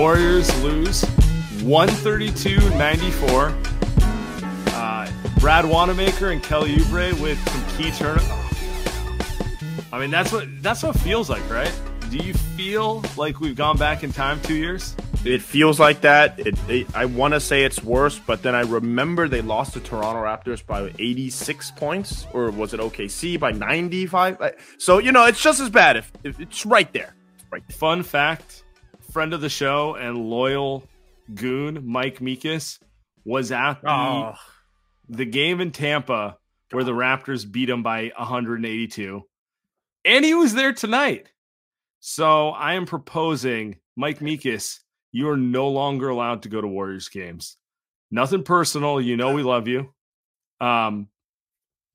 Warriors 0.00 0.48
lose 0.62 1.02
132-94. 1.60 3.52
Uh, 4.68 5.12
Brad 5.38 5.66
Wanamaker 5.66 6.30
and 6.30 6.42
Kelly 6.42 6.76
Oubre 6.76 7.20
with 7.20 7.38
some 7.50 7.62
key 7.76 7.90
turn. 7.90 8.16
Oh. 8.22 9.86
I 9.92 10.00
mean, 10.00 10.10
that's 10.10 10.32
what 10.32 10.48
that's 10.62 10.82
what 10.82 10.96
it 10.96 11.00
feels 11.00 11.28
like, 11.28 11.46
right? 11.50 11.70
Do 12.08 12.16
you 12.16 12.32
feel 12.32 13.04
like 13.18 13.40
we've 13.40 13.54
gone 13.54 13.76
back 13.76 14.02
in 14.02 14.10
time 14.10 14.40
two 14.40 14.54
years? 14.54 14.96
It 15.26 15.42
feels 15.42 15.78
like 15.78 16.00
that. 16.00 16.40
It, 16.40 16.58
it, 16.70 16.86
I 16.96 17.04
want 17.04 17.34
to 17.34 17.40
say 17.40 17.64
it's 17.64 17.84
worse, 17.84 18.18
but 18.18 18.42
then 18.42 18.54
I 18.54 18.62
remember 18.62 19.28
they 19.28 19.42
lost 19.42 19.74
to 19.74 19.80
Toronto 19.80 20.22
Raptors 20.22 20.64
by 20.64 20.94
86 20.98 21.72
points, 21.72 22.26
or 22.32 22.50
was 22.50 22.72
it 22.72 22.80
OKC 22.80 23.38
by 23.38 23.52
95? 23.52 24.54
So 24.78 24.96
you 24.96 25.12
know, 25.12 25.26
it's 25.26 25.42
just 25.42 25.60
as 25.60 25.68
bad. 25.68 25.98
If, 25.98 26.10
if 26.24 26.40
it's 26.40 26.64
right 26.64 26.90
there, 26.90 27.14
right. 27.50 27.62
There. 27.68 27.76
Fun 27.76 28.02
fact: 28.02 28.64
friend 29.12 29.34
of 29.34 29.40
the 29.40 29.48
show 29.48 29.94
and 29.94 30.16
loyal 30.16 30.84
goon 31.34 31.86
Mike 31.86 32.18
Meekus 32.20 32.78
was 33.24 33.52
at 33.52 33.80
the, 33.82 33.88
Oh. 33.90 34.34
the 35.08 35.24
game 35.24 35.60
in 35.60 35.70
Tampa 35.72 36.36
where 36.70 36.84
the 36.84 36.92
Raptors 36.92 37.50
beat 37.50 37.68
him 37.68 37.82
by 37.82 38.12
182, 38.16 39.22
and 40.04 40.24
he 40.24 40.34
was 40.34 40.54
there 40.54 40.72
tonight. 40.72 41.26
So 41.98 42.50
I 42.50 42.74
am 42.74 42.86
proposing, 42.86 43.76
Mike 43.96 44.20
Meekus, 44.20 44.78
you 45.12 45.28
are 45.30 45.36
no 45.36 45.68
longer 45.68 46.08
allowed 46.08 46.42
to 46.42 46.48
go 46.48 46.60
to 46.60 46.68
Warriors 46.68 47.08
games. 47.08 47.56
Nothing 48.12 48.44
personal. 48.44 49.00
You 49.00 49.16
know 49.16 49.34
we 49.34 49.42
love 49.42 49.66
you. 49.68 49.92
Um, 50.60 51.08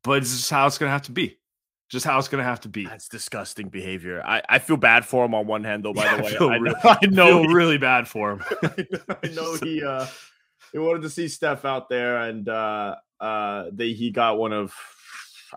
but 0.04 0.20
this 0.22 0.34
is 0.34 0.50
how 0.50 0.68
it's 0.68 0.78
gonna 0.78 0.92
have 0.92 1.04
to 1.04 1.12
be. 1.14 1.38
Just 1.90 2.06
how 2.06 2.18
it's 2.18 2.28
gonna 2.28 2.44
have 2.44 2.62
to 2.62 2.70
be. 2.70 2.86
That's 2.86 3.08
disgusting 3.08 3.70
behavior. 3.70 4.24
I, 4.26 4.42
I 4.50 4.60
feel 4.60 4.78
bad 4.78 5.06
for 5.06 5.24
him 5.26 5.36
on 5.36 5.46
one 5.46 5.64
hand, 5.64 5.84
though. 5.86 5.94
By 5.94 6.06
Yeah, 6.06 6.16
the 6.16 6.22
I 6.22 6.26
way, 6.26 6.32
feel 6.32 6.50
I, 6.50 6.58
know, 6.58 6.76
I 6.84 7.06
know 7.06 7.42
he- 7.44 7.48
really 7.54 7.78
bad 7.78 8.08
for 8.08 8.32
him. 8.34 8.44
I 9.24 9.28
know 9.30 9.56
he 9.62 9.84
uh 9.84 10.08
he 10.72 10.80
wanted 10.80 11.04
to 11.04 11.10
see 11.10 11.28
Steph 11.28 11.64
out 11.64 11.88
there 11.90 12.18
and 12.18 12.50
uh 12.50 12.96
uh 13.20 13.66
they 13.72 13.94
he 13.94 14.10
got 14.12 14.38
one 14.40 14.52
of 14.52 14.74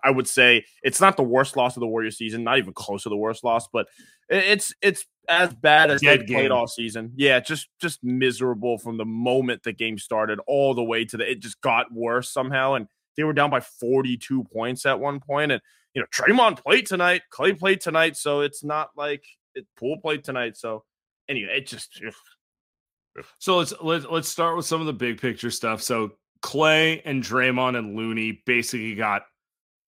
I 0.05 0.11
would 0.11 0.29
say 0.29 0.65
it's 0.83 1.01
not 1.01 1.17
the 1.17 1.23
worst 1.25 1.57
loss 1.57 1.77
of 1.77 1.81
the 1.81 1.87
Warrior 1.87 2.11
season, 2.11 2.45
not 2.45 2.59
even 2.59 2.73
close 2.75 3.03
to 3.05 3.09
the 3.09 3.17
worst 3.17 3.43
loss, 3.43 3.67
but 3.73 3.87
it's 4.29 4.75
it's 4.83 5.07
as 5.29 5.53
bad 5.55 5.91
as 5.91 6.03
they 6.03 6.19
played 6.19 6.51
all 6.51 6.67
season. 6.69 7.13
Yeah, 7.17 7.41
just 7.41 7.69
just 7.81 8.05
miserable 8.05 8.77
from 8.79 8.99
the 8.99 9.07
moment 9.07 9.63
the 9.63 9.73
game 9.73 9.99
started 9.99 10.41
all 10.47 10.75
the 10.75 10.85
way 10.85 11.07
to 11.07 11.17
the 11.17 11.29
it 11.31 11.41
just 11.41 11.61
got 11.63 11.91
worse 11.91 12.31
somehow 12.31 12.75
and 12.75 12.87
they 13.17 13.25
were 13.25 13.33
down 13.33 13.49
by 13.51 13.61
42 13.61 14.45
points 14.45 14.85
at 14.87 15.01
one 15.01 15.19
point 15.21 15.53
and 15.53 15.63
you 15.95 16.03
know 16.03 16.07
Draymond 16.15 16.63
played 16.63 16.87
tonight, 16.87 17.23
Klay 17.33 17.59
played 17.59 17.81
tonight, 17.81 18.17
so 18.17 18.41
it's 18.41 18.63
not 18.65 18.91
like 18.97 19.25
it 19.55 19.67
Poole 19.79 20.01
played 20.01 20.25
tonight, 20.25 20.57
so 20.57 20.85
anyway, 21.29 21.59
it 21.59 21.67
just 21.67 22.01
ugh. 22.07 23.25
So 23.39 23.59
let's 23.59 23.75
let's 23.83 24.07
let's 24.07 24.29
start 24.29 24.57
with 24.57 24.67
some 24.67 24.81
of 24.81 24.87
the 24.87 24.93
big 24.93 25.21
picture 25.21 25.51
stuff. 25.51 25.83
So 25.83 26.13
Klay 26.43 27.03
and 27.05 27.23
Draymond 27.23 27.77
and 27.77 27.97
Looney 27.97 28.43
basically 28.47 28.95
got 28.95 29.23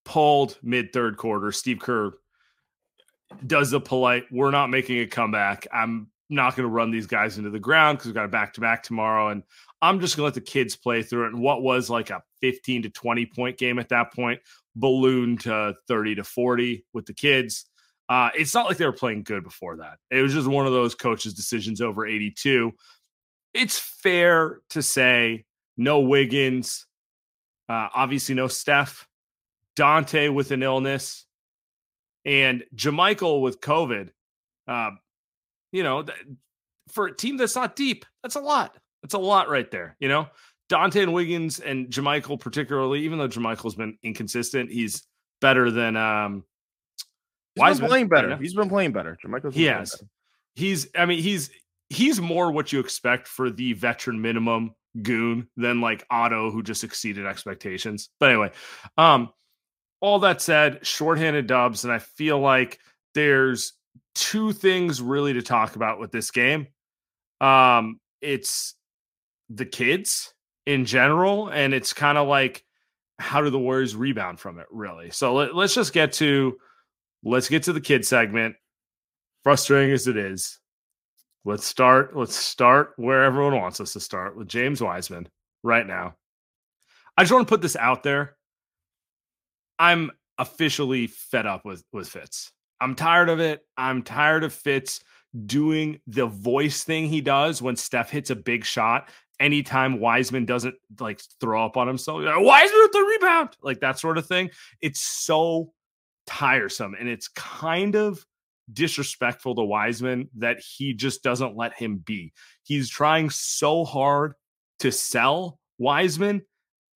pulled 0.05 0.59
mid 0.63 0.93
third 0.93 1.17
quarter. 1.17 1.53
Steve 1.53 1.79
Kerr 1.79 2.13
does 3.47 3.71
the 3.71 3.81
polite, 3.81 4.25
we're 4.31 4.51
not 4.51 4.71
making 4.71 4.99
a 4.99 5.07
comeback. 5.07 5.67
I'm 5.73 6.09
not 6.29 6.57
going 6.57 6.69
to 6.69 6.73
run 6.73 6.91
these 6.91 7.07
guys 7.07 7.39
into 7.39 7.51
the 7.51 7.59
ground 7.59 7.99
because 7.99 8.07
we've 8.07 8.15
got 8.15 8.25
a 8.25 8.29
back 8.29 8.55
to 8.55 8.61
back 8.61 8.83
tomorrow. 8.83 9.29
And 9.29 9.43
I'm 9.83 10.01
just 10.01 10.17
going 10.17 10.23
to 10.23 10.27
let 10.27 10.35
the 10.35 10.51
kids 10.51 10.77
play 10.77 11.03
through 11.03 11.27
it. 11.27 11.33
And 11.33 11.43
what 11.43 11.63
was 11.63 11.91
like 11.91 12.11
a 12.11 12.23
15 12.41 12.83
to 12.83 12.91
20 12.91 13.27
point 13.27 13.59
game 13.59 13.79
at 13.79 13.89
that 13.91 14.13
point 14.13 14.41
ballooned 14.77 15.41
to 15.41 15.75
30 15.89 16.17
to 16.17 16.25
40 16.25 16.85
with 16.93 17.07
the 17.07 17.15
kids. 17.15 17.67
Uh, 18.09 18.31
it's 18.35 18.55
not 18.55 18.67
like 18.67 18.77
they 18.77 18.87
were 18.87 18.93
playing 18.93 19.23
good 19.23 19.45
before 19.45 19.77
that. 19.77 19.99
It 20.11 20.21
was 20.21 20.35
just 20.35 20.49
one 20.49 20.67
of 20.67 20.73
those 20.73 20.95
coaches' 20.95 21.35
decisions 21.35 21.81
over 21.81 22.07
82 22.07 22.73
it's 23.55 23.79
fair 23.79 24.61
to 24.71 24.83
say 24.83 25.45
no 25.77 26.01
Wiggins, 26.01 26.87
uh, 27.69 27.89
obviously 27.95 28.35
no 28.35 28.49
Steph, 28.49 29.09
Donte 29.77 30.33
with 30.33 30.51
an 30.51 30.63
illness, 30.63 31.27
and 32.25 32.65
JaMychal 32.75 33.41
with 33.41 33.61
COVID. 33.61 34.11
Uh, 34.69 34.91
you 35.73 35.83
know, 35.83 36.03
th- 36.03 36.19
for 36.89 37.07
a 37.07 37.17
team 37.17 37.37
that's 37.37 37.57
not 37.57 37.77
deep, 37.77 38.05
that's 38.23 38.37
a 38.37 38.41
lot. 38.41 38.77
That's 39.03 39.15
a 39.15 39.19
lot 39.19 39.49
right 39.49 39.71
there. 39.71 39.97
You 40.01 40.09
know, 40.09 40.29
Donte 40.71 41.03
and 41.03 41.13
Wiggins 41.13 41.59
and 41.61 41.89
JaMychal 41.89 42.39
particularly, 42.39 43.01
even 43.01 43.19
though 43.19 43.29
JaMychal's 43.29 43.75
been 43.75 43.99
inconsistent, 44.03 44.71
he's 44.71 45.03
better 45.41 45.71
than 45.71 45.97
um, 45.97 46.45
He's 47.57 47.81
been 47.81 47.89
playing 47.89 48.09
better. 48.09 48.37
He's 48.37 48.55
been 48.55 48.69
playing 48.69 48.93
better. 48.93 49.19
JaMychal's 49.25 49.43
been 49.43 49.53
He 49.53 49.65
playing 49.65 49.79
has. 49.79 49.93
better. 49.93 50.07
He's, 50.55 50.89
I 50.97 51.07
mean, 51.07 51.23
he's 51.23 51.51
he's 51.89 52.21
more 52.21 52.53
what 52.53 52.73
you 52.73 52.81
expect 52.81 53.27
for 53.27 53.51
the 53.51 53.73
veteran 53.73 54.21
minimum 54.21 54.75
goon 55.03 55.49
than 55.57 55.81
like 55.81 56.07
Otto, 56.11 56.51
who 56.51 56.63
just 56.63 56.85
exceeded 56.85 57.27
expectations. 57.27 58.11
But 58.19 58.31
anyway, 58.31 58.53
um, 58.97 59.31
all 60.01 60.21
that 60.21 60.41
said, 60.41 60.87
shorthanded 60.87 61.47
dubs, 61.47 61.85
and 61.85 61.93
I 61.93 61.99
feel 61.99 62.39
like 62.39 62.79
there's 63.15 63.75
two 64.15 64.53
things 64.53 65.03
really 65.03 65.33
to 65.33 65.43
talk 65.43 65.77
about 65.77 65.99
with 66.01 66.13
this 66.13 66.31
game. 66.31 66.69
Um, 67.41 68.01
it's 68.21 68.75
the 69.49 69.67
kids 69.67 70.33
in 70.71 70.85
general, 70.85 71.49
and 71.49 71.75
it's 71.75 71.93
kind 71.93 72.17
of 72.17 72.29
like 72.29 72.65
how 73.19 73.43
do 73.43 73.51
the 73.51 73.59
Warriors 73.59 73.97
rebound 73.97 74.39
from 74.39 74.61
it, 74.61 74.67
really? 74.71 75.11
So 75.11 75.35
let, 75.35 75.55
let's 75.55 75.75
just 75.75 75.93
get 75.93 76.13
to 76.15 76.59
let's 77.25 77.49
get 77.49 77.65
to 77.65 77.73
the 77.73 77.81
kid 77.81 78.07
segment. 78.07 78.55
Frustrating 79.43 79.93
as 79.93 80.07
it 80.07 80.17
is, 80.17 80.61
let's 81.45 81.65
start. 81.65 82.17
Let's 82.17 82.37
start 82.37 82.93
where 82.97 83.25
everyone 83.25 83.57
wants 83.57 83.81
us 83.81 83.95
to 83.95 84.01
start 84.01 84.37
with 84.37 84.47
James 84.47 84.81
Wiseman 84.81 85.29
right 85.65 85.87
now. 85.87 86.15
I 87.17 87.23
just 87.23 87.33
want 87.33 87.49
to 87.49 87.53
put 87.53 87.63
this 87.63 87.77
out 87.77 88.05
there. 88.05 88.37
I'm 89.79 90.13
officially 90.39 91.09
fed 91.09 91.47
up 91.47 91.65
with 91.65 91.83
with 91.93 92.09
Fitz. 92.09 92.53
I'm 92.81 92.95
tired 92.95 93.29
of 93.29 93.41
it. 93.41 93.63
I'm 93.77 94.03
tired 94.03 94.45
of 94.45 94.53
Fitz 94.53 95.01
doing 95.47 96.01
the 96.07 96.27
voice 96.27 96.85
thing 96.85 97.07
he 97.07 97.21
does 97.21 97.63
when 97.63 97.77
Steph 97.77 98.11
hits 98.11 98.31
a 98.31 98.37
big 98.37 98.65
shot. 98.65 99.11
Anytime 99.39 100.01
Wiseman 100.01 100.45
doesn't 100.45 100.75
like 100.99 101.21
throw 101.41 101.65
up 101.65 101.77
on 101.77 101.87
himself, 101.87 102.23
"Yeah, 102.23 102.37
Wiseman 102.39 102.81
with 102.83 102.93
the 102.93 103.01
rebound, 103.01 103.57
like 103.63 103.81
that 103.81 103.99
sort 103.99 104.19
of 104.19 104.27
thing. 104.27 104.51
It's 104.81 105.01
so 105.01 105.73
tiresome 106.27 106.95
and 106.99 107.09
it's 107.09 107.29
kind 107.29 107.97
of 107.97 108.25
disrespectful 108.73 109.55
to 109.57 109.63
Wiseman 109.63 110.29
that 110.37 110.61
he 110.61 110.95
just 110.95 111.23
doesn't 111.23 111.57
let 111.57 111.75
him 111.75 111.99
be. 111.99 112.33
He's 112.63 112.89
trying 112.89 113.31
so 113.31 113.85
hard 113.85 114.35
to 114.81 114.93
sell 114.93 115.59
Wiseman 115.79 116.43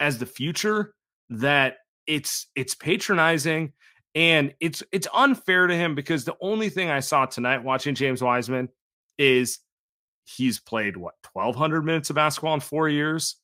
as 0.01 0.19
the 0.19 0.27
future 0.27 0.95
that 1.31 1.79
it's 2.07 2.47
it's 2.55 2.75
patronizing 2.75 3.73
and 4.15 4.55
it's 4.61 4.83
it's 4.93 5.09
unfair 5.13 5.67
to 5.67 5.75
him 5.75 5.95
because 5.95 6.25
the 6.25 6.37
only 6.41 6.69
thing 6.69 6.91
I 6.91 7.01
saw 7.01 7.27
tonight 7.27 7.65
watching 7.65 7.95
James 7.95 8.23
Wiseman 8.23 8.69
is 9.19 9.59
he's 10.25 10.59
played 10.59 10.97
what 10.97 11.15
1200 11.33 11.83
minutes 11.85 12.11
of 12.11 12.17
basketball 12.17 12.55
in 12.55 12.61
4 12.61 12.89
years 12.89 13.37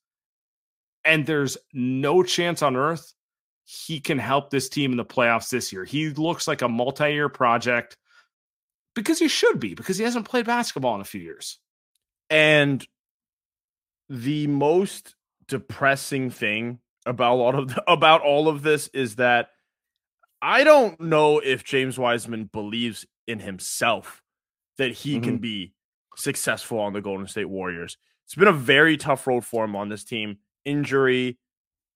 and 1.05 1.25
there's 1.25 1.57
no 1.73 2.23
chance 2.23 2.61
on 2.61 2.75
earth 2.75 3.13
he 3.73 4.01
can 4.01 4.19
help 4.19 4.49
this 4.49 4.67
team 4.67 4.91
in 4.91 4.97
the 4.97 5.05
playoffs 5.05 5.49
this 5.49 5.71
year. 5.71 5.85
He 5.85 6.09
looks 6.09 6.45
like 6.45 6.61
a 6.61 6.67
multi-year 6.67 7.29
project 7.29 7.95
because 8.95 9.17
he 9.17 9.29
should 9.29 9.61
be 9.61 9.75
because 9.75 9.97
he 9.97 10.03
hasn't 10.03 10.27
played 10.27 10.45
basketball 10.45 10.95
in 10.95 11.01
a 11.01 11.05
few 11.05 11.21
years. 11.21 11.57
And 12.29 12.85
the 14.09 14.47
most 14.47 15.15
depressing 15.47 16.31
thing 16.31 16.79
about 17.05 17.33
a 17.33 17.35
lot 17.35 17.55
of 17.55 17.69
the, 17.69 17.91
about 17.91 18.21
all 18.21 18.49
of 18.49 18.61
this 18.61 18.89
is 18.89 19.15
that 19.15 19.49
I 20.41 20.63
don't 20.63 20.99
know 20.99 21.39
if 21.39 21.63
James 21.63 21.99
Wiseman 21.99 22.45
believes 22.45 23.05
in 23.27 23.39
himself 23.39 24.21
that 24.77 24.91
he 24.91 25.15
mm-hmm. 25.15 25.23
can 25.23 25.37
be 25.37 25.73
successful 26.15 26.79
on 26.79 26.93
the 26.93 27.01
Golden 27.01 27.27
State 27.27 27.49
Warriors. 27.49 27.97
It's 28.25 28.35
been 28.35 28.47
a 28.47 28.53
very 28.53 28.97
tough 28.97 29.27
road 29.27 29.45
for 29.45 29.65
him 29.65 29.75
on 29.75 29.89
this 29.89 30.03
team. 30.03 30.37
Injury, 30.65 31.37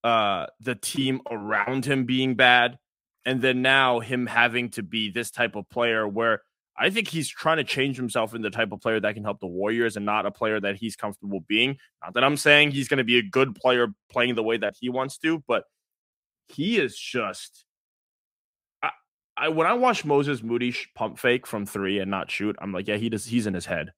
uh, 0.04 0.48
the 0.60 0.76
team 0.76 1.22
around 1.30 1.86
him 1.86 2.06
being 2.06 2.36
bad, 2.36 2.78
and 3.26 3.42
then 3.42 3.62
now 3.62 4.00
him 4.00 4.28
having 4.28 4.70
to 4.72 4.84
be 4.84 5.10
this 5.10 5.32
type 5.32 5.56
of 5.56 5.68
player 5.70 6.08
where 6.08 6.42
I 6.78 6.90
think 6.90 7.08
he's 7.08 7.30
trying 7.30 7.58
to 7.58 7.64
change 7.64 7.96
himself 7.96 8.36
into 8.36 8.50
the 8.50 8.56
type 8.56 8.72
of 8.72 8.82
player 8.82 9.00
that 9.00 9.14
can 9.14 9.24
help 9.24 9.40
the 9.40 9.48
Warriors 9.48 9.96
and 9.96 10.06
not 10.06 10.26
a 10.26 10.32
player 10.32 10.60
that 10.60 10.76
he's 10.76 10.96
comfortable 10.96 11.40
being. 11.48 11.78
Not 12.04 12.16
that 12.16 12.24
I'm 12.24 12.38
saying 12.38 12.72
he's 12.72 12.90
going 12.90 12.98
to 12.98 13.04
be 13.06 13.18
a 13.18 13.24
good 13.24 13.56
player 13.56 13.88
playing 14.12 14.36
the 14.36 14.44
way 14.44 14.58
that 14.58 14.76
he 14.80 14.90
wants 14.90 15.18
to, 15.20 15.42
but 15.48 15.64
he 16.50 16.78
is 16.78 16.98
just. 16.98 17.66
I, 19.38 19.50
when 19.50 19.68
I 19.68 19.74
watch 19.74 20.06
Moses 20.06 20.42
Moody 20.42 20.74
pump 20.96 21.20
fake 21.20 21.46
from 21.46 21.66
three 21.66 22.00
and 22.00 22.10
not 22.10 22.32
shoot, 22.32 22.56
I'm 22.60 22.72
like, 22.72 22.88
yeah, 22.88 22.98
he 22.98 23.10
does. 23.10 23.26
He's 23.26 23.48
in 23.48 23.54
his 23.54 23.66
head, 23.66 23.92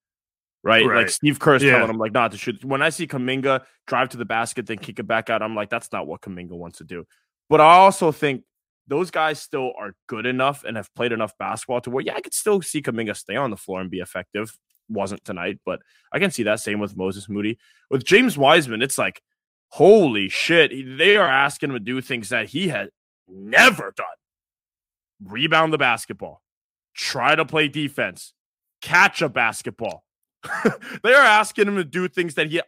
right? 0.64 0.86
right. 0.86 0.98
Like 0.98 1.10
Steve 1.10 1.40
Kerr's 1.40 1.64
yeah. 1.64 1.74
telling 1.74 1.90
him 1.92 1.98
like 1.98 2.12
not 2.12 2.32
to 2.32 2.38
shoot. 2.38 2.64
When 2.66 2.82
I 2.82 2.90
see 2.90 3.08
Kuminga 3.08 3.64
drive 3.86 4.10
to 4.10 4.18
the 4.18 4.26
basket, 4.26 4.66
then 4.66 4.78
kick 4.78 5.00
it 5.00 5.08
back 5.08 5.30
out, 5.30 5.42
I'm 5.42 5.56
like, 5.56 5.70
that's 5.70 5.92
not 5.92 6.08
what 6.08 6.22
Kuminga 6.22 6.52
wants 6.52 6.80
to 6.80 6.84
do. 6.84 7.06
But 7.50 7.62
I 7.62 7.76
also 7.76 8.12
think 8.12 8.44
those 8.88 9.12
guys 9.12 9.40
still 9.40 9.74
are 9.78 9.94
good 10.08 10.26
enough 10.26 10.64
and 10.64 10.76
have 10.78 10.94
played 10.96 11.12
enough 11.12 11.38
basketball 11.38 11.82
to 11.82 11.90
where, 11.90 12.04
yeah, 12.04 12.16
I 12.16 12.22
could 12.22 12.34
still 12.34 12.62
see 12.62 12.82
Kuminga 12.82 13.16
stay 13.16 13.36
on 13.36 13.52
the 13.52 13.58
floor 13.58 13.82
and 13.82 13.92
be 13.92 14.00
effective. 14.00 14.58
Wasn't 14.90 15.24
tonight, 15.26 15.60
but 15.66 15.82
I 16.12 16.20
can 16.20 16.32
see 16.32 16.44
that. 16.44 16.62
Same 16.62 16.80
with 16.80 16.96
Moses 16.96 17.28
Moody. 17.30 17.60
With 17.92 18.06
James 18.06 18.38
Wiseman, 18.38 18.82
it's 18.82 18.98
like, 18.98 19.22
holy 19.70 20.30
shit. 20.30 20.72
They 20.98 21.18
are 21.18 21.28
asking 21.28 21.72
him 21.72 21.76
to 21.76 21.80
do 21.80 22.00
things 22.00 22.30
that 22.30 22.48
he 22.48 22.70
had 22.70 22.90
never 23.28 23.94
done 23.96 24.08
rebound 25.24 25.74
the 25.74 25.78
basketball, 25.78 26.42
try 26.96 27.36
to 27.36 27.46
play 27.46 27.68
defense, 27.68 28.34
catch 28.82 29.22
a 29.22 29.30
basketball. 29.30 30.04
they 31.04 31.14
are 31.14 31.26
asking 31.26 31.68
him 31.68 31.76
to 31.76 31.84
do 31.84 32.08
things 32.08 32.36
that 32.36 32.50
he 32.50 32.62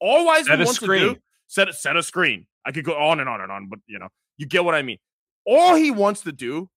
all 0.00 0.26
Wiseman 0.26 0.60
wants 0.60 0.74
screen. 0.74 1.00
to 1.00 1.14
do. 1.14 1.20
Set, 1.46 1.74
set 1.74 1.96
a 1.96 2.02
screen. 2.02 2.46
I 2.64 2.72
could 2.72 2.84
go 2.84 2.96
on 2.96 3.20
and 3.20 3.28
on 3.28 3.40
and 3.40 3.50
on, 3.50 3.68
but 3.68 3.80
you 3.86 3.98
know, 3.98 4.08
you 4.38 4.46
get 4.46 4.64
what 4.64 4.74
I 4.74 4.82
mean. 4.82 4.98
All 5.46 5.74
he 5.74 5.90
wants 5.90 6.22
to 6.22 6.32
do 6.32 6.68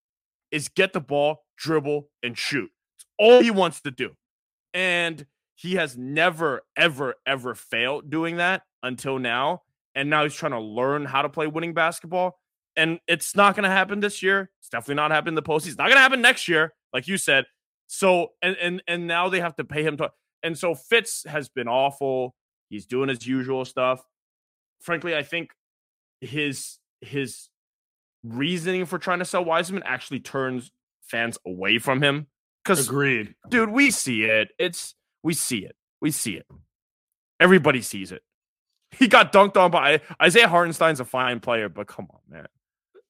is 0.51 0.69
get 0.69 0.93
the 0.93 0.99
ball, 0.99 1.43
dribble, 1.57 2.09
and 2.23 2.37
shoot. 2.37 2.69
It's 2.97 3.05
all 3.17 3.41
he 3.41 3.51
wants 3.51 3.81
to 3.81 3.91
do. 3.91 4.11
And 4.73 5.25
he 5.55 5.75
has 5.75 5.97
never, 5.97 6.63
ever, 6.75 7.15
ever 7.25 7.55
failed 7.55 8.09
doing 8.09 8.37
that 8.37 8.63
until 8.83 9.19
now. 9.19 9.63
And 9.95 10.09
now 10.09 10.23
he's 10.23 10.35
trying 10.35 10.51
to 10.51 10.59
learn 10.59 11.05
how 11.05 11.21
to 11.21 11.29
play 11.29 11.47
winning 11.47 11.73
basketball. 11.73 12.37
And 12.77 12.99
it's 13.07 13.35
not 13.35 13.55
going 13.55 13.63
to 13.63 13.69
happen 13.69 13.99
this 13.99 14.21
year. 14.21 14.49
It's 14.59 14.69
definitely 14.69 14.95
not 14.95 15.11
happening 15.11 15.31
in 15.31 15.35
the 15.35 15.43
postseason. 15.43 15.67
It's 15.67 15.77
not 15.77 15.85
going 15.85 15.97
to 15.97 16.01
happen 16.01 16.21
next 16.21 16.47
year, 16.47 16.73
like 16.93 17.07
you 17.07 17.17
said. 17.17 17.45
So, 17.87 18.29
and 18.41 18.57
and 18.57 18.83
and 18.87 19.07
now 19.07 19.29
they 19.29 19.39
have 19.39 19.55
to 19.57 19.63
pay 19.63 19.83
him 19.83 19.97
to. 19.97 20.11
And 20.43 20.57
so 20.57 20.75
Fitz 20.75 21.23
has 21.27 21.49
been 21.49 21.67
awful. 21.67 22.35
He's 22.69 22.85
doing 22.85 23.09
his 23.09 23.25
usual 23.25 23.63
stuff. 23.65 24.03
Frankly, 24.81 25.15
I 25.15 25.23
think 25.23 25.51
his 26.21 26.77
his 27.01 27.49
reasoning 28.23 28.85
for 28.85 28.97
trying 28.97 29.19
to 29.19 29.25
sell 29.25 29.45
Wiseman 29.45 29.83
actually 29.85 30.19
turns 30.19 30.71
fans 31.01 31.37
away 31.45 31.77
from 31.77 32.01
him. 32.01 32.27
Because 32.63 32.87
agreed, 32.87 33.35
dude, 33.49 33.69
we 33.69 33.91
see 33.91 34.23
it. 34.23 34.49
It's 34.57 34.95
we 35.23 35.33
see 35.33 35.59
it. 35.59 35.75
We 36.01 36.11
see 36.11 36.33
it. 36.33 36.47
Everybody 37.39 37.81
sees 37.81 38.11
it. 38.11 38.23
He 38.91 39.07
got 39.07 39.31
dunked 39.31 39.57
on 39.57 39.71
by 39.71 40.01
Isaiah 40.21 40.47
Hartenstein's 40.47 40.99
a 40.99 41.05
fine 41.05 41.39
player, 41.39 41.69
but 41.69 41.87
come 41.87 42.07
on, 42.11 42.19
man. 42.27 42.47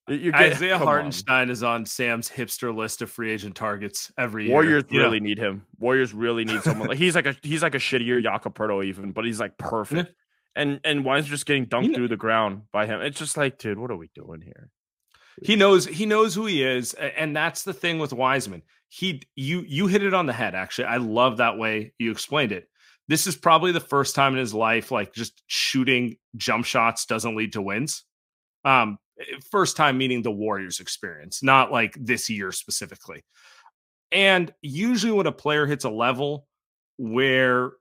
Getting, 0.07 0.35
Isaiah 0.35 0.77
Hartenstein 0.77 1.43
on. 1.43 1.49
is 1.49 1.63
on 1.63 1.85
Sam's 1.85 2.29
hipster 2.29 2.75
list 2.75 3.01
of 3.01 3.09
free 3.09 3.31
agent 3.31 3.55
targets 3.55 4.11
every 4.17 4.45
year. 4.45 4.53
Warriors 4.53 4.83
really 4.91 5.19
need 5.19 5.39
him. 5.39 5.65
Warriors 5.79 6.13
really 6.13 6.45
need 6.45 6.61
someone. 6.61 6.89
like 6.89 6.97
he's 6.97 7.15
like 7.15 7.25
a 7.25 7.35
he's 7.41 7.63
like 7.63 7.73
a 7.73 7.79
shittier 7.79 8.21
Jakob 8.21 8.55
even, 8.83 9.11
but 9.11 9.25
he's 9.25 9.39
like 9.39 9.57
perfect. 9.57 10.13
and 10.55 10.79
and 10.83 11.05
is 11.17 11.25
just 11.25 11.45
getting 11.47 11.65
dunked 11.65 11.89
know, 11.89 11.95
through 11.95 12.07
the 12.09 12.17
ground 12.17 12.63
by 12.71 12.85
him? 12.85 13.01
It's 13.01 13.17
just 13.17 13.35
like, 13.35 13.57
dude, 13.57 13.79
what 13.79 13.89
are 13.89 13.97
we 13.97 14.09
doing 14.13 14.41
here? 14.41 14.69
He 15.43 15.55
knows 15.55 15.85
he 15.85 16.05
knows 16.05 16.35
who 16.35 16.45
he 16.45 16.63
is, 16.63 16.93
and 16.93 17.35
that's 17.35 17.63
the 17.63 17.73
thing 17.73 17.99
with 17.99 18.13
Wiseman. 18.13 18.61
He 18.89 19.23
you 19.35 19.63
you 19.67 19.87
hit 19.87 20.03
it 20.03 20.13
on 20.13 20.27
the 20.27 20.33
head. 20.33 20.55
Actually, 20.55 20.85
I 20.85 20.97
love 20.97 21.37
that 21.37 21.57
way 21.57 21.93
you 21.97 22.11
explained 22.11 22.51
it. 22.51 22.69
This 23.07 23.27
is 23.27 23.35
probably 23.35 23.71
the 23.71 23.79
first 23.79 24.15
time 24.15 24.33
in 24.33 24.39
his 24.39 24.53
life, 24.53 24.91
like 24.91 25.13
just 25.13 25.41
shooting 25.47 26.17
jump 26.35 26.65
shots 26.65 27.05
doesn't 27.05 27.35
lead 27.35 27.53
to 27.53 27.61
wins. 27.61 28.03
Um, 28.63 28.97
first 29.51 29.77
time 29.77 29.97
meaning 29.97 30.21
the 30.21 30.31
Warriors 30.31 30.79
experience, 30.79 31.43
not 31.43 31.71
like 31.71 31.95
this 31.99 32.29
year 32.29 32.51
specifically. 32.51 33.23
And 34.11 34.53
usually, 34.61 35.11
when 35.11 35.27
a 35.27 35.31
player 35.31 35.65
hits 35.65 35.83
a 35.83 35.89
level 35.89 36.47
where 36.97 37.71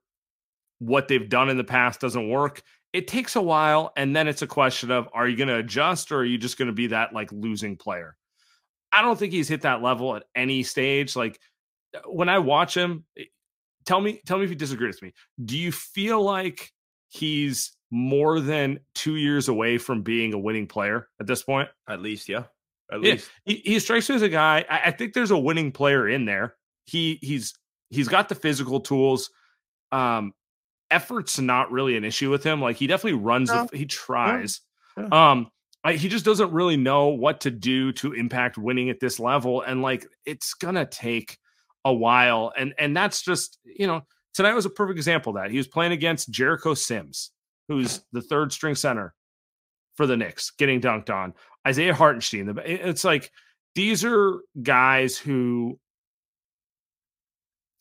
what 0.79 1.07
they've 1.07 1.29
done 1.29 1.49
in 1.49 1.57
the 1.57 1.63
past 1.63 2.01
doesn't 2.01 2.29
work, 2.29 2.61
it 2.95 3.09
takes 3.09 3.35
a 3.35 3.41
while 3.41 3.91
and 3.97 4.15
then 4.15 4.25
it's 4.25 4.41
a 4.41 4.47
question 4.47 4.89
of 4.89 5.09
are 5.13 5.27
you 5.27 5.35
going 5.35 5.49
to 5.49 5.57
adjust 5.57 6.13
or 6.13 6.19
are 6.19 6.25
you 6.25 6.37
just 6.37 6.57
going 6.57 6.67
to 6.67 6.73
be 6.73 6.87
that 6.87 7.11
like 7.11 7.29
losing 7.33 7.75
player 7.75 8.15
i 8.93 9.01
don't 9.01 9.19
think 9.19 9.33
he's 9.33 9.49
hit 9.49 9.63
that 9.63 9.81
level 9.81 10.15
at 10.15 10.23
any 10.33 10.63
stage 10.63 11.13
like 11.13 11.37
uh, 11.93 11.99
when 12.07 12.29
i 12.29 12.39
watch 12.39 12.75
him 12.75 13.03
eh, 13.19 13.25
tell 13.85 13.99
me 13.99 14.21
tell 14.25 14.37
me 14.37 14.45
if 14.45 14.49
you 14.49 14.55
disagree 14.55 14.87
with 14.87 15.01
me 15.01 15.11
do 15.43 15.57
you 15.57 15.73
feel 15.73 16.23
like 16.23 16.71
he's 17.09 17.74
more 17.95 18.39
than 18.39 18.79
two 18.93 19.15
years 19.15 19.47
away 19.47 19.77
from 19.77 20.01
being 20.01 20.33
a 20.33 20.39
winning 20.39 20.67
player 20.67 21.07
at 21.19 21.27
this 21.27 21.43
point 21.43 21.69
at 21.87 22.01
least 22.01 22.27
yeah 22.29 22.43
at 22.91 23.01
yeah, 23.01 23.13
least 23.13 23.29
he, 23.45 23.55
he 23.65 23.79
strikes 23.79 24.09
me 24.09 24.15
as 24.15 24.21
a 24.21 24.29
guy 24.29 24.65
I, 24.69 24.81
I 24.85 24.91
think 24.91 25.13
there's 25.13 25.31
a 25.31 25.37
winning 25.37 25.71
player 25.71 26.07
in 26.07 26.25
there 26.25 26.55
he 26.85 27.19
he's 27.21 27.53
he's 27.89 28.07
got 28.07 28.29
the 28.29 28.35
physical 28.35 28.79
tools 28.79 29.29
um 29.91 30.33
effort's 30.91 31.39
not 31.39 31.71
really 31.71 31.97
an 31.97 32.03
issue 32.03 32.29
with 32.29 32.43
him. 32.43 32.61
Like 32.61 32.77
he 32.77 32.87
definitely 32.87 33.19
runs, 33.19 33.49
no. 33.49 33.67
the, 33.69 33.77
he 33.77 33.85
tries. 33.85 34.61
Yeah. 34.97 35.07
Yeah. 35.11 35.31
Um, 35.31 35.47
I, 35.83 35.93
he 35.93 36.09
just 36.09 36.25
doesn't 36.25 36.51
really 36.51 36.77
know 36.77 37.09
what 37.09 37.41
to 37.41 37.51
do 37.51 37.91
to 37.93 38.13
impact 38.13 38.57
winning 38.57 38.89
at 38.89 38.99
this 38.99 39.19
level, 39.19 39.61
and 39.61 39.81
like 39.81 40.07
it's 40.25 40.53
gonna 40.53 40.85
take 40.85 41.37
a 41.83 41.93
while. 41.93 42.51
And 42.57 42.73
and 42.79 42.95
that's 42.95 43.21
just 43.21 43.59
you 43.63 43.85
know 43.85 44.01
tonight 44.33 44.53
was 44.53 44.65
a 44.65 44.69
perfect 44.69 44.97
example 44.97 45.35
of 45.35 45.43
that 45.43 45.51
he 45.51 45.57
was 45.57 45.67
playing 45.67 45.91
against 45.91 46.31
Jericho 46.31 46.73
Sims, 46.73 47.31
who's 47.67 48.01
the 48.11 48.21
third 48.21 48.51
string 48.51 48.75
center 48.75 49.13
for 49.95 50.05
the 50.05 50.17
Knicks, 50.17 50.51
getting 50.51 50.81
dunked 50.81 51.09
on. 51.09 51.33
Isaiah 51.67 51.93
Hartenstein. 51.93 52.53
It's 52.65 53.03
like 53.03 53.31
these 53.73 54.05
are 54.05 54.39
guys 54.61 55.17
who 55.17 55.79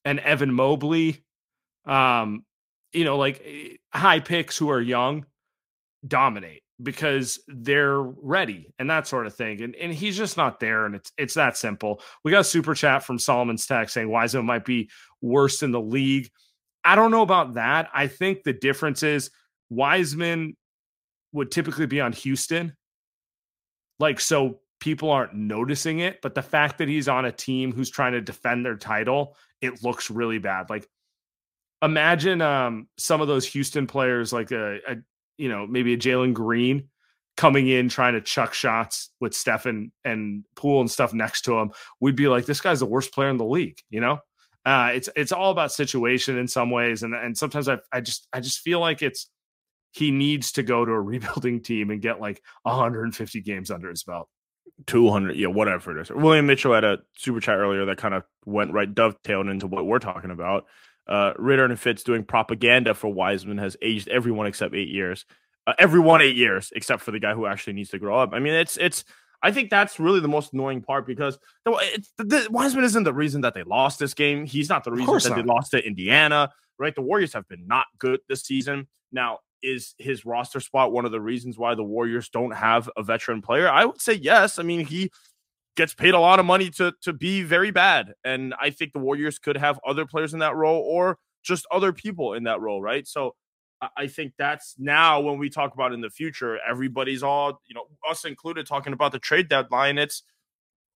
and 0.04 0.20
Evan 0.20 0.52
Mobley, 0.52 1.24
um, 1.86 2.44
you 2.92 3.04
know, 3.04 3.16
like 3.16 3.42
eh, 3.44 3.76
high 3.92 4.20
picks 4.20 4.56
who 4.56 4.70
are 4.70 4.80
young 4.80 5.26
dominate 6.06 6.62
because 6.82 7.40
they're 7.46 8.00
ready 8.00 8.72
and 8.78 8.90
that 8.90 9.06
sort 9.06 9.26
of 9.26 9.34
thing. 9.34 9.62
And 9.62 9.74
and 9.76 9.92
he's 9.92 10.16
just 10.16 10.36
not 10.36 10.60
there. 10.60 10.86
And 10.86 10.94
it's 10.94 11.12
it's 11.16 11.34
that 11.34 11.56
simple. 11.56 12.00
We 12.24 12.30
got 12.30 12.40
a 12.40 12.44
super 12.44 12.74
chat 12.74 13.02
from 13.02 13.18
Solomon's 13.18 13.66
Tech 13.66 13.88
saying 13.88 14.08
Wiseman 14.08 14.46
might 14.46 14.64
be 14.64 14.90
worse 15.20 15.62
in 15.62 15.72
the 15.72 15.80
league. 15.80 16.30
I 16.84 16.94
don't 16.94 17.10
know 17.10 17.22
about 17.22 17.54
that. 17.54 17.88
I 17.94 18.06
think 18.06 18.42
the 18.42 18.52
difference 18.52 19.02
is 19.02 19.30
Wiseman 19.71 20.56
would 21.33 21.50
typically 21.50 21.87
be 21.87 22.00
on 22.00 22.12
Houston. 22.12 22.76
Like 23.99 24.21
so 24.21 24.61
people 24.80 25.11
aren't 25.11 25.35
noticing 25.35 26.00
it, 26.00 26.21
but 26.23 26.35
the 26.35 26.42
fact 26.42 26.78
that 26.78 26.88
he's 26.88 27.09
on 27.09 27.25
a 27.25 27.33
team 27.33 27.73
who's 27.73 27.90
trying 27.90 28.12
to 28.12 28.21
defend 28.21 28.64
their 28.64 28.76
title, 28.76 29.37
it 29.61 29.83
looks 29.83 30.11
really 30.11 30.38
bad. 30.38 30.68
Like 30.68 30.88
imagine 31.83 32.40
um, 32.40 32.88
some 32.99 33.21
of 33.21 33.28
those 33.28 33.47
Houston 33.47 33.87
players, 33.87 34.33
like 34.33 34.50
a, 34.50 34.78
a 34.88 34.97
you 35.37 35.49
know 35.49 35.66
maybe 35.66 35.94
a 35.94 35.99
Jalen 35.99 36.35
Green 36.35 36.88
coming 37.37 37.66
in 37.68 37.88
trying 37.88 38.14
to 38.14 38.21
chuck 38.21 38.54
shots 38.54 39.11
with 39.21 39.35
Stephen 39.35 39.90
and 40.04 40.44
Poole 40.54 40.80
and 40.80 40.90
stuff 40.90 41.12
next 41.12 41.42
to 41.42 41.59
him, 41.59 41.73
we'd 42.00 42.16
be 42.16 42.28
like, 42.28 42.47
this 42.47 42.61
guy's 42.61 42.80
the 42.80 42.87
worst 42.87 43.12
player 43.12 43.28
in 43.28 43.38
the 43.38 43.44
league. 43.44 43.78
You 43.90 44.00
know, 44.00 44.18
uh, 44.64 44.92
it's 44.94 45.09
it's 45.16 45.33
all 45.33 45.50
about 45.50 45.73
situation 45.73 46.38
in 46.38 46.49
some 46.49 46.71
ways, 46.71 47.02
and 47.02 47.14
and 47.14 47.37
sometimes 47.37 47.68
I 47.68 47.78
I 47.92 48.00
just 48.00 48.28
I 48.33 48.40
just 48.40 48.61
feel 48.61 48.80
like 48.80 49.02
it's 49.02 49.30
he 49.94 50.10
needs 50.10 50.52
to 50.52 50.62
go 50.62 50.84
to 50.84 50.92
a 50.92 51.00
rebuilding 51.00 51.60
team 51.60 51.90
and 51.90 52.02
get 52.02 52.20
like 52.20 52.42
150 52.62 53.40
games 53.40 53.70
under 53.70 53.88
his 53.88 54.02
belt. 54.02 54.28
200, 54.86 55.36
yeah, 55.36 55.46
whatever 55.46 55.96
it 55.96 56.02
is. 56.02 56.10
William 56.10 56.46
Mitchell 56.46 56.74
had 56.74 56.82
a 56.82 56.98
super 57.16 57.40
chat 57.40 57.56
earlier 57.56 57.84
that 57.84 57.96
kind 57.96 58.12
of 58.12 58.24
went 58.44 58.72
right 58.72 58.92
dovetailed 58.92 59.48
into 59.48 59.68
what 59.68 59.86
we're 59.86 60.00
talking 60.00 60.32
about. 60.32 60.66
Uh, 61.06 61.32
Ritter 61.36 61.64
and 61.64 61.78
Fitz 61.78 62.02
doing 62.02 62.24
propaganda 62.24 62.94
for 62.94 63.12
Wiseman 63.12 63.58
has 63.58 63.76
aged 63.82 64.08
everyone 64.08 64.46
except 64.46 64.74
eight 64.74 64.88
years. 64.88 65.26
Uh, 65.66 65.74
everyone 65.78 66.22
eight 66.22 66.36
years 66.36 66.72
except 66.74 67.02
for 67.02 67.12
the 67.12 67.20
guy 67.20 67.34
who 67.34 67.46
actually 67.46 67.74
needs 67.74 67.90
to 67.90 67.98
grow 67.98 68.18
up. 68.18 68.30
I 68.32 68.40
mean, 68.40 68.54
it's 68.54 68.76
it's. 68.78 69.04
I 69.42 69.52
think 69.52 69.68
that's 69.68 70.00
really 70.00 70.20
the 70.20 70.28
most 70.28 70.54
annoying 70.54 70.80
part 70.80 71.06
because 71.06 71.38
the, 71.66 72.02
the, 72.16 72.48
Wiseman 72.50 72.84
isn't 72.84 73.04
the 73.04 73.12
reason 73.12 73.42
that 73.42 73.52
they 73.52 73.62
lost 73.62 73.98
this 73.98 74.14
game. 74.14 74.46
He's 74.46 74.70
not 74.70 74.84
the 74.84 74.92
reason 74.92 75.18
that 75.18 75.28
not. 75.28 75.36
they 75.36 75.42
lost 75.42 75.70
to 75.72 75.86
Indiana. 75.86 76.50
Right? 76.78 76.94
The 76.94 77.02
Warriors 77.02 77.34
have 77.34 77.46
been 77.46 77.66
not 77.66 77.86
good 77.98 78.20
this 78.26 78.42
season. 78.42 78.88
Now, 79.12 79.40
is 79.64 79.94
his 79.99 80.25
roster 80.25 80.61
spot 80.61 80.92
one 80.92 81.04
of 81.04 81.12
the 81.12 81.21
reasons 81.21 81.59
why 81.59 81.75
the 81.75 81.83
Warriors 81.83 82.28
don't 82.28 82.54
have 82.54 82.90
a 82.97 83.02
veteran 83.02 83.42
player? 83.42 83.68
I 83.68 83.85
would 83.85 84.00
say 84.00 84.14
yes. 84.14 84.59
I 84.59 84.62
mean, 84.62 84.87
he 84.87 85.11
gets 85.76 85.94
paid 85.94 86.14
a 86.14 86.21
lot 86.21 86.38
of 86.38 86.47
money 86.47 86.71
to 86.71 86.92
to 87.02 87.12
be 87.12 87.42
very 87.42 87.71
bad, 87.71 88.12
and 88.25 88.54
I 88.61 88.71
think 88.71 88.92
the 88.92 88.99
Warriors 89.00 89.38
could 89.38 89.56
have 89.56 89.80
other 89.87 90.06
players 90.06 90.35
in 90.35 90.40
that 90.40 90.54
role 90.54 90.83
or 90.83 91.18
just 91.42 91.66
other 91.71 91.92
people 91.92 92.35
in 92.35 92.44
that 92.44 92.61
role, 92.61 92.80
right? 92.80 93.06
So 93.06 93.35
I 93.97 94.06
think 94.06 94.33
that's 94.38 94.75
now 94.78 95.21
when 95.21 95.38
we 95.38 95.50
talk 95.50 95.75
about 95.75 95.92
in 95.92 96.00
the 96.00 96.11
future, 96.11 96.59
everybody's 96.66 97.23
all, 97.23 97.61
you 97.66 97.75
know, 97.75 97.87
us 98.09 98.25
included 98.25 98.66
talking 98.66 98.92
about 98.92 99.12
the 99.12 99.18
trade 99.18 99.49
deadline. 99.49 99.99
It's 99.99 100.23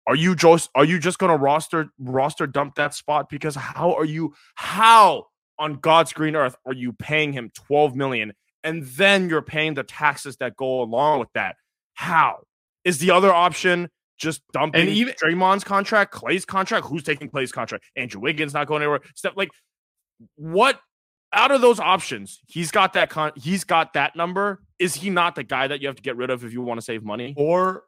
are 0.06 0.16
you 0.16 0.34
just 0.34 0.70
are 0.74 0.84
you 0.84 0.98
just 0.98 1.18
gonna 1.18 1.36
roster 1.36 1.88
roster 1.98 2.46
dump 2.46 2.76
that 2.76 2.94
spot? 2.94 3.28
Because 3.28 3.54
how 3.54 3.94
are 3.94 4.04
you 4.04 4.34
how 4.54 5.26
on 5.58 5.74
God's 5.74 6.12
green 6.12 6.36
earth 6.36 6.56
are 6.66 6.72
you 6.72 6.92
paying 6.92 7.32
him 7.32 7.50
12 7.54 7.94
million 7.94 8.32
and 8.68 8.82
then 8.82 9.30
you're 9.30 9.40
paying 9.40 9.72
the 9.72 9.82
taxes 9.82 10.36
that 10.36 10.54
go 10.54 10.82
along 10.82 11.20
with 11.20 11.32
that. 11.32 11.56
How 11.94 12.40
is 12.84 12.98
the 12.98 13.10
other 13.12 13.32
option 13.32 13.88
just 14.18 14.42
dumping 14.52 14.82
and 14.82 14.90
even 14.90 15.14
Draymond's 15.14 15.64
contract, 15.64 16.12
Klay's 16.12 16.44
contract? 16.44 16.86
Who's 16.86 17.02
taking 17.02 17.30
Klay's 17.30 17.50
contract? 17.50 17.84
Andrew 17.96 18.20
Wiggins 18.20 18.52
not 18.52 18.66
going 18.66 18.82
anywhere. 18.82 19.00
Stuff 19.14 19.32
like 19.36 19.48
what 20.36 20.78
out 21.32 21.50
of 21.50 21.62
those 21.62 21.80
options, 21.80 22.40
he's 22.46 22.70
got 22.70 22.92
that 22.92 23.08
con 23.08 23.32
he's 23.36 23.64
got 23.64 23.94
that 23.94 24.14
number. 24.14 24.60
Is 24.78 24.94
he 24.94 25.08
not 25.08 25.34
the 25.34 25.44
guy 25.44 25.66
that 25.66 25.80
you 25.80 25.86
have 25.86 25.96
to 25.96 26.02
get 26.02 26.16
rid 26.18 26.28
of 26.28 26.44
if 26.44 26.52
you 26.52 26.60
want 26.60 26.78
to 26.78 26.84
save 26.84 27.02
money? 27.02 27.32
Or 27.38 27.84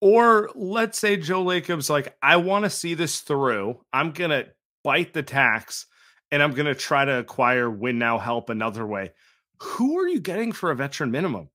or 0.00 0.50
let's 0.56 0.98
say 0.98 1.16
Joe 1.16 1.44
Lacob's 1.44 1.88
like, 1.88 2.16
I 2.20 2.38
want 2.38 2.64
to 2.64 2.70
see 2.70 2.94
this 2.94 3.20
through. 3.20 3.80
I'm 3.92 4.10
gonna 4.10 4.46
bite 4.82 5.12
the 5.12 5.22
tax 5.22 5.86
and 6.32 6.42
I'm 6.42 6.54
gonna 6.54 6.74
try 6.74 7.04
to 7.04 7.20
acquire 7.20 7.70
win 7.70 8.00
now 8.00 8.18
help 8.18 8.50
another 8.50 8.84
way 8.84 9.12
who 9.60 9.98
are 9.98 10.08
you 10.08 10.20
getting 10.20 10.52
for 10.52 10.70
a 10.70 10.76
veteran 10.76 11.10
minimum 11.10 11.48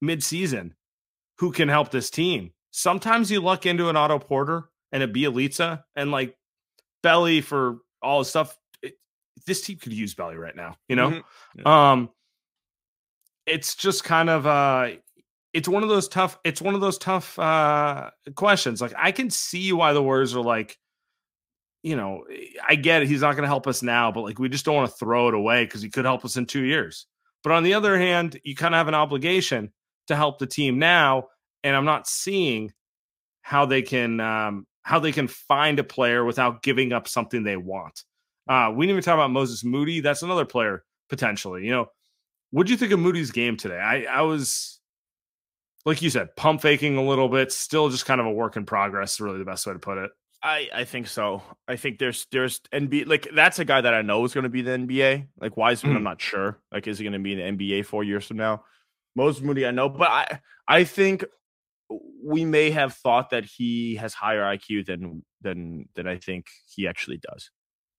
mid-season 0.00 0.74
who 1.38 1.52
can 1.52 1.68
help 1.68 1.90
this 1.90 2.10
team? 2.10 2.52
Sometimes 2.70 3.30
you 3.30 3.40
luck 3.40 3.66
into 3.66 3.88
an 3.88 3.96
Otto 3.96 4.18
Porter 4.18 4.68
and 4.92 5.02
a 5.02 5.08
Bjelica 5.08 5.84
and 5.94 6.10
like 6.10 6.36
Belly 7.02 7.40
for 7.40 7.78
all 8.02 8.18
the 8.18 8.24
stuff. 8.24 8.56
It, 8.82 8.94
this 9.46 9.62
team 9.62 9.78
could 9.78 9.92
use 9.92 10.14
Belly 10.14 10.36
right 10.36 10.54
now, 10.54 10.76
you 10.88 10.96
know? 10.96 11.10
Mm-hmm. 11.10 11.60
Yeah. 11.60 11.90
Um 11.90 12.10
it's 13.46 13.76
just 13.76 14.04
kind 14.04 14.28
of 14.28 14.46
uh 14.46 14.90
it's 15.54 15.68
one 15.68 15.82
of 15.82 15.88
those 15.88 16.08
tough 16.08 16.38
it's 16.44 16.60
one 16.60 16.74
of 16.74 16.80
those 16.80 16.98
tough 16.98 17.38
uh 17.38 18.10
questions. 18.34 18.80
Like 18.80 18.92
I 18.96 19.12
can 19.12 19.30
see 19.30 19.72
why 19.72 19.92
the 19.92 20.02
Warriors 20.02 20.34
are 20.34 20.42
like 20.42 20.76
you 21.86 21.94
know, 21.94 22.24
I 22.68 22.74
get 22.74 23.02
it. 23.02 23.08
He's 23.08 23.20
not 23.20 23.34
going 23.34 23.44
to 23.44 23.48
help 23.48 23.68
us 23.68 23.80
now, 23.80 24.10
but 24.10 24.22
like 24.22 24.40
we 24.40 24.48
just 24.48 24.64
don't 24.64 24.74
want 24.74 24.90
to 24.90 24.96
throw 24.96 25.28
it 25.28 25.34
away 25.34 25.64
because 25.64 25.82
he 25.82 25.88
could 25.88 26.04
help 26.04 26.24
us 26.24 26.36
in 26.36 26.44
two 26.44 26.64
years. 26.64 27.06
But 27.44 27.52
on 27.52 27.62
the 27.62 27.74
other 27.74 27.96
hand, 27.96 28.40
you 28.42 28.56
kind 28.56 28.74
of 28.74 28.78
have 28.78 28.88
an 28.88 28.94
obligation 28.94 29.72
to 30.08 30.16
help 30.16 30.40
the 30.40 30.48
team 30.48 30.80
now, 30.80 31.28
and 31.62 31.76
I'm 31.76 31.84
not 31.84 32.08
seeing 32.08 32.72
how 33.42 33.66
they 33.66 33.82
can 33.82 34.18
um, 34.18 34.66
how 34.82 34.98
they 34.98 35.12
can 35.12 35.28
find 35.28 35.78
a 35.78 35.84
player 35.84 36.24
without 36.24 36.64
giving 36.64 36.92
up 36.92 37.06
something 37.06 37.44
they 37.44 37.56
want. 37.56 38.02
Uh, 38.48 38.72
we 38.74 38.86
didn't 38.86 38.96
even 38.96 39.04
talk 39.04 39.14
about 39.14 39.30
Moses 39.30 39.62
Moody. 39.62 40.00
That's 40.00 40.22
another 40.22 40.44
player 40.44 40.82
potentially. 41.08 41.64
You 41.64 41.70
know, 41.70 41.86
what 42.50 42.66
do 42.66 42.72
you 42.72 42.76
think 42.76 42.90
of 42.90 42.98
Moody's 42.98 43.30
game 43.30 43.56
today? 43.56 43.78
I, 43.78 44.06
I 44.06 44.22
was 44.22 44.80
like 45.84 46.02
you 46.02 46.10
said, 46.10 46.34
pump 46.34 46.62
faking 46.62 46.96
a 46.96 47.04
little 47.04 47.28
bit, 47.28 47.52
still 47.52 47.90
just 47.90 48.06
kind 48.06 48.20
of 48.20 48.26
a 48.26 48.32
work 48.32 48.56
in 48.56 48.66
progress. 48.66 49.20
Really, 49.20 49.38
the 49.38 49.44
best 49.44 49.68
way 49.68 49.72
to 49.72 49.78
put 49.78 49.98
it. 49.98 50.10
I, 50.42 50.68
I 50.72 50.84
think 50.84 51.08
so. 51.08 51.42
I 51.66 51.76
think 51.76 51.98
there's 51.98 52.26
there's 52.30 52.60
NBA 52.72 53.06
like 53.06 53.28
that's 53.34 53.58
a 53.58 53.64
guy 53.64 53.80
that 53.80 53.94
I 53.94 54.02
know 54.02 54.24
is 54.24 54.34
going 54.34 54.44
to 54.44 54.50
be 54.50 54.62
the 54.62 54.72
NBA. 54.72 55.28
Like 55.40 55.56
Wiseman, 55.56 55.94
mm. 55.94 55.96
I'm 55.96 56.04
not 56.04 56.20
sure. 56.20 56.58
Like, 56.70 56.86
is 56.86 56.98
he 56.98 57.04
going 57.04 57.14
to 57.14 57.18
be 57.18 57.40
in 57.40 57.56
the 57.56 57.66
NBA 57.66 57.86
four 57.86 58.04
years 58.04 58.26
from 58.26 58.36
now? 58.36 58.64
Moses 59.14 59.42
Moody, 59.42 59.66
I 59.66 59.70
know, 59.70 59.88
but 59.88 60.08
I 60.08 60.40
I 60.68 60.84
think 60.84 61.24
we 62.22 62.44
may 62.44 62.70
have 62.70 62.94
thought 62.94 63.30
that 63.30 63.44
he 63.44 63.96
has 63.96 64.14
higher 64.14 64.42
IQ 64.42 64.86
than 64.86 65.24
than 65.40 65.88
than 65.94 66.06
I 66.06 66.18
think 66.18 66.46
he 66.66 66.86
actually 66.86 67.18
does. 67.18 67.50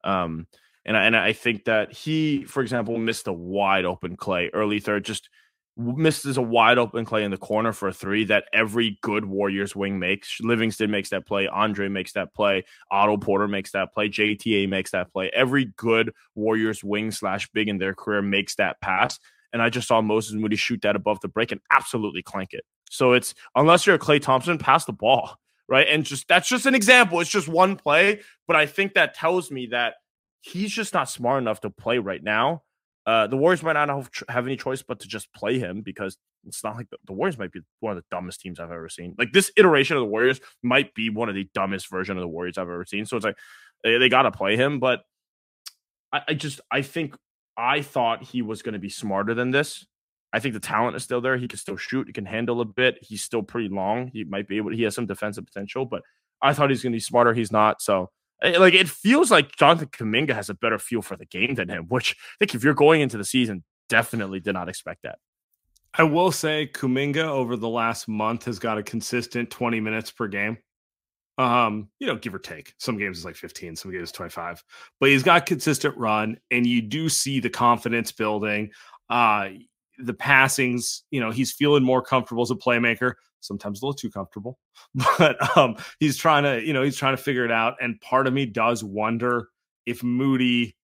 Um, 0.04 0.48
and 0.86 0.96
I, 0.96 1.04
and 1.06 1.18
I 1.18 1.34
think 1.34 1.66
that 1.66 1.92
he, 1.92 2.46
for 2.46 2.62
example, 2.62 2.98
missed 2.98 3.28
a 3.28 3.34
wide 3.34 3.84
open 3.84 4.16
Klay 4.16 4.50
early 4.54 4.80
third, 4.80 5.04
just 5.04 5.30
misses 5.78 6.38
a 6.38 6.42
wide 6.42 6.78
open 6.78 7.06
Klay 7.06 7.24
in 7.24 7.32
the 7.32 7.38
corner 7.38 7.72
for 7.72 7.88
a 7.88 7.94
three 7.94 8.26
that 8.26 8.46
every 8.52 8.98
good 9.02 9.26
Warriors 9.26 9.76
wing 9.76 10.00
makes. 10.00 10.40
Livingston 10.42 10.90
makes 10.90 11.10
that 11.10 11.28
play. 11.28 11.48
Andre 11.48 11.88
makes 11.88 12.14
that 12.14 12.34
play. 12.34 12.66
Otto 12.92 13.18
Porter 13.18 13.48
makes 13.48 13.72
that 13.72 13.94
play. 13.94 14.10
JTA 14.10 14.68
makes 14.68 14.92
that 14.92 15.12
play. 15.12 15.30
Every 15.34 15.66
good 15.66 16.14
Warriors 16.36 16.84
wing 16.84 17.12
slash 17.12 17.50
big 17.52 17.70
in 17.70 17.78
their 17.78 17.94
career 17.94 18.22
makes 18.22 18.56
that 18.56 18.82
pass. 18.82 19.20
And 19.54 19.62
I 19.62 19.70
just 19.70 19.88
saw 19.88 20.02
Moses 20.02 20.34
Moody 20.34 20.56
shoot 20.56 20.82
that 20.82 20.96
above 20.96 21.20
the 21.22 21.28
break 21.28 21.52
and 21.52 21.62
absolutely 21.72 22.24
clank 22.24 22.54
it. 22.54 22.66
So 22.90 23.14
it's 23.14 23.34
unless 23.56 23.86
you're 23.86 23.96
a 23.96 24.00
Klay 24.00 24.22
Thompson, 24.22 24.58
pass 24.58 24.86
the 24.86 24.94
ball. 24.94 25.38
Right. 25.70 25.88
And 25.90 26.06
just 26.06 26.28
that's 26.30 26.48
just 26.48 26.66
an 26.66 26.76
example. 26.76 27.20
It's 27.20 27.30
just 27.30 27.50
one 27.50 27.76
play. 27.76 28.22
But 28.48 28.56
I 28.56 28.66
think 28.66 28.94
that 28.94 29.14
tells 29.14 29.52
me 29.52 29.68
that 29.68 29.96
he's 30.42 30.72
just 30.72 30.94
not 30.94 31.10
smart 31.10 31.42
enough 31.42 31.62
to 31.62 31.70
play 31.70 31.98
right 31.98 32.24
now 32.24 32.64
uh, 33.08 33.26
the 33.26 33.38
Warriors 33.38 33.64
might 33.64 33.74
not 33.74 33.88
have, 33.88 34.10
have, 34.28 34.46
any 34.46 34.58
choice 34.58 34.84
but 34.84 35.00
to 35.00 35.08
just 35.08 35.32
play 35.34 35.58
him 35.58 35.82
because 35.82 36.18
it's 36.46 36.62
not 36.62 36.76
like 36.76 36.90
the, 36.90 36.98
the, 37.06 37.14
Warriors 37.14 37.38
might 37.38 37.54
be 37.54 37.62
one 37.80 37.96
of 37.96 38.04
the 38.04 38.06
dumbest 38.12 38.42
teams 38.42 38.60
I've 38.60 38.70
ever 38.70 38.90
seen. 38.90 39.16
Like 39.18 39.32
this 39.32 39.50
iteration 39.56 39.96
of 39.96 40.02
the 40.02 40.08
Warriors 40.08 40.42
might 40.62 40.94
be 40.94 41.10
one 41.10 41.30
of 41.30 41.36
the 41.36 41.50
dumbest 41.54 41.90
version 41.90 42.18
of 42.18 42.22
the 42.22 42.28
Warriors 42.28 42.58
I've 42.58 42.64
ever 42.64 42.86
seen. 42.86 43.06
So 43.06 43.16
it's 43.16 43.26
like 43.26 43.38
they, 43.82 43.98
they 43.98 44.10
got 44.10 44.24
to 44.24 44.32
play 44.32 44.58
him, 44.58 44.82
but 44.82 45.04
I, 46.12 46.22
I, 46.28 46.34
just 46.34 46.60
I 46.70 46.82
think 46.82 47.16
I 47.56 47.82
thought 47.82 48.24
he 48.24 48.42
was 48.42 48.62
going 48.62 48.74
to 48.74 48.80
be 48.80 48.90
smarter 48.90 49.34
than 49.34 49.52
this. 49.52 49.86
I 50.34 50.40
think 50.40 50.54
the 50.54 50.60
talent 50.60 50.98
is 50.98 51.04
still 51.06 51.22
there. 51.22 51.38
He 51.38 51.48
can 51.48 51.60
still 51.60 51.78
shoot. 51.78 52.08
He 52.08 52.14
can 52.14 52.26
handle 52.26 52.60
a 52.60 52.66
bit. 52.66 52.98
He's 53.02 53.24
still 53.24 53.42
pretty 53.42 53.70
long. 53.70 54.08
He 54.08 54.26
might 54.26 54.50
be 54.50 54.58
able. 54.58 54.72
He 54.72 54.84
has 54.84 54.94
some 54.94 55.06
defensive 55.06 55.46
potential, 55.46 55.86
but 55.86 56.02
I 56.42 56.52
thought 56.52 56.70
he's 56.70 56.84
going 56.84 56.92
to 56.92 56.98
be 56.98 57.00
smarter. 57.00 57.34
He's 57.34 57.54
not. 57.54 57.82
So 57.82 58.10
like 58.44 58.74
it 58.74 58.90
feels 58.90 59.32
like 59.32 59.56
Jonathan 59.56 59.88
Kuminga 59.88 60.34
has 60.34 60.50
a 60.50 60.54
better 60.54 60.78
feel 60.78 61.02
for 61.02 61.18
the 61.18 61.26
game 61.26 61.56
than 61.56 61.70
him, 61.70 61.86
which 61.88 62.16
I 62.20 62.36
think 62.40 62.56
if 62.56 62.64
you're 62.64 62.74
going 62.74 63.02
into 63.02 63.18
the 63.18 63.26
season, 63.26 63.64
definitely 63.90 64.40
did 64.40 64.54
not 64.54 64.70
expect 64.70 65.04
that. 65.04 65.20
I 65.94 66.04
will 66.04 66.32
say 66.32 66.70
Kuminga 66.72 67.24
over 67.24 67.56
the 67.56 67.70
last 67.70 68.08
month 68.08 68.46
has 68.46 68.60
got 68.60 68.78
a 68.78 68.84
consistent 68.84 69.50
20 69.50 69.80
minutes 69.80 70.12
per 70.12 70.28
game. 70.28 70.58
Um, 71.40 71.90
you 72.00 72.08
know, 72.08 72.16
give 72.16 72.34
or 72.34 72.40
take. 72.40 72.74
Some 72.78 72.98
games 72.98 73.20
is 73.20 73.26
like 73.26 73.36
15, 73.36 73.76
some 73.76 73.92
games 73.92 74.10
is 74.10 74.12
25. 74.12 74.64
But 75.00 75.10
he's 75.10 75.24
got 75.24 75.46
consistent 75.46 75.96
run, 75.98 76.38
and 76.52 76.66
you 76.66 76.82
do 76.82 77.10
see 77.10 77.40
the 77.40 77.50
confidence 77.50 78.12
building. 78.12 78.72
Uh 79.10 79.50
the 80.00 80.14
passings, 80.14 81.04
you 81.10 81.20
know, 81.20 81.32
he's 81.32 81.54
feeling 81.54 81.84
more 81.84 82.02
comfortable 82.02 82.44
as 82.44 82.52
a 82.52 82.56
playmaker 82.56 83.14
sometimes 83.40 83.82
a 83.82 83.86
little 83.86 83.96
too 83.96 84.10
comfortable 84.10 84.58
but 85.18 85.58
um 85.58 85.76
he's 86.00 86.18
trying 86.18 86.44
to 86.44 86.66
you 86.66 86.74
know 86.74 86.84
he's 86.84 86.98
trying 86.98 87.16
to 87.16 87.22
figure 87.22 87.46
it 87.46 87.52
out 87.52 87.76
and 87.82 88.00
part 88.02 88.28
of 88.28 88.34
me 88.34 88.46
does 88.46 88.84
wonder 88.84 89.48
if 89.86 90.04
moody 90.04 90.76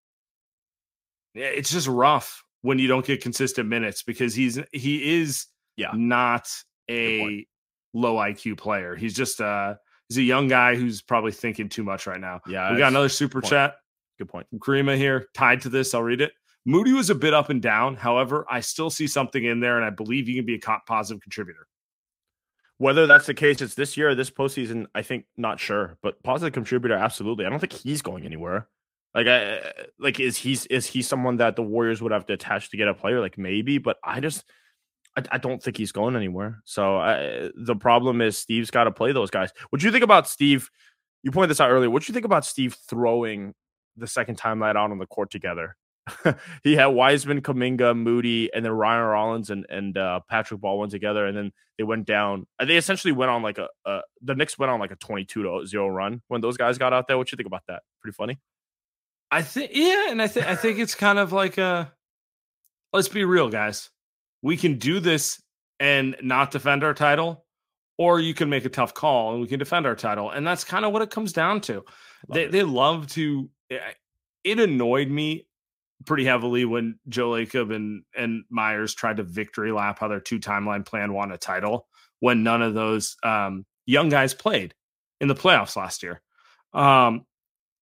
it's 1.35 1.71
just 1.71 1.87
rough 1.87 2.43
when 2.61 2.79
you 2.79 2.87
don't 2.87 3.05
get 3.05 3.21
consistent 3.21 3.69
minutes 3.69 4.03
because 4.03 4.33
he's 4.33 4.59
he 4.71 5.19
is 5.19 5.47
yeah. 5.77 5.91
not 5.93 6.49
a 6.89 7.45
low 7.93 8.15
iq 8.15 8.57
player. 8.57 8.95
He's 8.95 9.13
just 9.13 9.39
uh 9.41 9.75
he's 10.09 10.17
a 10.17 10.23
young 10.23 10.47
guy 10.47 10.75
who's 10.75 11.01
probably 11.01 11.31
thinking 11.31 11.69
too 11.69 11.83
much 11.83 12.07
right 12.07 12.19
now. 12.19 12.41
Yeah 12.47 12.71
we 12.71 12.77
got 12.77 12.89
another 12.89 13.09
super 13.09 13.41
point. 13.41 13.49
chat. 13.49 13.75
Good 14.17 14.29
point. 14.29 14.47
From 14.49 14.59
Karima 14.59 14.97
here 14.97 15.27
tied 15.33 15.61
to 15.61 15.69
this 15.69 15.93
i'll 15.93 16.03
read 16.03 16.21
it. 16.21 16.33
Moody 16.65 16.93
was 16.93 17.09
a 17.09 17.15
bit 17.15 17.33
up 17.33 17.49
and 17.49 17.61
down. 17.61 17.95
However 17.95 18.45
i 18.49 18.59
still 18.59 18.89
see 18.89 19.07
something 19.07 19.43
in 19.43 19.59
there 19.59 19.77
and 19.77 19.85
i 19.85 19.89
believe 19.89 20.27
he 20.27 20.35
can 20.35 20.45
be 20.45 20.55
a 20.55 20.79
positive 20.87 21.21
contributor 21.21 21.67
whether 22.77 23.07
that's 23.07 23.25
the 23.25 23.33
case, 23.33 23.61
it's 23.61 23.75
this 23.75 23.95
year 23.97 24.09
or 24.09 24.15
this 24.15 24.29
postseason. 24.29 24.87
I 24.95 25.01
think 25.01 25.25
not 25.37 25.59
sure, 25.59 25.97
but 26.01 26.21
positive 26.23 26.53
contributor, 26.53 26.95
absolutely. 26.95 27.45
I 27.45 27.49
don't 27.49 27.59
think 27.59 27.73
he's 27.73 28.01
going 28.01 28.25
anywhere. 28.25 28.67
Like, 29.15 29.27
I 29.27 29.71
like 29.99 30.19
is 30.19 30.37
he's 30.37 30.65
is 30.67 30.87
he 30.87 31.01
someone 31.01 31.37
that 31.37 31.55
the 31.55 31.63
Warriors 31.63 32.01
would 32.01 32.11
have 32.11 32.25
to 32.27 32.33
attach 32.33 32.71
to 32.71 32.77
get 32.77 32.87
a 32.87 32.93
player? 32.93 33.19
Like 33.19 33.37
maybe, 33.37 33.77
but 33.77 33.97
I 34.03 34.19
just 34.19 34.43
I, 35.15 35.23
I 35.31 35.37
don't 35.37 35.61
think 35.61 35.77
he's 35.77 35.91
going 35.91 36.15
anywhere. 36.15 36.61
So 36.65 36.97
I, 36.97 37.51
the 37.55 37.75
problem 37.75 38.21
is 38.21 38.37
Steve's 38.37 38.71
got 38.71 38.85
to 38.85 38.91
play 38.91 39.11
those 39.11 39.29
guys. 39.29 39.51
What 39.69 39.79
do 39.79 39.85
you 39.85 39.91
think 39.91 40.03
about 40.03 40.27
Steve? 40.27 40.69
You 41.21 41.31
pointed 41.31 41.51
this 41.51 41.61
out 41.61 41.69
earlier. 41.69 41.89
What 41.89 42.03
do 42.03 42.09
you 42.09 42.13
think 42.13 42.25
about 42.25 42.45
Steve 42.45 42.75
throwing 42.89 43.53
the 43.95 44.07
second 44.07 44.35
time 44.35 44.59
that 44.59 44.75
out 44.75 44.91
on 44.91 44.97
the 44.97 45.05
court 45.05 45.29
together? 45.29 45.77
he 46.63 46.75
had 46.75 46.87
Wiseman, 46.87 47.41
Kuminga, 47.41 47.97
Moody, 47.97 48.53
and 48.53 48.65
then 48.65 48.71
Ryan 48.73 49.03
Rollins 49.05 49.49
and 49.49 49.65
and 49.69 49.97
uh, 49.97 50.19
Patrick 50.29 50.59
Baldwin 50.59 50.89
together, 50.89 51.25
and 51.25 51.35
then 51.37 51.51
they 51.77 51.83
went 51.83 52.05
down. 52.05 52.45
uh, 52.59 52.65
They 52.65 52.77
essentially 52.77 53.11
went 53.13 53.31
on 53.31 53.41
like 53.41 53.57
a 53.57 53.67
uh, 53.85 54.01
the 54.21 54.35
Knicks 54.35 54.57
went 54.57 54.69
on 54.71 54.79
like 54.79 54.91
a 54.91 54.95
twenty 54.97 55.23
two 55.25 55.43
to 55.43 55.65
zero 55.65 55.87
run 55.87 56.21
when 56.27 56.41
those 56.41 56.57
guys 56.57 56.77
got 56.77 56.91
out 56.93 57.07
there. 57.07 57.17
What 57.17 57.31
you 57.31 57.35
think 57.37 57.47
about 57.47 57.63
that? 57.67 57.83
Pretty 58.01 58.15
funny. 58.15 58.39
I 59.31 59.41
think 59.41 59.71
yeah, 59.73 60.09
and 60.09 60.21
I 60.21 60.27
think 60.27 60.45
I 60.45 60.55
think 60.55 60.77
it's 60.79 60.93
kind 60.95 61.17
of 61.19 61.31
like 61.31 61.57
a 61.57 61.91
let's 62.91 63.07
be 63.07 63.23
real, 63.23 63.49
guys. 63.49 63.89
We 64.41 64.57
can 64.57 64.77
do 64.77 64.99
this 64.99 65.41
and 65.79 66.15
not 66.21 66.51
defend 66.51 66.83
our 66.83 66.93
title, 66.93 67.45
or 67.97 68.19
you 68.19 68.33
can 68.33 68.49
make 68.49 68.65
a 68.65 68.69
tough 68.69 68.93
call 68.93 69.31
and 69.31 69.41
we 69.41 69.47
can 69.47 69.57
defend 69.57 69.85
our 69.85 69.95
title. 69.95 70.29
And 70.31 70.45
that's 70.45 70.63
kind 70.65 70.83
of 70.83 70.91
what 70.91 71.01
it 71.01 71.09
comes 71.11 71.31
down 71.33 71.61
to. 71.61 71.75
Love 71.75 71.83
They 72.29 72.43
it. 72.43 72.51
they 72.51 72.63
love 72.63 73.07
to 73.13 73.49
eh, 73.71 73.79
it 74.43 74.59
annoyed 74.59 75.07
me 75.07 75.47
pretty 76.05 76.25
heavily 76.25 76.65
when 76.65 76.99
Joe 77.09 77.31
Lacob 77.31 77.73
and 77.75 78.03
and 78.15 78.43
Myers 78.49 78.93
tried 78.93 79.17
to 79.17 79.23
victory 79.23 79.71
lap 79.71 79.99
how 79.99 80.07
their 80.07 80.19
two 80.19 80.39
timeline 80.39 80.85
plan 80.85 81.13
won 81.13 81.31
a 81.31 81.37
title 81.37 81.87
when 82.19 82.43
none 82.43 82.61
of 82.61 82.73
those 82.73 83.15
um, 83.23 83.65
young 83.85 84.09
guys 84.09 84.33
played 84.33 84.73
in 85.19 85.27
the 85.27 85.35
playoffs 85.35 85.75
last 85.75 86.03
year. 86.03 86.21
Um, 86.73 87.25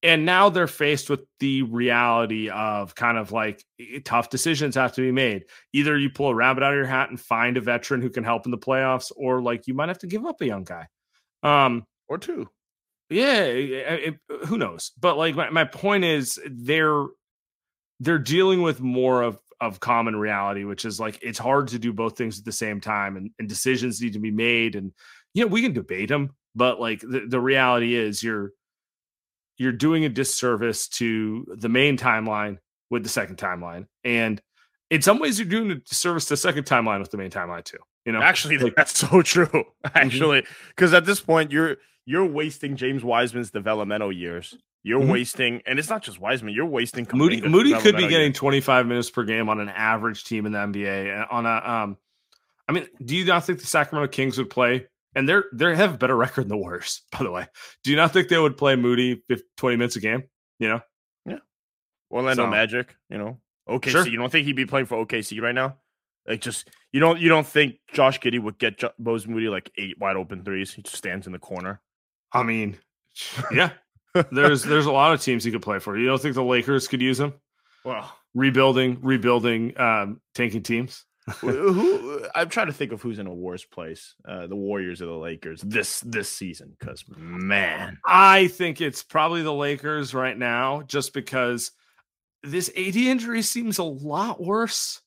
and 0.04 0.26
now 0.26 0.50
they're 0.50 0.66
faced 0.66 1.12
with 1.12 1.22
the 1.40 1.62
reality 1.62 2.50
of 2.50 2.96
kind 2.96 3.20
of 3.20 3.32
like 3.32 3.64
tough 4.04 4.30
decisions 4.32 4.74
have 4.74 4.94
to 4.94 5.02
be 5.02 5.12
made. 5.12 5.46
Either 5.74 5.96
you 5.98 6.10
pull 6.10 6.30
a 6.30 6.36
rabbit 6.36 6.64
out 6.64 6.74
of 6.74 6.78
your 6.78 6.88
hat 6.88 7.10
and 7.12 7.20
find 7.20 7.56
a 7.56 7.62
veteran 7.62 8.02
who 8.02 8.10
can 8.10 8.24
help 8.24 8.46
in 8.46 8.52
the 8.52 8.58
playoffs, 8.58 9.12
or 9.16 9.42
like 9.44 9.68
you 9.68 9.76
might 9.76 9.90
have 9.90 10.00
to 10.00 10.08
give 10.08 10.26
up 10.26 10.42
a 10.42 10.46
young 10.48 10.64
guy. 10.64 10.88
Um, 11.44 11.86
Or 12.08 12.18
two. 12.18 12.50
yeah, 13.12 13.44
it, 13.44 14.20
it- 14.30 14.48
who 14.48 14.58
knows? 14.58 14.92
But 15.00 15.18
like 15.18 15.36
my, 15.36 15.52
my 15.52 15.66
point 15.66 16.04
is 16.04 16.40
they're 16.50 17.06
they're 18.02 18.20
dealing 18.20 18.62
with 18.62 18.82
more 18.82 19.22
of 19.22 19.40
of 19.62 19.80
common 19.80 20.16
reality, 20.16 20.64
which 20.64 20.86
is 20.86 21.00
like 21.00 21.20
it's 21.22 21.38
hard 21.38 21.68
to 21.70 21.80
do 21.80 21.94
both 21.94 22.18
things 22.18 22.40
at 22.40 22.46
the 22.46 22.52
same 22.52 22.82
time 22.82 23.16
and, 23.16 23.30
and 23.38 23.48
decisions 23.48 24.02
need 24.02 24.14
to 24.14 24.20
be 24.20 24.32
made. 24.32 24.76
And 24.76 24.92
you 25.36 25.44
know, 25.46 25.48
we 25.48 25.62
can 25.62 25.72
debate 25.72 26.10
them, 26.10 26.32
but 26.56 26.80
like 26.80 27.00
the, 27.02 27.26
the 27.28 27.40
reality 27.40 27.96
is 27.96 28.24
you're 28.24 28.52
you're 29.58 29.72
doing 29.72 30.04
a 30.04 30.10
disservice 30.10 30.88
to 30.88 31.46
the 31.56 31.70
main 31.70 31.96
timeline 31.96 32.58
with 32.90 33.04
the 33.04 33.10
second 33.10 33.38
timeline. 33.38 33.86
And 34.04 34.42
in 34.90 35.04
some 35.04 35.20
ways 35.20 35.40
you're 35.40 35.48
doing 35.48 35.70
a 35.70 35.76
disservice 35.76 36.26
to 36.26 36.34
the 36.34 36.38
second 36.38 36.66
timeline 36.66 37.00
with 37.00 37.12
the 37.12 37.18
main 37.18 37.30
timeline 37.30 37.64
too. 37.64 37.78
You 38.06 38.14
know, 38.14 38.22
Actually, 38.22 38.58
Like- 38.58 38.76
that's 38.76 38.98
so 39.10 39.22
true. 39.22 39.46
Mm-hmm. 39.46 39.88
Actually, 39.98 40.44
because 40.70 40.94
at 40.96 41.06
this 41.06 41.22
point, 41.22 41.52
you're 41.52 41.78
you're 42.08 42.26
wasting 42.26 42.76
James 42.76 43.04
Wiseman's 43.04 43.52
developmental 43.52 44.12
years. 44.12 44.58
You're 44.84 45.02
Mhm. 45.02 45.12
wasting, 45.12 45.62
and 45.68 45.78
it's 45.78 45.90
not 45.90 46.02
just 46.04 46.20
Wiseman. 46.20 46.54
You're 46.54 46.66
wasting 46.66 47.08
Moody 47.14 47.40
Moody 47.42 47.74
could 47.74 47.96
be 47.96 48.08
getting 48.08 48.28
years. 48.32 48.38
25 48.38 48.86
25 48.86 48.88
minutes 48.88 49.10
per 49.12 49.24
game 49.24 49.48
on 49.50 49.60
an 49.60 49.70
average 49.70 50.24
team 50.24 50.46
in 50.46 50.52
the 50.54 50.60
NBA. 50.60 51.28
On 51.30 51.46
a 51.46 51.50
um 51.66 51.98
I 52.68 52.72
mean, 52.74 52.88
do 53.04 53.16
you 53.16 53.26
not 53.26 53.46
think 53.46 53.60
the 53.60 53.68
Sacramento 53.68 54.12
Kings 54.12 54.38
would 54.38 54.50
play 54.50 54.88
and 55.14 55.28
they're 55.30 55.46
they 55.54 55.76
have 55.76 55.94
a 55.94 55.98
better 55.98 56.16
record 56.26 56.44
than 56.44 56.50
the 56.50 56.58
Warriors, 56.58 57.04
by 57.12 57.24
the 57.24 57.32
way. 57.32 57.48
Do 57.84 57.92
you 57.92 57.98
not 57.98 58.12
think 58.14 58.30
they 58.30 58.40
would 58.40 58.58
play 58.58 58.76
Moody 58.76 59.22
50, 59.28 59.46
20 59.58 59.76
minutes 59.76 59.96
a 59.98 60.00
game? 60.00 60.24
You 60.60 60.70
know? 60.70 60.82
Yeah. 61.26 61.40
Orlando 62.10 62.44
So- 62.46 62.50
Magic. 62.50 62.96
You 63.10 63.18
know, 63.18 63.42
OKC. 63.70 63.90
Sure. 63.92 64.08
You 64.08 64.18
don't 64.18 64.32
think 64.32 64.46
he'd 64.48 64.56
be 64.56 64.66
playing 64.66 64.86
for 64.88 64.98
OKC 65.06 65.42
right 65.42 65.54
now? 65.56 65.78
Like, 66.28 66.42
just 66.42 66.70
you 66.92 67.00
don't 67.00 67.20
you 67.20 67.30
don't 67.30 67.46
think 67.48 67.76
Josh 67.94 68.20
Giddey 68.20 68.40
would 68.40 68.58
get 68.58 68.78
jo- 68.80 68.92
Bose 69.00 69.28
Moody 69.28 69.48
like 69.48 69.72
eight 69.78 70.00
wide 70.00 70.16
open 70.16 70.44
threes? 70.44 70.74
He 70.74 70.82
just 70.82 70.96
stands 70.96 71.26
in 71.28 71.34
the 71.34 71.40
corner. 71.40 71.82
I 72.32 72.44
mean, 72.44 72.78
yeah. 73.52 73.72
There's 74.32 74.64
there's 74.64 74.86
a 74.86 74.92
lot 74.92 75.14
of 75.14 75.22
teams 75.22 75.44
he 75.44 75.52
could 75.52 75.62
play 75.62 75.80
for. 75.80 75.98
You 75.98 76.08
don't 76.08 76.22
think 76.22 76.36
the 76.36 76.44
Lakers 76.44 76.88
could 76.88 77.02
use 77.02 77.20
him? 77.20 77.34
Well, 77.84 78.14
Rebuilding, 78.34 79.00
rebuilding, 79.02 79.80
um, 79.80 80.22
tanking 80.34 80.64
teams. 80.64 81.06
who, 81.40 82.26
I'm 82.34 82.50
trying 82.50 82.68
to 82.68 82.74
think 82.74 82.92
of 82.92 83.02
who's 83.02 83.20
in 83.20 83.28
a 83.28 83.34
worse 83.34 83.64
place, 83.64 84.16
uh, 84.28 84.48
the 84.48 84.56
Warriors 84.56 85.02
or 85.02 85.06
the 85.06 85.12
Lakers 85.12 85.62
this 85.62 86.00
this 86.02 86.30
season. 86.30 86.76
Because 86.80 87.04
man, 87.16 87.98
I 88.06 88.48
think 88.48 88.82
it's 88.82 89.04
probably 89.04 89.44
the 89.44 89.54
Lakers 89.54 90.14
right 90.14 90.38
now, 90.38 90.82
just 90.84 91.14
because 91.14 91.72
this 92.44 92.70
AD 92.70 92.96
injury 92.96 93.42
seems 93.42 93.78
a 93.78 93.84
lot 93.84 94.42
worse 94.42 95.02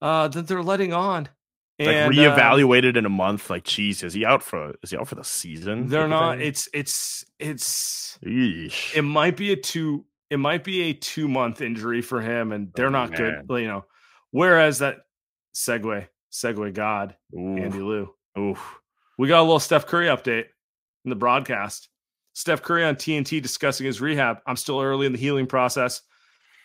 uh, 0.00 0.28
than 0.28 0.44
they're 0.44 0.62
letting 0.62 0.92
on. 0.92 1.28
Like 1.78 1.88
And, 1.88 2.14
uh, 2.14 2.16
reevaluated 2.16 2.96
in 2.96 3.04
a 3.04 3.10
month. 3.10 3.50
Like, 3.50 3.64
geez, 3.64 4.02
is 4.02 4.14
he 4.14 4.24
out 4.24 4.42
for? 4.42 4.74
Is 4.82 4.90
he 4.92 4.96
out 4.96 5.08
for 5.08 5.14
the 5.14 5.24
season? 5.24 5.88
they're 5.88 6.08
not. 6.08 6.38
thing? 6.38 6.46
It's 6.46 6.68
it's 6.72 7.24
it's. 7.38 8.18
Yeesh. 8.24 8.94
It 8.96 9.02
might 9.02 9.36
be 9.36 9.52
a 9.52 9.56
two. 9.56 10.04
It 10.30 10.38
might 10.38 10.64
be 10.64 10.82
a 10.84 10.92
two 10.94 11.28
month 11.28 11.60
injury 11.60 12.00
for 12.02 12.20
him, 12.20 12.52
and 12.52 12.72
they're 12.74 12.86
Oh, 12.86 12.90
not 12.90 13.10
man. 13.10 13.44
good. 13.46 13.60
You 13.60 13.66
know, 13.68 13.84
whereas 14.30 14.78
that 14.78 14.98
segue 15.54 16.06
segue 16.32 16.74
god 16.74 17.16
Oof. 17.34 17.58
Andy 17.60 17.78
Liu. 17.80 18.08
Oof. 18.38 18.78
We 19.18 19.28
got 19.28 19.40
a 19.40 19.42
little 19.42 19.60
Steph 19.60 19.86
Curry 19.86 20.06
update 20.06 20.44
in 21.04 21.10
the 21.10 21.14
broadcast. 21.16 21.88
Steph 22.34 22.62
Curry 22.62 22.84
on 22.84 22.96
TNT 22.96 23.40
discussing 23.40 23.86
his 23.86 24.00
rehab. 24.00 24.38
I'm 24.46 24.56
still 24.56 24.80
early 24.80 25.06
in 25.06 25.12
the 25.12 25.18
healing 25.18 25.46
process. 25.46 26.02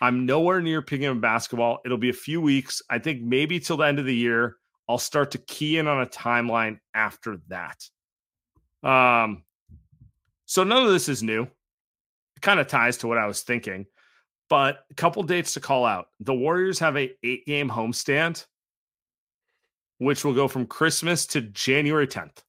I'm 0.01 0.25
nowhere 0.25 0.61
near 0.61 0.81
picking 0.81 1.05
up 1.07 1.21
basketball. 1.21 1.79
It'll 1.85 1.97
be 1.97 2.09
a 2.09 2.13
few 2.13 2.41
weeks. 2.41 2.81
I 2.89 2.99
think 2.99 3.21
maybe 3.21 3.59
till 3.59 3.77
the 3.77 3.85
end 3.85 3.99
of 3.99 4.05
the 4.05 4.15
year. 4.15 4.57
I'll 4.91 4.97
start 4.97 5.31
to 5.31 5.37
key 5.37 5.77
in 5.77 5.87
on 5.87 6.01
a 6.01 6.05
timeline 6.05 6.79
after 6.93 7.37
that. 7.47 7.81
Um, 8.83 9.43
so 10.45 10.65
none 10.65 10.83
of 10.83 10.91
this 10.91 11.07
is 11.07 11.23
new. 11.23 11.43
It 11.43 12.41
kind 12.41 12.59
of 12.59 12.67
ties 12.67 12.97
to 12.97 13.07
what 13.07 13.17
I 13.17 13.25
was 13.25 13.41
thinking, 13.41 13.85
but 14.49 14.83
a 14.91 14.93
couple 14.95 15.23
dates 15.23 15.53
to 15.53 15.61
call 15.61 15.85
out. 15.85 16.07
The 16.19 16.33
Warriors 16.33 16.77
have 16.79 16.97
a 16.97 17.09
eight 17.23 17.45
game 17.45 17.69
homestand, 17.69 18.45
which 19.99 20.25
will 20.25 20.33
go 20.33 20.49
from 20.49 20.65
Christmas 20.65 21.25
to 21.27 21.39
January 21.39 22.07
10th. 22.07 22.39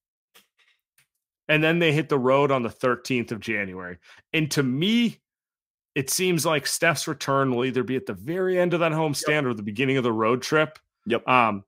And 1.49 1.63
then 1.63 1.79
they 1.79 1.93
hit 1.93 2.09
the 2.09 2.19
road 2.19 2.51
on 2.51 2.65
the 2.65 2.71
13th 2.71 3.31
of 3.31 3.39
January. 3.39 3.99
And 4.33 4.51
to 4.51 4.65
me, 4.65 5.21
it 5.95 6.11
seems 6.11 6.45
like 6.45 6.67
Steph's 6.67 7.07
return 7.07 7.55
will 7.55 7.65
either 7.65 7.85
be 7.85 7.95
at 7.95 8.07
the 8.07 8.15
very 8.15 8.59
end 8.59 8.75
of 8.75 8.81
that 8.81 8.91
homestand 8.91 9.45
or 9.47 9.55
the 9.55 9.63
beginning 9.63 9.97
of 9.97 10.03
the 10.03 10.13
road 10.13 10.43
trip. 10.43 10.81
Yep. 11.07 11.29
Um, 11.29 11.63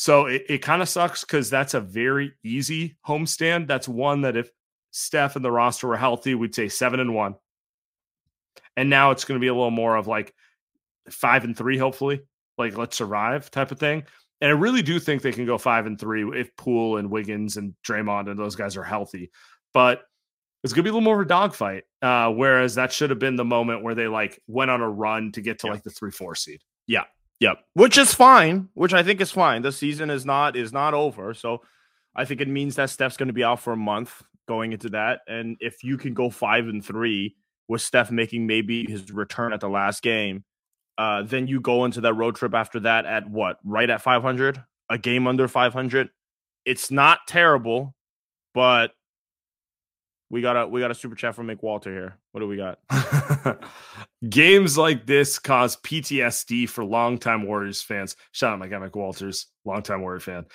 so 0.00 0.26
it, 0.26 0.44
it 0.48 0.58
kind 0.58 0.80
of 0.80 0.88
sucks 0.88 1.22
because 1.24 1.50
that's 1.50 1.74
a 1.74 1.80
very 1.80 2.32
easy 2.44 2.96
homestand. 3.04 3.66
That's 3.66 3.88
one 3.88 4.20
that 4.20 4.36
if 4.36 4.48
Steph 4.92 5.34
and 5.34 5.44
the 5.44 5.50
roster 5.50 5.88
were 5.88 5.96
healthy, 5.96 6.36
we'd 6.36 6.54
say 6.54 6.68
seven 6.68 7.00
and 7.00 7.16
one. 7.16 7.34
And 8.76 8.88
now 8.88 9.10
it's 9.10 9.24
going 9.24 9.38
to 9.38 9.42
be 9.44 9.48
a 9.48 9.54
little 9.54 9.72
more 9.72 9.96
of 9.96 10.06
like 10.06 10.32
five 11.10 11.42
and 11.42 11.56
three, 11.56 11.76
hopefully, 11.78 12.20
like 12.58 12.76
let's 12.76 12.96
survive 12.96 13.50
type 13.50 13.72
of 13.72 13.80
thing. 13.80 14.04
And 14.40 14.48
I 14.50 14.54
really 14.54 14.82
do 14.82 15.00
think 15.00 15.20
they 15.22 15.32
can 15.32 15.46
go 15.46 15.58
five 15.58 15.86
and 15.86 15.98
three 15.98 16.22
if 16.38 16.54
Poole 16.56 16.98
and 16.98 17.10
Wiggins 17.10 17.56
and 17.56 17.74
Draymond 17.84 18.30
and 18.30 18.38
those 18.38 18.54
guys 18.54 18.76
are 18.76 18.84
healthy. 18.84 19.32
But 19.74 20.02
it's 20.62 20.72
gonna 20.72 20.84
be 20.84 20.90
a 20.90 20.92
little 20.92 21.00
more 21.04 21.20
of 21.20 21.26
a 21.26 21.28
dogfight. 21.28 21.84
Uh, 22.02 22.30
whereas 22.30 22.76
that 22.76 22.92
should 22.92 23.10
have 23.10 23.18
been 23.18 23.34
the 23.34 23.44
moment 23.44 23.82
where 23.82 23.96
they 23.96 24.06
like 24.06 24.40
went 24.46 24.70
on 24.70 24.80
a 24.80 24.88
run 24.88 25.32
to 25.32 25.40
get 25.40 25.58
to 25.60 25.66
Yeah. 25.66 25.72
like 25.72 25.82
the 25.82 25.90
three 25.90 26.12
four 26.12 26.36
seed. 26.36 26.62
Yep. 27.40 27.58
Which 27.74 27.98
is 27.98 28.14
fine. 28.14 28.68
Which 28.74 28.92
I 28.92 29.02
think 29.02 29.20
is 29.20 29.30
fine. 29.30 29.62
The 29.62 29.72
season 29.72 30.10
is 30.10 30.24
not 30.26 30.56
is 30.56 30.72
not 30.72 30.94
over. 30.94 31.34
So 31.34 31.62
I 32.14 32.24
think 32.24 32.40
it 32.40 32.48
means 32.48 32.76
that 32.76 32.90
Steph's 32.90 33.16
going 33.16 33.28
to 33.28 33.32
be 33.32 33.44
out 33.44 33.60
for 33.60 33.72
a 33.72 33.76
month 33.76 34.22
going 34.48 34.72
into 34.72 34.88
that. 34.90 35.20
And 35.28 35.56
if 35.60 35.84
you 35.84 35.96
can 35.96 36.14
go 36.14 36.30
five 36.30 36.66
and 36.66 36.84
three 36.84 37.36
with 37.68 37.82
Steph 37.82 38.10
making 38.10 38.46
maybe 38.46 38.84
his 38.84 39.12
return 39.12 39.52
at 39.52 39.60
the 39.60 39.68
last 39.68 40.02
game, 40.02 40.44
uh, 40.96 41.22
then 41.22 41.46
you 41.46 41.60
go 41.60 41.84
into 41.84 42.00
that 42.00 42.14
road 42.14 42.34
trip 42.34 42.54
after 42.54 42.80
that 42.80 43.06
at 43.06 43.30
what? 43.30 43.58
Right 43.62 43.88
at 43.88 44.02
500, 44.02 44.64
a 44.90 44.98
game 44.98 45.28
under 45.28 45.46
500. 45.46 46.08
It's 46.64 46.90
not 46.90 47.20
terrible, 47.28 47.94
but 48.52 48.90
we 50.30 50.42
got 50.42 50.56
a 50.56 50.66
we 50.66 50.80
got 50.80 50.90
a 50.90 50.94
super 50.94 51.14
chat 51.14 51.34
from 51.34 51.48
McWalter 51.48 51.86
here. 51.86 52.18
What 52.32 52.40
do 52.40 52.48
we 52.48 52.56
got? 52.56 52.78
Games 54.28 54.76
like 54.76 55.06
this 55.06 55.38
cause 55.38 55.76
PTSD 55.78 56.68
for 56.68 56.84
longtime 56.84 57.46
Warriors 57.46 57.80
fans. 57.80 58.14
Shout 58.32 58.52
out 58.52 58.58
my 58.58 58.68
guy 58.68 58.78
Mike 58.78 58.94
Walters, 58.94 59.46
longtime 59.64 60.02
Warrior 60.02 60.20
fan. 60.20 60.46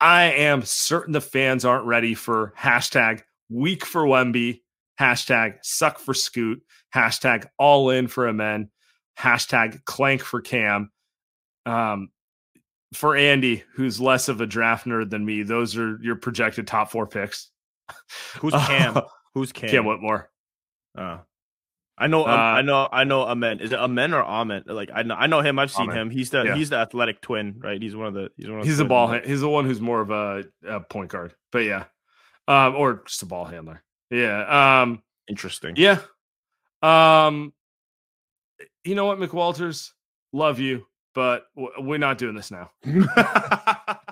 I 0.00 0.24
am 0.24 0.62
certain 0.62 1.12
the 1.12 1.20
fans 1.20 1.64
aren't 1.64 1.86
ready 1.86 2.14
for 2.14 2.52
hashtag 2.58 3.22
weak 3.48 3.86
for 3.86 4.04
Wemby, 4.04 4.60
hashtag 5.00 5.58
suck 5.62 5.98
for 5.98 6.12
Scoot, 6.12 6.62
hashtag 6.94 7.46
all 7.58 7.88
in 7.88 8.08
for 8.08 8.28
Amen, 8.28 8.70
hashtag 9.18 9.82
clank 9.84 10.22
for 10.22 10.42
Cam. 10.42 10.90
Um, 11.64 12.10
for 12.92 13.16
Andy, 13.16 13.64
who's 13.74 13.98
less 13.98 14.28
of 14.28 14.42
a 14.42 14.46
draft 14.46 14.84
nerd 14.84 15.08
than 15.08 15.24
me, 15.24 15.42
those 15.42 15.74
are 15.78 15.98
your 16.02 16.16
projected 16.16 16.66
top 16.66 16.90
four 16.90 17.06
picks. 17.06 17.50
Who's 18.40 18.52
Cam? 18.52 19.00
Who's 19.34 19.52
Cam? 19.52 19.70
Cam 19.70 19.84
Whitmore. 19.86 20.30
Uh, 20.96 21.18
I 21.98 22.06
know, 22.06 22.24
um, 22.24 22.30
Uh, 22.30 22.34
I 22.34 22.62
know, 22.62 22.88
I 22.90 23.04
know. 23.04 23.22
Amen. 23.22 23.60
Is 23.60 23.72
it 23.72 23.78
Amen 23.78 24.12
or 24.14 24.22
Amen? 24.24 24.64
Like 24.66 24.90
I 24.94 25.02
know, 25.02 25.14
I 25.14 25.26
know 25.26 25.40
him. 25.40 25.58
I've 25.58 25.70
seen 25.70 25.84
Amen. 25.90 25.96
him. 25.98 26.10
He's 26.10 26.30
the 26.30 26.42
Yeah. 26.44 26.54
he's 26.56 26.70
the 26.70 26.76
athletic 26.76 27.20
twin, 27.20 27.56
right? 27.58 27.80
He's 27.80 27.94
one 27.94 28.08
of 28.08 28.14
the 28.14 28.30
he's 28.36 28.48
one 28.48 28.58
of 28.60 28.64
the 28.64 28.70
He's 28.70 28.80
a 28.80 28.84
ball. 28.84 29.08
hand- 29.08 29.24
He's 29.26 29.40
the 29.40 29.48
one 29.48 29.64
who's 29.66 29.80
more 29.80 30.00
of 30.00 30.10
a, 30.10 30.44
a 30.66 30.80
point 30.80 31.10
guard. 31.10 31.34
But 31.52 31.60
yeah, 31.60 31.84
um, 32.48 32.74
or 32.76 33.02
just 33.06 33.22
a 33.22 33.26
ball 33.26 33.44
handler. 33.44 33.82
Yeah. 34.10 34.80
Um, 34.82 35.02
Interesting. 35.28 35.74
yeah. 35.76 36.00
Um, 36.82 37.52
you 38.84 38.94
know 38.94 39.04
what, 39.06 39.18
McWalters, 39.18 39.90
love 40.32 40.58
you, 40.58 40.86
but 41.14 41.46
we're 41.78 41.98
not 41.98 42.18
doing 42.18 42.34
this 42.34 42.50
now. 42.50 42.70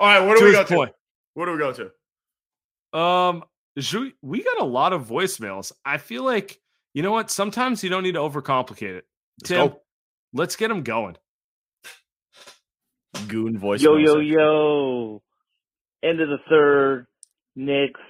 All 0.00 0.06
right, 0.06 0.20
what 0.20 0.38
do 0.38 0.44
we 0.44 0.52
go 0.52 0.64
to? 0.64 0.74
Point. 0.74 0.92
What 1.34 1.46
do 1.46 1.52
we 1.52 1.58
go 1.58 1.72
to? 1.72 2.98
Um, 2.98 3.44
we 4.22 4.42
got 4.42 4.60
a 4.60 4.64
lot 4.64 4.92
of 4.92 5.06
voicemails. 5.06 5.72
I 5.84 5.98
feel 5.98 6.24
like 6.24 6.60
you 6.94 7.02
know 7.02 7.12
what? 7.12 7.30
Sometimes 7.30 7.84
you 7.84 7.90
don't 7.90 8.02
need 8.02 8.14
to 8.14 8.20
overcomplicate 8.20 8.96
it. 8.96 9.06
Let's 9.40 9.48
Tim, 9.48 9.68
go. 9.68 9.80
let's 10.32 10.56
get 10.56 10.68
them 10.68 10.82
going. 10.82 11.16
Goon 13.28 13.58
voice. 13.58 13.82
Yo, 13.82 13.96
yo, 13.96 14.18
yo. 14.18 15.22
End 16.02 16.20
of 16.20 16.28
the 16.28 16.38
third. 16.48 17.06
Knicks. 17.56 18.00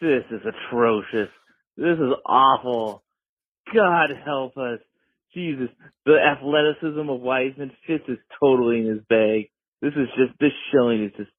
This 0.00 0.24
is 0.30 0.40
atrocious. 0.44 1.28
This 1.76 1.98
is 1.98 2.12
awful. 2.26 3.02
God 3.74 4.10
help 4.24 4.56
us. 4.56 4.80
Jesus. 5.34 5.68
The 6.06 6.16
athleticism 6.18 7.08
of 7.08 7.20
Wiseman 7.20 7.72
Fitz 7.86 8.04
is 8.08 8.18
totally 8.40 8.80
in 8.80 8.86
his 8.86 9.00
bag. 9.08 9.50
This 9.80 9.92
is 9.94 10.08
just 10.16 10.38
this 10.38 10.52
showing 10.72 11.04
is 11.04 11.12
just 11.16 11.30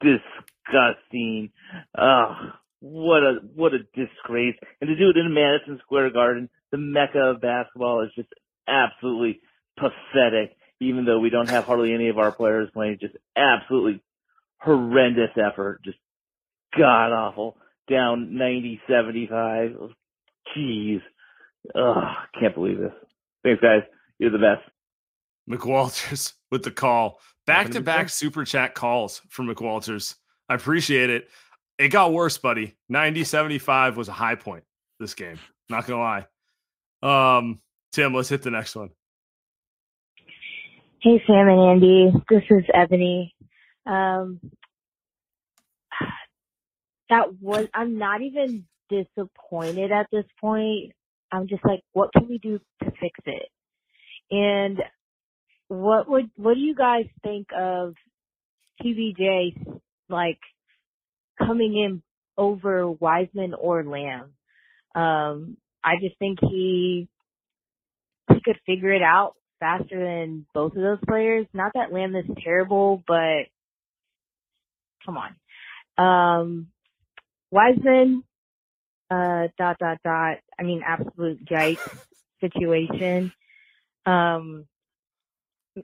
disgusting. 0.00 1.50
Ugh, 1.96 2.52
what 2.80 3.22
a 3.22 3.38
what 3.54 3.72
a 3.74 3.78
disgrace! 3.94 4.56
And 4.80 4.88
to 4.88 4.96
do 4.96 5.10
it 5.10 5.16
in 5.16 5.32
Madison 5.32 5.80
Square 5.82 6.10
Garden, 6.10 6.50
the 6.70 6.78
mecca 6.78 7.18
of 7.18 7.40
basketball, 7.40 8.02
is 8.02 8.10
just 8.14 8.28
absolutely 8.68 9.40
pathetic. 9.76 10.56
Even 10.78 11.06
though 11.06 11.20
we 11.20 11.30
don't 11.30 11.48
have 11.48 11.64
hardly 11.64 11.94
any 11.94 12.10
of 12.10 12.18
our 12.18 12.32
players 12.32 12.68
playing, 12.74 12.98
just 13.00 13.16
absolutely 13.34 14.02
horrendous 14.58 15.30
effort, 15.36 15.80
just 15.82 15.96
god 16.76 17.12
awful. 17.12 17.56
Down 17.88 18.36
90-75. 18.90 19.92
Jeez. 20.56 21.00
Ugh, 21.74 22.04
can't 22.38 22.54
believe 22.54 22.78
this. 22.78 22.92
Thanks, 23.44 23.62
guys. 23.62 23.82
You're 24.18 24.32
the 24.32 24.38
best. 24.38 24.68
McWalters 25.48 26.32
with 26.50 26.62
the 26.62 26.70
call. 26.70 27.20
Back 27.46 27.70
to 27.70 27.80
back 27.80 28.08
super 28.08 28.44
chat 28.44 28.74
calls 28.74 29.22
from 29.28 29.46
McWalters. 29.48 30.16
I 30.48 30.54
appreciate 30.54 31.10
it. 31.10 31.28
It 31.78 31.88
got 31.88 32.12
worse, 32.12 32.38
buddy. 32.38 32.76
90 32.88 33.24
75 33.24 33.96
was 33.96 34.08
a 34.08 34.12
high 34.12 34.34
point 34.34 34.64
this 34.98 35.14
game. 35.14 35.38
Not 35.68 35.86
gonna 35.86 36.24
lie. 37.02 37.38
Um, 37.38 37.60
Tim, 37.92 38.14
let's 38.14 38.28
hit 38.28 38.42
the 38.42 38.50
next 38.50 38.74
one. 38.74 38.90
Hey 41.00 41.22
Sam 41.26 41.48
and 41.48 41.60
Andy. 41.60 42.12
This 42.28 42.42
is 42.50 42.64
Ebony. 42.74 43.34
Um 43.86 44.40
that 47.10 47.40
was 47.40 47.68
I'm 47.74 47.98
not 47.98 48.22
even 48.22 48.64
disappointed 48.88 49.92
at 49.92 50.06
this 50.10 50.24
point. 50.40 50.92
I'm 51.32 51.46
just 51.48 51.64
like, 51.64 51.80
what 51.92 52.12
can 52.12 52.28
we 52.28 52.38
do 52.38 52.58
to 52.82 52.90
fix 53.00 53.18
it? 53.26 53.48
And 54.30 54.78
what 55.68 56.08
would 56.08 56.30
what 56.36 56.54
do 56.54 56.60
you 56.60 56.74
guys 56.74 57.06
think 57.22 57.48
of 57.56 57.94
PBJ 58.82 59.80
like 60.08 60.38
coming 61.38 61.76
in 61.76 62.02
over 62.36 62.90
Wiseman 62.90 63.54
or 63.54 63.84
Lamb? 63.84 64.32
Um, 64.94 65.56
I 65.82 65.94
just 66.00 66.18
think 66.18 66.38
he 66.40 67.08
he 68.28 68.40
could 68.44 68.58
figure 68.66 68.92
it 68.92 69.02
out 69.02 69.34
faster 69.60 69.98
than 69.98 70.46
both 70.54 70.74
of 70.76 70.82
those 70.82 70.98
players. 71.06 71.46
Not 71.52 71.72
that 71.74 71.92
Lamb 71.92 72.14
is 72.16 72.26
terrible, 72.42 73.02
but 73.06 73.46
come 75.04 75.16
on. 75.16 75.36
Um, 75.98 76.68
Wiseman, 77.50 78.24
uh, 79.10 79.48
dot, 79.56 79.78
dot, 79.78 79.98
dot. 80.04 80.38
I 80.58 80.62
mean, 80.62 80.82
absolute 80.84 81.44
yikes 81.46 81.88
situation. 82.40 83.32
Um, 84.04 84.66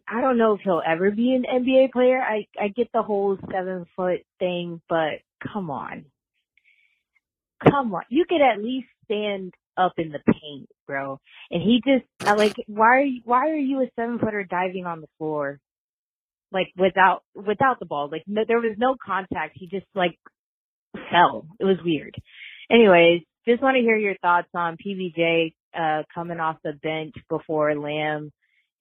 I 0.09 0.21
don't 0.21 0.39
know 0.39 0.55
if 0.55 0.61
he'll 0.63 0.83
ever 0.87 1.11
be 1.11 1.33
an 1.33 1.45
NBA 1.45 1.93
player. 1.93 2.21
I 2.21 2.47
I 2.59 2.69
get 2.69 2.89
the 2.93 3.03
whole 3.03 3.39
seven 3.51 3.87
foot 3.97 4.21
thing, 4.39 4.81
but 4.89 5.21
come 5.53 5.71
on, 5.71 6.07
come 7.63 7.95
on, 7.95 8.03
you 8.09 8.25
could 8.29 8.41
at 8.41 8.63
least 8.63 8.89
stand 9.05 9.53
up 9.77 9.93
in 9.99 10.11
the 10.11 10.21
paint, 10.27 10.69
bro. 10.87 11.19
And 11.51 11.63
he 11.63 11.81
just 11.87 12.05
like 12.25 12.55
why 12.67 12.97
are 12.97 13.01
you, 13.05 13.21
why 13.25 13.51
are 13.51 13.57
you 13.57 13.83
a 13.83 13.91
seven 13.97 14.19
footer 14.19 14.45
diving 14.45 14.87
on 14.87 15.01
the 15.01 15.09
floor, 15.19 15.61
like 16.53 16.69
without 16.77 17.23
without 17.35 17.79
the 17.79 17.87
ball? 17.87 18.09
Like 18.11 18.25
no, 18.27 18.43
there 18.47 18.61
was 18.61 18.77
no 18.79 18.97
contact. 19.05 19.57
He 19.59 19.67
just 19.67 19.87
like 19.95 20.19
fell. 21.11 21.47
It 21.61 21.65
was 21.65 21.79
weird. 21.85 22.15
Anyways, 22.71 23.23
just 23.47 23.63
want 23.63 23.77
to 23.77 23.83
hear 23.83 23.97
your 23.97 24.17
thoughts 24.23 24.49
on 24.55 24.77
PBJ 24.77 25.55
uh 25.75 26.03
coming 26.15 26.41
off 26.41 26.57
the 26.65 26.73
bench 26.83 27.15
before 27.29 27.75
Lamb 27.75 28.31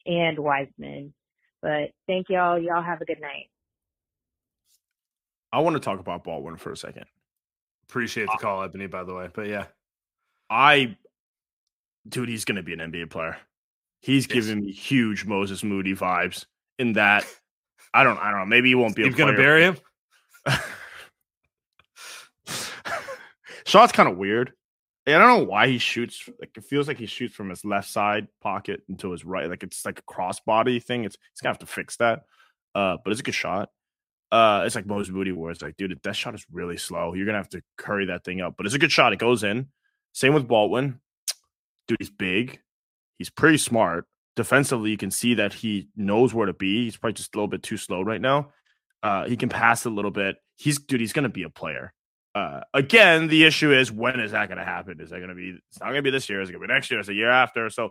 and 0.06 0.40
Wiseman. 0.40 1.14
But 1.62 1.92
thank 2.08 2.30
y'all. 2.30 2.58
Y'all 2.60 2.82
have 2.82 3.02
a 3.02 3.06
good 3.06 3.22
night. 3.22 3.50
I 5.54 5.60
want 5.60 5.76
to 5.76 5.80
talk 5.80 6.00
about 6.00 6.24
Baldwin 6.24 6.58
for 6.58 6.72
a 6.72 6.78
second. 6.78 7.06
Appreciate 7.90 8.26
the 8.26 8.34
ah. 8.34 8.38
call, 8.38 8.64
Ebony, 8.64 8.88
by 8.88 9.04
the 9.04 9.14
way. 9.14 9.30
But 9.34 9.48
yeah. 9.48 9.66
I 10.50 10.98
dude, 12.08 12.30
he's 12.30 12.46
gonna 12.46 12.64
be 12.64 12.74
an 12.74 12.80
NBA 12.80 13.10
player. 13.10 13.38
He's 14.02 14.28
yes. 14.28 14.34
giving 14.34 14.62
me 14.66 14.72
huge 14.72 15.26
Moses 15.26 15.64
Moody 15.64 15.94
vibes 15.94 16.46
in 16.80 16.94
that 16.94 17.26
I 17.94 18.04
don't 18.04 18.18
I 18.18 18.32
don't 18.32 18.40
know. 18.40 18.46
Maybe 18.46 18.70
he 18.70 18.76
won't 18.76 18.96
be 18.96 19.04
You're 19.04 19.12
gonna 19.12 19.38
bury 19.38 19.64
him. 19.64 19.78
Shot's 23.66 23.92
kind 23.92 24.10
of 24.10 24.18
weird. 24.18 24.54
I 25.08 25.12
don't 25.12 25.40
know 25.40 25.46
why 25.46 25.68
he 25.68 25.80
shoots. 25.80 26.30
Like 26.40 26.56
it 26.56 26.64
feels 26.64 26.88
like 26.88 27.00
he 27.00 27.08
shoots 27.08 27.34
from 27.34 27.50
his 27.50 27.66
left 27.66 27.90
side 27.90 28.28
pocket 28.42 28.82
into 28.88 29.12
his 29.12 29.26
right. 29.26 29.50
Like 29.50 29.64
it's 29.64 29.84
like 29.86 30.00
a 30.00 30.04
crossbody 30.04 30.82
thing. 30.84 31.06
It's 31.06 31.18
he's 31.34 31.42
gonna 31.42 31.54
have 31.54 31.60
to 31.60 31.66
fix 31.66 31.98
that. 31.98 32.22
Uh, 32.76 32.98
but 33.04 33.12
it's 33.12 33.20
a 33.20 33.24
good 33.24 33.36
shot. 33.36 33.70
Uh, 34.32 34.64
it's 34.66 34.76
like 34.76 34.86
Moses 34.86 35.12
Moody, 35.12 35.32
where 35.32 35.52
it's 35.52 35.62
like, 35.62 35.76
dude, 35.76 36.00
that 36.04 36.16
shot 36.16 36.36
is 36.36 36.46
really 36.52 36.78
slow. 36.78 37.14
You're 37.14 37.26
gonna 37.26 37.40
have 37.40 37.50
to 37.50 37.62
curry 37.78 38.06
that 38.08 38.24
thing 38.24 38.42
up. 38.42 38.56
But 38.58 38.66
it's 38.66 38.76
a 38.76 38.80
good 38.80 38.92
shot. 38.92 39.12
It 39.12 39.20
goes 39.20 39.44
in. 39.44 39.68
Same 40.14 40.34
with 40.34 40.48
Baldwin. 40.48 41.00
Dude, 41.88 41.98
he's 42.00 42.10
big. 42.10 42.60
He's 43.18 43.30
pretty 43.30 43.58
smart. 43.58 44.06
defensively, 44.36 44.92
you 44.92 44.98
can 44.98 45.12
see 45.12 45.34
that 45.36 45.54
he 45.54 45.90
knows 45.96 46.34
where 46.34 46.46
to 46.46 46.54
be. 46.54 46.86
He's 46.86 46.96
probably 46.96 47.14
just 47.14 47.36
a 47.36 47.38
little 47.38 47.48
bit 47.48 47.64
too 47.64 47.78
slow 47.78 48.02
right 48.02 48.22
now. 48.22 48.52
Uh, 49.04 49.26
he 49.26 49.36
can 49.36 49.50
pass 49.50 49.86
a 49.86 49.90
little 49.90 50.12
bit. 50.12 50.38
He's 50.58 50.80
dude. 50.80 51.02
He's 51.02 51.12
to 51.14 51.30
be 51.30 51.44
a 51.44 51.50
player. 51.50 51.94
Uh, 52.34 52.62
again, 52.74 53.28
the 53.28 53.44
issue 53.44 53.74
is 53.74 53.92
when 53.92 54.20
is 54.20 54.32
that 54.32 54.48
going 54.48 54.58
to 54.58 54.64
happen? 54.64 55.02
Is 55.02 55.10
that 55.10 55.18
going 55.18 55.30
to 55.30 55.36
be? 55.36 55.60
It's 55.70 55.80
not 55.80 55.88
going 55.88 55.98
to 55.98 56.02
be 56.02 56.12
this 56.12 56.30
year. 56.30 56.42
Is 56.42 56.50
it 56.50 56.54
going 56.54 56.62
to 56.62 56.68
be 56.68 56.74
next 56.74 56.90
year? 56.90 57.00
Is 57.00 57.10
it 57.10 57.14
a 57.14 57.16
year 57.16 57.30
after? 57.30 57.70
So, 57.70 57.90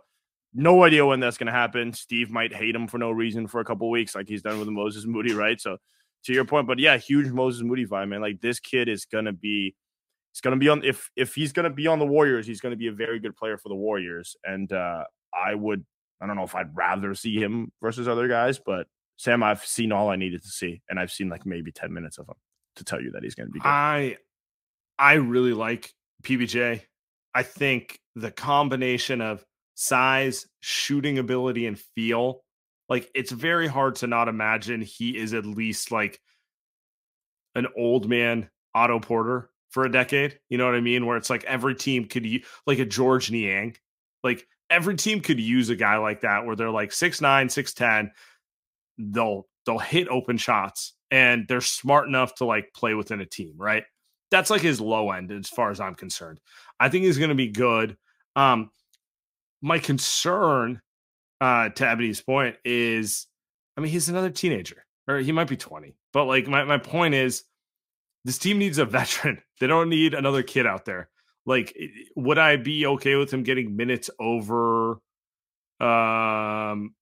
no 0.55 0.83
idea 0.83 1.05
when 1.05 1.21
that's 1.21 1.37
going 1.37 1.47
to 1.47 1.53
happen. 1.53 1.93
Steve 1.93 2.31
might 2.31 2.53
hate 2.53 2.75
him 2.75 2.89
for 2.89 2.99
no 2.99 3.11
reason 3.11 3.47
for 3.47 3.61
a 3.61 3.65
couple 3.65 3.91
weeks, 3.91 4.15
like 4.15 4.29
he's 4.29 4.43
done 4.43 4.59
with 4.59 4.69
Moses 4.69 5.05
Moody, 5.05 5.33
right? 5.35 5.61
So, 5.61 5.77
to 6.25 6.33
your 6.33 6.45
point, 6.45 6.67
but 6.67 6.79
yeah, 6.79 6.97
huge 6.97 7.31
Moses 7.31 7.63
Moody 7.63 7.87
vibe, 7.87 8.09
man. 8.09 8.21
Like 8.21 8.41
this 8.41 8.61
kid 8.61 8.89
is 8.89 9.05
going 9.05 9.27
to 9.27 9.33
be. 9.33 9.75
He's 10.33 10.41
going 10.41 10.53
to 10.57 10.61
be 10.61 10.69
on 10.69 10.85
if 10.85 11.11
if 11.17 11.35
he's 11.35 11.53
going 11.53 11.65
to 11.65 11.75
be 11.75 11.87
on 11.87 11.99
the 11.99 12.07
Warriors, 12.07 12.47
he's 12.47 12.61
going 12.61 12.71
to 12.71 12.77
be 12.77 12.87
a 12.87 12.93
very 12.93 13.19
good 13.19 13.37
player 13.37 13.59
for 13.59 13.69
the 13.69 13.75
Warriors, 13.75 14.37
and 14.45 14.73
uh, 14.73 15.05
I 15.35 15.55
would 15.55 15.85
I 16.21 16.27
don't 16.27 16.37
know 16.37 16.45
if 16.45 16.55
I'd 16.55 16.75
rather 16.75 17.15
see 17.15 17.37
him 17.37 17.73
versus 17.83 18.07
other 18.07 18.29
guys, 18.29 18.59
but 18.59 18.87
Sam, 19.17 19.43
I've 19.43 19.65
seen 19.65 19.93
all 19.93 20.09
I 20.09 20.17
needed 20.17 20.43
to 20.43 20.49
see, 20.49 20.83
and 20.89 21.01
I've 21.01 21.11
seen 21.11 21.29
like 21.29 21.45
maybe 21.47 21.73
ten 21.73 21.93
minutes 21.93 22.19
of 22.19 22.29
him 22.29 22.37
to 22.77 22.85
tell 22.85 23.01
you 23.01 23.11
that 23.13 23.23
he's 23.23 23.35
going 23.35 23.49
to 23.49 23.53
be 23.53 23.59
good. 23.59 23.69
I 23.69 24.17
I 25.01 25.15
really 25.15 25.55
like 25.55 25.91
PBJ. 26.23 26.83
I 27.35 27.43
think 27.43 27.99
the 28.15 28.31
combination 28.31 29.23
of 29.23 29.43
size, 29.75 30.47
shooting 30.61 31.19
ability, 31.19 31.67
and 31.67 31.79
feel, 31.79 32.43
like 32.91 33.09
it's 33.15 33.33
very 33.33 33.67
hard 33.67 33.97
to 33.97 34.07
not 34.07 34.29
imagine 34.29 34.83
he 34.83 35.17
is 35.17 35.33
at 35.33 35.47
least 35.47 35.91
like 35.91 36.21
an 37.55 37.67
old 37.79 38.09
man 38.09 38.51
Otto 38.75 39.01
Porter 39.01 39.49
for 39.71 39.85
a 39.85 39.91
decade. 39.91 40.39
You 40.51 40.59
know 40.59 40.67
what 40.67 40.75
I 40.75 40.81
mean? 40.81 41.07
Where 41.07 41.17
it's 41.17 41.31
like 41.31 41.45
every 41.45 41.75
team 41.75 42.05
could 42.05 42.27
like 42.67 42.79
a 42.79 42.85
Georges 42.85 43.31
Niang. 43.31 43.77
Like 44.23 44.47
every 44.69 44.97
team 44.97 45.21
could 45.21 45.41
use 45.41 45.71
a 45.71 45.77
guy 45.77 45.97
like 45.97 46.21
that 46.23 46.45
where 46.45 46.57
they're 46.57 46.71
like 46.71 46.93
six 46.93 47.23
nine, 47.23 47.49
six 47.49 47.73
ten. 47.73 48.11
They'll 48.99 49.47
they'll 49.65 49.79
hit 49.79 50.09
open 50.09 50.37
shots 50.37 50.95
and 51.11 51.47
they're 51.49 51.63
smart 51.63 52.07
enough 52.07 52.35
to 52.37 52.45
like 52.45 52.75
play 52.75 52.93
within 52.95 53.21
a 53.21 53.27
team, 53.27 53.55
right? 53.57 53.85
That's 54.31 54.51
like 54.51 54.63
his 54.63 54.81
low 54.81 55.11
end 55.11 55.33
as 55.33 55.49
far 55.49 55.71
as 55.71 55.81
I'm 55.81 55.95
concerned. 55.95 56.41
I 56.79 56.89
think 56.89 57.05
he's 57.05 57.19
going 57.19 57.31
to 57.31 57.35
be 57.35 57.49
good. 57.49 57.97
Um, 58.37 58.71
my 59.61 59.79
concern, 59.79 60.81
uh, 61.41 61.71
to 61.71 61.89
Ebony's 61.89 62.21
point, 62.21 62.57
is 62.65 63.27
I 63.77 63.81
mean, 63.81 63.91
he's 63.91 64.09
another 64.09 64.31
teenager, 64.31 64.85
or 65.09 65.19
he 65.19 65.33
might 65.33 65.49
be 65.49 65.57
20. 65.57 65.97
But 66.13 66.25
like, 66.25 66.47
my, 66.47 66.65
my 66.65 66.79
point 66.79 67.15
is, 67.15 67.45
this 68.25 68.39
team 68.39 68.59
needs 68.59 68.79
a 68.79 68.85
veteran. 68.87 69.43
They 69.59 69.67
don't 69.67 69.89
need 69.89 70.15
another 70.15 70.43
kid 70.43 70.67
out 70.67 70.85
there. 70.85 71.09
Like, 71.47 71.77
would 72.17 72.39
I 72.39 72.57
be 72.57 72.87
okay 72.87 73.17
with 73.17 73.33
him 73.33 73.43
getting 73.43 73.77
minutes 73.77 74.11
over 74.19 75.01
um, 75.81 76.95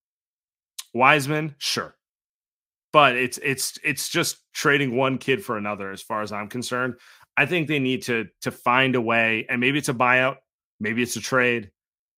Wiseman? 0.94 1.56
Sure 1.58 1.94
but 2.92 3.16
it's 3.16 3.38
it's 3.38 3.78
it's 3.84 4.08
just 4.08 4.38
trading 4.52 4.96
one 4.96 5.18
kid 5.18 5.44
for 5.44 5.56
another 5.56 5.90
as 5.90 6.02
far 6.02 6.22
as 6.22 6.32
I'm 6.32 6.48
concerned. 6.48 6.94
I 7.38 7.46
think 7.46 7.68
they 7.68 7.78
need 7.78 8.02
to 8.02 8.26
to 8.42 8.50
find 8.50 8.96
a 8.96 9.00
way, 9.00 9.46
and 9.48 9.60
maybe 9.60 9.78
it's 9.78 9.88
a 9.88 9.94
buyout, 9.94 10.38
maybe 10.80 11.02
it's 11.02 11.14
a 11.14 11.20
trade. 11.20 11.70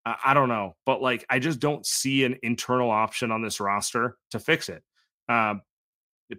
I, 0.05 0.33
don't 0.33 0.49
know, 0.49 0.75
but 0.87 1.03
like 1.03 1.23
I 1.29 1.37
just 1.37 1.59
don't 1.59 1.85
see 1.85 2.23
an 2.23 2.37
internal 2.41 2.89
option 2.89 3.31
on 3.31 3.43
this 3.43 3.59
roster 3.59 4.17
to 4.31 4.39
fix 4.39 4.69
it. 4.69 4.81
Uh, 5.27 5.55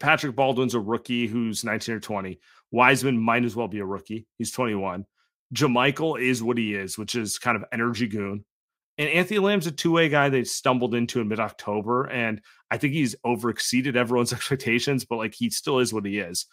Patrick 0.00 0.34
Baldwin's 0.34 0.74
a 0.74 0.80
rookie 0.80 1.28
who's 1.28 1.62
19 1.62 1.94
or 1.94 2.00
20. 2.00 2.40
Wiseman 2.72 3.18
might 3.18 3.44
as 3.44 3.54
well 3.54 3.68
be 3.68 3.78
a 3.78 3.84
rookie. 3.84 4.26
He's 4.38 4.50
21. 4.50 5.04
JaMychal 5.54 6.20
is 6.20 6.42
what 6.42 6.58
he 6.58 6.74
is, 6.74 6.96
which 6.96 7.14
is 7.14 7.38
kind 7.38 7.56
of 7.56 7.64
energy 7.70 8.08
goon. 8.08 8.44
And 8.98 9.08
Anthony 9.10 9.38
Lamb's 9.38 9.66
a 9.66 9.72
two 9.72 9.92
way 9.92 10.08
guy 10.08 10.30
they 10.30 10.42
stumbled 10.42 10.94
into 10.94 11.20
in 11.20 11.28
mid 11.28 11.38
October. 11.38 12.06
And 12.06 12.40
I 12.70 12.78
think 12.78 12.94
he's 12.94 13.14
over 13.24 13.50
exceeded 13.50 13.96
everyone's 13.96 14.32
expectations, 14.32 15.04
but 15.04 15.16
like 15.16 15.34
he 15.34 15.50
still 15.50 15.78
is 15.78 15.92
what 15.92 16.06
he 16.06 16.18
is. 16.18 16.46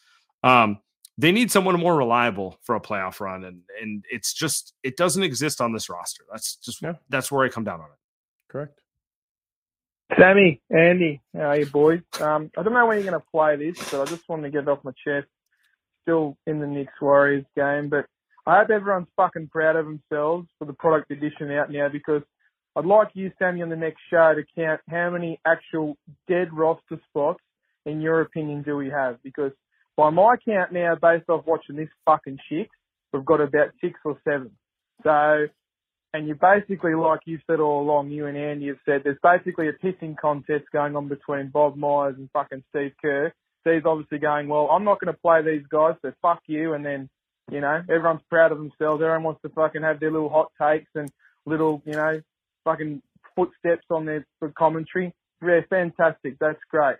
Um, 0.44 0.80
they 1.18 1.32
need 1.32 1.52
someone 1.52 1.80
more 1.80 1.96
reliable 1.96 2.60
for 2.62 2.76
a 2.76 2.80
playoff 2.80 3.20
run, 3.20 3.44
and 3.44 3.62
and 3.82 4.06
it's 4.10 4.34
just 4.34 4.74
it 4.84 4.98
doesn't 4.98 5.24
exist 5.24 5.62
on 5.62 5.74
this 5.74 5.90
roster. 5.90 6.24
That's 6.32 6.56
just 6.58 6.82
yeah. 6.82 6.94
that's 7.10 7.32
where 7.32 7.46
I 7.46 7.50
come 7.50 7.64
down 7.64 7.80
on 7.80 7.88
it. 7.88 7.98
Correct. 8.50 8.80
Sammy, 10.18 10.62
Andy, 10.70 11.22
how 11.34 11.50
are 11.50 11.58
you 11.58 11.66
boys? 11.66 12.02
Um, 12.22 12.50
I 12.58 12.64
don't 12.64 12.74
know 12.74 12.86
when 12.86 12.98
you're 12.98 13.10
going 13.10 13.22
to 13.22 13.28
play 13.30 13.58
this, 13.58 13.78
but 13.92 14.02
I 14.02 14.06
just 14.06 14.28
wanted 14.30 14.44
to 14.44 14.50
get 14.52 14.64
it 14.64 14.70
off 14.70 14.84
my 14.84 14.94
chest. 15.04 15.28
Still 16.04 16.38
in 16.48 16.60
the 16.60 16.68
Knicks 16.68 16.94
Warriors 17.02 17.44
game, 17.58 17.90
but 17.90 18.06
I 18.46 18.60
hope 18.60 18.70
everyone's 18.70 19.10
fucking 19.18 19.50
proud 19.50 19.76
of 19.76 19.86
themselves 19.86 20.48
for 20.58 20.64
the 20.64 20.74
product 20.74 21.12
edition 21.12 21.52
out 21.52 21.70
now 21.70 21.90
because 21.90 22.22
I'd 22.78 22.86
like 22.86 23.10
you, 23.14 23.32
Sammy, 23.38 23.62
on 23.62 23.70
the 23.70 23.76
next 23.76 24.00
show 24.10 24.34
to 24.34 24.44
count 24.56 24.80
how 24.90 25.10
many 25.10 25.38
actual 25.46 25.98
dead 26.30 26.54
roster 26.54 26.98
spots, 27.10 27.42
in 27.86 28.00
your 28.00 28.22
opinion, 28.22 28.62
do 28.62 28.78
we 28.78 28.90
have? 28.90 29.22
Because 29.22 29.52
by 29.98 30.12
my 30.12 30.36
count 30.46 30.72
now, 30.72 30.96
based 30.96 31.28
off 31.28 31.46
watching 31.48 31.76
this 31.76 31.90
fucking 32.06 32.38
shit, 32.48 32.70
we've 33.12 33.26
got 33.26 33.42
about 33.42 33.72
six 33.82 34.00
or 34.06 34.18
seven. 34.24 34.52
So, 35.04 35.48
and 36.14 36.28
you 36.28 36.36
basically, 36.36 36.94
like 36.94 37.22
you've 37.26 37.42
said 37.50 37.60
all 37.60 37.82
along, 37.82 38.12
you 38.12 38.28
and 38.28 38.38
Andy 38.38 38.68
have 38.68 38.78
said, 38.86 39.02
there's 39.04 39.18
basically 39.22 39.68
a 39.70 39.74
pissing 39.74 40.16
contest 40.16 40.66
going 40.72 40.96
on 40.96 41.08
between 41.08 41.50
Bob 41.50 41.76
Myers 41.76 42.16
and 42.18 42.30
fucking 42.32 42.64
Steve 42.70 42.94
Kerr. 43.02 43.34
Steve's 43.62 43.86
obviously 43.86 44.20
going, 44.20 44.48
well, 44.48 44.70
I'm 44.72 44.84
not 44.84 45.02
going 45.02 45.14
to 45.14 45.20
play 45.20 45.42
these 45.44 45.66
guys, 45.70 45.96
so 46.02 46.14
fuck 46.22 46.42
you. 46.46 46.74
And 46.74 46.86
then, 46.86 47.10
you 47.52 47.60
know, 47.60 47.82
everyone's 47.90 48.22
proud 48.30 48.52
of 48.52 48.60
themselves. 48.60 49.02
Everyone 49.02 49.24
wants 49.24 49.42
to 49.42 49.50
fucking 49.50 49.82
have 49.82 50.00
their 50.00 50.12
little 50.12 50.30
hot 50.30 50.52
takes 50.62 50.90
and 50.96 51.12
little, 51.46 51.82
you 51.86 51.94
know, 51.94 52.22
fucking 52.64 53.02
footsteps 53.36 53.86
on 53.90 54.06
their 54.06 54.26
commentary. 54.58 55.14
Yeah, 55.42 55.62
fantastic. 55.70 56.38
That's 56.40 56.60
great. 56.70 56.98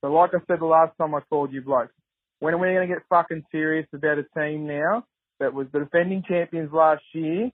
So 0.00 0.12
like 0.12 0.30
I 0.34 0.38
said 0.46 0.60
the 0.60 0.66
last 0.66 0.96
time 0.98 1.14
I 1.14 1.20
called 1.28 1.52
you 1.52 1.62
blokes, 1.62 1.92
when 2.40 2.54
are 2.54 2.58
we 2.58 2.68
going 2.68 2.88
to 2.88 2.94
get 2.94 3.02
fucking 3.08 3.44
serious 3.50 3.86
about 3.92 4.18
a 4.18 4.24
team 4.38 4.66
now 4.66 5.04
that 5.40 5.54
was 5.54 5.66
the 5.72 5.80
defending 5.80 6.22
champions 6.28 6.72
last 6.72 7.02
year, 7.12 7.50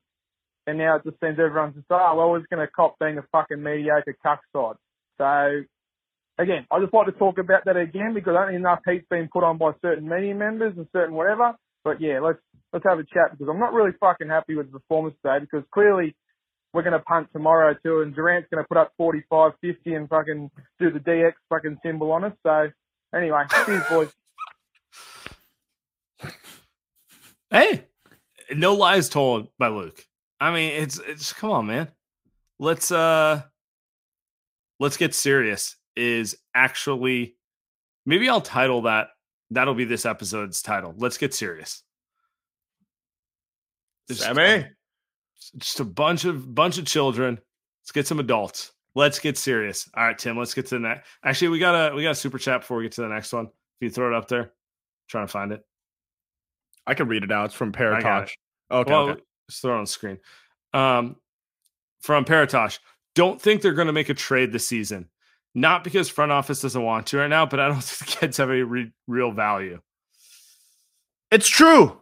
and 0.67 0.79
now 0.79 0.97
it 0.97 1.05
just 1.05 1.21
seems 1.21 1.39
everyone's 1.39 1.75
just, 1.75 1.87
oh, 1.91 2.15
well, 2.17 2.39
just 2.39 2.51
going 2.51 2.67
to 2.67 2.73
cop 2.73 2.99
being 2.99 3.19
a 3.19 3.25
fucking 3.33 3.63
mediocre 3.63 4.17
cuck 4.23 4.41
side. 4.53 4.77
So, 5.19 5.63
again, 6.39 6.67
I 6.71 6.81
just 6.81 6.93
like 6.93 7.07
to 7.07 7.13
talk 7.13 7.39
about 7.39 7.65
that 7.67 7.77
again 7.77 8.15
because 8.15 8.35
I 8.37 8.45
don't 8.45 8.49
think 8.49 8.61
enough 8.61 8.81
heat's 8.87 9.07
been 9.11 9.29
put 9.33 9.45
on 9.45 9.59
by 9.59 9.73
certain 9.83 10.09
media 10.09 10.35
members 10.35 10.75
and 10.77 10.87
certain 10.93 11.15
whatever. 11.15 11.55
But 11.85 12.01
yeah, 12.01 12.21
let's 12.21 12.39
let's 12.73 12.85
have 12.89 12.99
a 12.99 13.05
chat 13.05 13.33
because 13.33 13.49
I'm 13.49 13.61
not 13.61 13.75
really 13.75 13.93
fucking 14.01 14.29
happy 14.29 14.55
with 14.57 14.73
the 14.73 14.79
performance 14.79 15.17
today 15.23 15.39
because 15.41 15.65
clearly 15.71 16.17
we're 16.73 16.83
going 16.83 16.99
to 16.99 17.05
punt 17.05 17.29
tomorrow 17.33 17.75
too, 17.85 18.01
and 18.01 18.15
Durant's 18.15 18.49
going 18.51 18.65
to 18.65 18.69
put 18.69 18.79
up 18.79 18.93
45, 18.97 19.53
50 19.61 19.95
and 19.95 20.09
fucking 20.09 20.51
do 20.81 20.91
the 20.91 20.99
DX 20.99 21.33
fucking 21.51 21.79
symbol 21.85 22.11
on 22.11 22.25
us. 22.25 22.33
So 22.43 22.71
anyway, 23.15 23.45
cheers, 23.67 23.85
boys. 23.89 24.24
Hey, 27.55 27.87
no 28.53 28.75
lies 28.75 29.09
told 29.09 29.47
by 29.61 29.69
Luke. 29.69 30.05
I 30.41 30.53
mean, 30.53 30.73
it's 30.73 30.99
it's 30.99 31.33
come 31.33 31.53
on, 31.53 31.67
man. 31.67 31.89
Let's 32.59 32.91
uh 32.91 33.43
let's 34.81 34.97
get 34.97 35.15
serious. 35.15 35.77
Is 35.95 36.37
actually 36.53 37.37
maybe 38.07 38.29
I'll 38.29 38.41
title 38.41 38.83
that 38.83 39.11
that'll 39.53 39.77
be 39.77 39.85
this 39.85 40.05
episode's 40.05 40.63
title. 40.63 40.95
Let's 40.97 41.17
get 41.17 41.33
serious. 41.33 41.85
Sammy? 44.11 44.67
Just 45.57 45.79
a 45.79 45.85
bunch 45.85 46.25
of 46.25 46.57
bunch 46.57 46.79
of 46.79 46.87
children. 46.87 47.39
Let's 47.83 47.93
get 47.93 48.09
some 48.09 48.19
adults. 48.19 48.73
Let's 48.97 49.21
get 49.21 49.39
serious. 49.39 49.89
All 49.95 50.05
right, 50.05 50.19
Tim. 50.19 50.37
Let's 50.37 50.55
get 50.55 50.67
to 50.67 50.75
the 50.75 50.81
next. 50.81 51.09
Actually, 51.25 51.51
we 51.51 51.61
got 51.61 51.93
a 51.93 51.95
we 51.95 52.03
got 52.03 52.11
a 52.11 52.17
super 52.17 52.39
chat 52.39 52.63
before 52.63 52.79
we 52.79 52.83
get 52.83 52.93
to 52.93 53.03
the 53.03 53.09
next 53.09 53.33
one. 53.33 53.47
If 53.47 53.53
you 53.81 53.91
throw 53.91 54.09
it 54.09 54.17
up 54.17 54.27
there, 54.27 54.51
trying 55.07 55.29
to 55.29 55.33
find 55.33 55.53
it. 55.53 55.65
I 56.87 56.95
can 56.95 57.09
read 57.09 57.25
it 57.25 57.33
out. 57.33 57.47
It's 57.47 57.55
from 57.55 57.73
Paratosh. 57.73 58.31
Okay, 58.71 58.93
well, 58.93 59.09
okay. 59.11 59.21
Just 59.49 59.63
throw 59.63 59.75
it 59.75 59.79
on 59.79 59.85
the 59.85 59.89
screen. 59.89 60.19
Um, 60.73 61.17
from 62.01 62.25
Paratosh. 62.25 62.79
Don't 63.15 63.41
think 63.41 63.63
they're 63.63 63.73
going 63.73 63.87
to 63.87 63.93
make 63.93 64.09
a 64.09 64.15
trade 64.15 64.53
this 64.53 64.67
season. 64.67 65.09
Not 65.55 65.85
because 65.85 66.09
front 66.09 66.33
office 66.33 66.61
doesn't 66.61 66.83
want 66.83 67.07
to 67.09 67.19
right 67.19 67.29
now, 67.29 67.47
but 67.47 67.61
I 67.61 67.69
don't 67.69 67.81
think 67.83 68.11
the 68.11 68.17
kids 68.17 68.37
have 68.39 68.51
any 68.51 68.63
re- 68.63 68.93
real 69.07 69.31
value. 69.31 69.81
It's 71.31 71.49
true. 71.49 71.99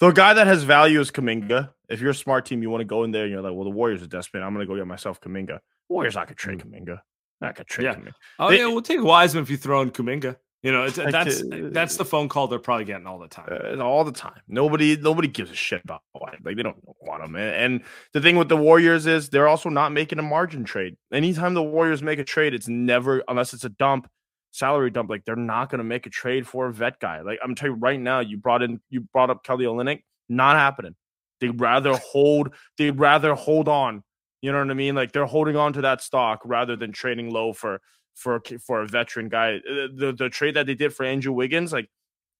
The 0.00 0.10
guy 0.12 0.34
that 0.34 0.46
has 0.46 0.62
value 0.62 1.00
is 1.00 1.10
Kuminga. 1.10 1.70
If 1.88 2.00
you're 2.00 2.10
a 2.10 2.14
smart 2.14 2.46
team, 2.46 2.62
you 2.62 2.70
want 2.70 2.80
to 2.80 2.86
go 2.86 3.04
in 3.04 3.10
there 3.10 3.24
and 3.24 3.32
you're 3.32 3.42
like, 3.42 3.52
well, 3.52 3.64
the 3.64 3.70
Warriors 3.70 4.02
are 4.02 4.06
desperate. 4.06 4.42
I'm 4.42 4.54
going 4.54 4.66
to 4.66 4.72
go 4.72 4.76
get 4.76 4.86
myself 4.86 5.20
Kuminga. 5.20 5.58
Warriors 5.88 6.14
not 6.14 6.26
going 6.26 6.36
to 6.36 6.40
trade 6.40 6.58
Kaminga. 6.58 6.86
Kuminga. 6.86 7.00
Not 7.40 7.54
going 7.54 7.54
to 7.56 7.64
trade 7.64 7.84
yeah. 7.84 7.94
Kuminga. 7.94 8.12
Oh, 8.38 8.50
they, 8.50 8.58
yeah. 8.58 8.66
We'll 8.66 8.82
take 8.82 9.02
Wiseman 9.02 9.42
if 9.42 9.50
you 9.50 9.56
throw 9.56 9.82
in 9.82 9.90
Kuminga. 9.90 10.36
You 10.62 10.72
know, 10.72 10.90
that's 10.90 11.42
that's 11.72 11.96
the 11.96 12.04
phone 12.04 12.28
call 12.28 12.46
they're 12.46 12.58
probably 12.58 12.84
getting 12.84 13.06
all 13.06 13.18
the 13.18 13.28
time. 13.28 13.48
Uh, 13.50 13.82
all 13.82 14.04
the 14.04 14.12
time. 14.12 14.40
Nobody 14.46 14.94
nobody 14.96 15.26
gives 15.26 15.50
a 15.50 15.54
shit 15.54 15.82
about 15.82 16.02
why. 16.12 16.36
Like 16.44 16.56
they 16.56 16.62
don't 16.62 16.76
want 17.00 17.22
them. 17.22 17.34
And 17.34 17.82
the 18.12 18.20
thing 18.20 18.36
with 18.36 18.50
the 18.50 18.58
Warriors 18.58 19.06
is 19.06 19.30
they're 19.30 19.48
also 19.48 19.70
not 19.70 19.90
making 19.92 20.18
a 20.18 20.22
margin 20.22 20.64
trade. 20.64 20.96
Anytime 21.12 21.54
the 21.54 21.62
Warriors 21.62 22.02
make 22.02 22.18
a 22.18 22.24
trade, 22.24 22.52
it's 22.52 22.68
never 22.68 23.24
unless 23.26 23.54
it's 23.54 23.64
a 23.64 23.70
dump, 23.70 24.10
salary 24.50 24.90
dump. 24.90 25.08
Like 25.08 25.24
they're 25.24 25.34
not 25.34 25.70
going 25.70 25.78
to 25.78 25.84
make 25.84 26.04
a 26.04 26.10
trade 26.10 26.46
for 26.46 26.66
a 26.66 26.72
vet 26.72 27.00
guy. 27.00 27.22
Like 27.22 27.38
I'm 27.42 27.54
telling 27.54 27.76
you 27.76 27.80
right 27.80 27.98
now, 27.98 28.20
you 28.20 28.36
brought 28.36 28.62
in 28.62 28.80
you 28.90 29.00
brought 29.00 29.30
up 29.30 29.42
Kelly 29.42 29.64
Olynyk, 29.64 30.02
not 30.28 30.56
happening. 30.56 30.94
They'd 31.40 31.58
rather 31.58 31.94
hold. 31.96 32.52
They'd 32.76 32.98
rather 32.98 33.34
hold 33.34 33.66
on 33.66 34.02
You 34.42 34.52
know 34.52 34.58
what 34.58 34.70
I 34.70 34.74
mean? 34.74 34.94
Like 34.94 35.12
they're 35.12 35.26
holding 35.26 35.56
on 35.56 35.72
to 35.74 35.82
that 35.82 36.02
stock 36.02 36.40
rather 36.44 36.76
than 36.76 36.92
trading 36.92 37.30
low 37.30 37.52
for 37.52 37.80
for 38.14 38.42
for 38.64 38.82
a 38.82 38.86
veteran 38.86 39.28
guy. 39.28 39.56
Uh, 39.56 39.88
the 39.94 40.14
the 40.16 40.28
trade 40.28 40.54
that 40.56 40.66
they 40.66 40.74
did 40.74 40.94
for 40.94 41.04
Andrew 41.04 41.32
Wiggins, 41.32 41.72
like 41.72 41.88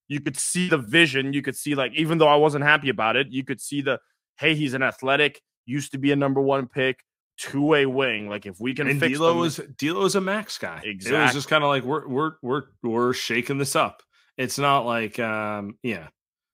you 0.08 0.20
could 0.20 0.36
see 0.36 0.68
the 0.68 0.78
vision. 0.78 1.32
You 1.32 1.42
could 1.42 1.56
see 1.56 1.74
like 1.74 1.92
even 1.94 2.18
though 2.18 2.28
I 2.28 2.36
wasn't 2.36 2.64
happy 2.64 2.88
about 2.88 3.16
it, 3.16 3.28
you 3.30 3.44
could 3.44 3.60
see 3.60 3.80
the 3.80 4.00
hey, 4.38 4.54
he's 4.54 4.74
an 4.74 4.82
athletic, 4.82 5.40
used 5.66 5.92
to 5.92 5.98
be 5.98 6.12
a 6.12 6.16
number 6.16 6.40
one 6.40 6.66
pick, 6.66 7.04
two 7.38 7.62
way 7.62 7.86
wing. 7.86 8.28
Like 8.28 8.46
if 8.46 8.60
we 8.60 8.74
can 8.74 8.88
and 8.88 9.00
fix 9.00 9.18
D'Lo 9.18 9.28
them- 9.28 9.38
was 9.38 9.60
D'Lo 9.78 10.04
is 10.04 10.14
a 10.14 10.20
max 10.20 10.58
guy. 10.58 10.82
Exactly. 10.84 11.18
It 11.18 11.22
was 11.22 11.32
just 11.32 11.48
kind 11.48 11.64
of 11.64 11.68
like 11.68 11.84
we're 11.84 12.06
we're 12.06 12.32
we're 12.42 12.62
we're 12.82 13.12
shaking 13.12 13.58
this 13.58 13.76
up. 13.76 14.02
It's 14.36 14.58
not 14.58 14.86
like 14.86 15.18
um 15.18 15.78
yeah. 15.82 16.08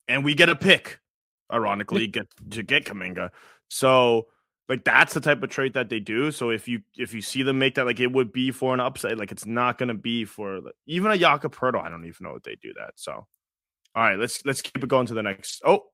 and 0.09 0.25
we 0.25 0.35
get 0.35 0.49
a 0.49 0.57
pick, 0.57 1.01
ironically, 1.53 2.07
get 2.09 2.27
to 2.51 2.63
get 2.63 2.85
Kuminga. 2.85 3.31
So 3.69 4.27
like 4.69 4.85
that's 4.85 5.15
the 5.15 5.21
type 5.21 5.43
of 5.43 5.51
trade 5.51 5.75
that 5.75 5.89
they 5.89 6.01
do. 6.01 6.33
So 6.33 6.51
if 6.51 6.67
you 6.67 6.81
if 6.97 7.15
you 7.15 7.23
see 7.23 7.43
them 7.43 7.59
make 7.59 7.75
that, 7.77 7.87
like 7.87 8.01
it 8.01 8.13
would 8.13 8.33
be 8.33 8.51
for 8.51 8.75
an 8.75 8.81
upside. 8.81 9.19
Like 9.19 9.33
it's 9.33 9.47
not 9.47 9.79
gonna 9.79 9.95
be 9.95 10.25
for 10.25 10.61
like, 10.61 10.75
even 10.87 11.11
a 11.13 11.15
Pertl. 11.17 11.83
I 11.83 11.89
don't 11.89 12.05
even 12.05 12.25
know 12.25 12.33
what 12.33 12.45
they 12.45 12.57
do 12.61 12.73
that. 12.75 12.93
So 12.97 13.13
all 13.13 14.03
right, 14.03 14.19
let's 14.19 14.45
let's 14.45 14.63
keep 14.63 14.83
it 14.83 14.89
going 14.89 15.07
to 15.07 15.15
the 15.15 15.23
next. 15.23 15.63
Oh, 15.65 15.85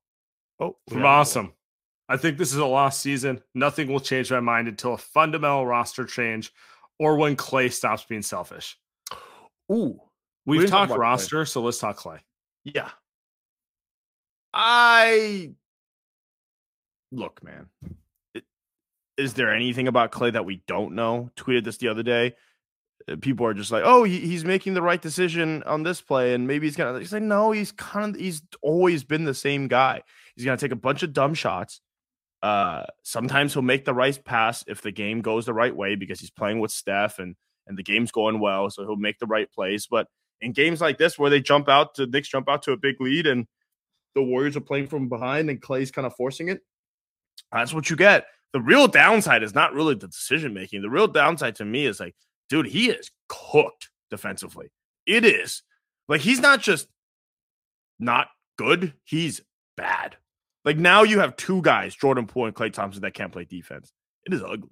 oh, 0.59 0.77
From 0.89 1.05
awesome. 1.05 1.53
I 2.09 2.17
think 2.17 2.37
this 2.37 2.53
is 2.53 2.59
a 2.59 2.67
lost 2.67 3.01
season. 3.01 3.41
Nothing 3.55 3.89
will 3.89 4.01
change 4.01 4.31
my 4.31 4.41
mind 4.41 4.69
until 4.69 4.95
a 4.95 4.99
fundamental 4.99 5.67
roster 5.67 6.05
change 6.05 6.53
or 6.99 7.17
when 7.17 7.37
Klay 7.37 7.73
stops 7.73 8.05
being 8.05 8.23
selfish. 8.23 8.77
Ooh, 9.71 10.01
We've 10.45 10.69
talked 10.69 10.93
roster, 10.93 11.45
so 11.45 11.63
let's 11.63 11.79
talk 11.79 11.99
Klay. 11.99 12.19
yeah. 12.65 12.91
I 14.53 15.53
look, 17.11 17.43
man. 17.43 17.67
Is 19.17 19.35
there 19.35 19.55
anything 19.55 19.89
about 19.89 20.13
Klay 20.13 20.33
that 20.33 20.45
we 20.45 20.63
don't 20.67 20.95
know? 20.95 21.31
Tweeted 21.37 21.65
this 21.65 21.77
the 21.77 21.89
other 21.89 22.03
day. 22.03 22.35
Uh, 23.09 23.17
People 23.21 23.47
are 23.47 23.55
just 23.55 23.71
like, 23.71 23.83
"Oh, 23.85 24.05
he, 24.05 24.21
he's 24.21 24.45
making 24.45 24.75
the 24.75 24.83
right 24.83 25.01
decision 25.01 25.63
on 25.65 25.83
this 25.83 26.01
play, 26.01 26.35
and 26.35 26.47
maybe 26.47 26.67
he's 26.67 26.77
gonna." 26.77 26.99
He's 26.99 27.13
like, 27.13 27.23
"No, 27.23 27.51
he's 27.53 27.73
kind 27.73 28.15
of 28.15 28.21
he's 28.21 28.43
always 28.63 29.05
been 29.05 29.25
the 29.25 29.35
same 29.35 29.69
guy. 29.69 30.03
He's 30.35 30.45
gonna 30.45 30.57
take 30.57 30.73
a 30.73 30.77
bunch 30.77 31.03
of 31.03 31.13
dumb 31.13 31.35
shots. 31.35 31.81
Uh, 32.43 32.85
sometimes 33.03 33.53
he'll 33.53 33.63
make 33.63 33.85
the 33.85 33.95
right 33.95 34.23
pass 34.25 34.65
if 34.67 34.83
the 34.83 34.91
game 34.91 35.21
goes 35.21 35.47
the 35.47 35.55
right 35.55 35.75
way 35.75 35.95
because 35.95 36.19
he's 36.19 36.31
playing 36.31 36.59
with 36.61 36.71
Steph 36.73 37.19
and 37.19 37.37
and 37.67 37.79
the 37.79 37.83
game's 37.83 38.11
going 38.11 38.41
well, 38.41 38.71
so 38.71 38.83
he'll 38.83 38.97
make 38.97 39.19
the 39.19 39.27
right 39.27 39.51
plays. 39.53 39.87
But 39.87 40.09
in 40.41 40.53
games 40.53 40.81
like 40.81 40.99
this 40.99 41.19
where 41.19 41.31
they 41.31 41.41
jump 41.41 41.69
out 41.69 41.95
to 41.95 42.07
Knicks 42.07 42.29
jump 42.29 42.49
out 42.49 42.63
to 42.65 42.73
a 42.73 42.77
big 42.77 43.01
lead 43.01 43.27
and 43.27 43.47
the 44.15 44.23
Warriors 44.23 44.57
are 44.57 44.61
playing 44.61 44.89
from 44.89 45.09
behind 45.09 45.49
and 45.49 45.63
Klay's 45.63 45.91
kind 45.91 46.07
of 46.07 46.15
forcing 46.17 46.49
it. 46.49 46.61
That's 47.51 47.73
what 47.73 47.89
you 47.89 47.97
get. 47.97 48.27
The 48.53 48.61
real 48.61 48.87
downside 48.89 49.43
is 49.43 49.55
not 49.55 49.73
really 49.73 49.95
the 49.95 50.09
decision 50.09 50.53
making. 50.53 50.83
The 50.83 50.91
real 50.91 51.09
downside 51.09 51.57
to 51.57 51.65
me 51.65 51.87
is 51.87 51.99
like, 52.01 52.15
dude, 52.49 52.67
he 52.67 52.91
is 52.91 53.11
cooked 53.29 53.91
defensively. 54.11 54.71
It 55.07 55.25
is 55.25 55.63
like 56.09 56.21
he's 56.21 56.41
not 56.41 56.61
just 56.61 56.87
not 57.99 58.29
good, 58.59 58.93
he's 59.05 59.41
bad. 59.77 60.17
Like 60.65 60.77
now 60.77 61.03
you 61.03 61.21
have 61.21 61.37
two 61.37 61.63
guys, 61.63 61.95
Jordan 61.95 62.27
Poole 62.27 62.47
and 62.47 62.55
Klay 62.55 62.73
Thompson, 62.73 63.03
that 63.03 63.15
can't 63.15 63.33
play 63.33 63.45
defense. 63.45 63.93
It 64.27 64.35
is 64.35 64.43
ugly. 64.43 64.71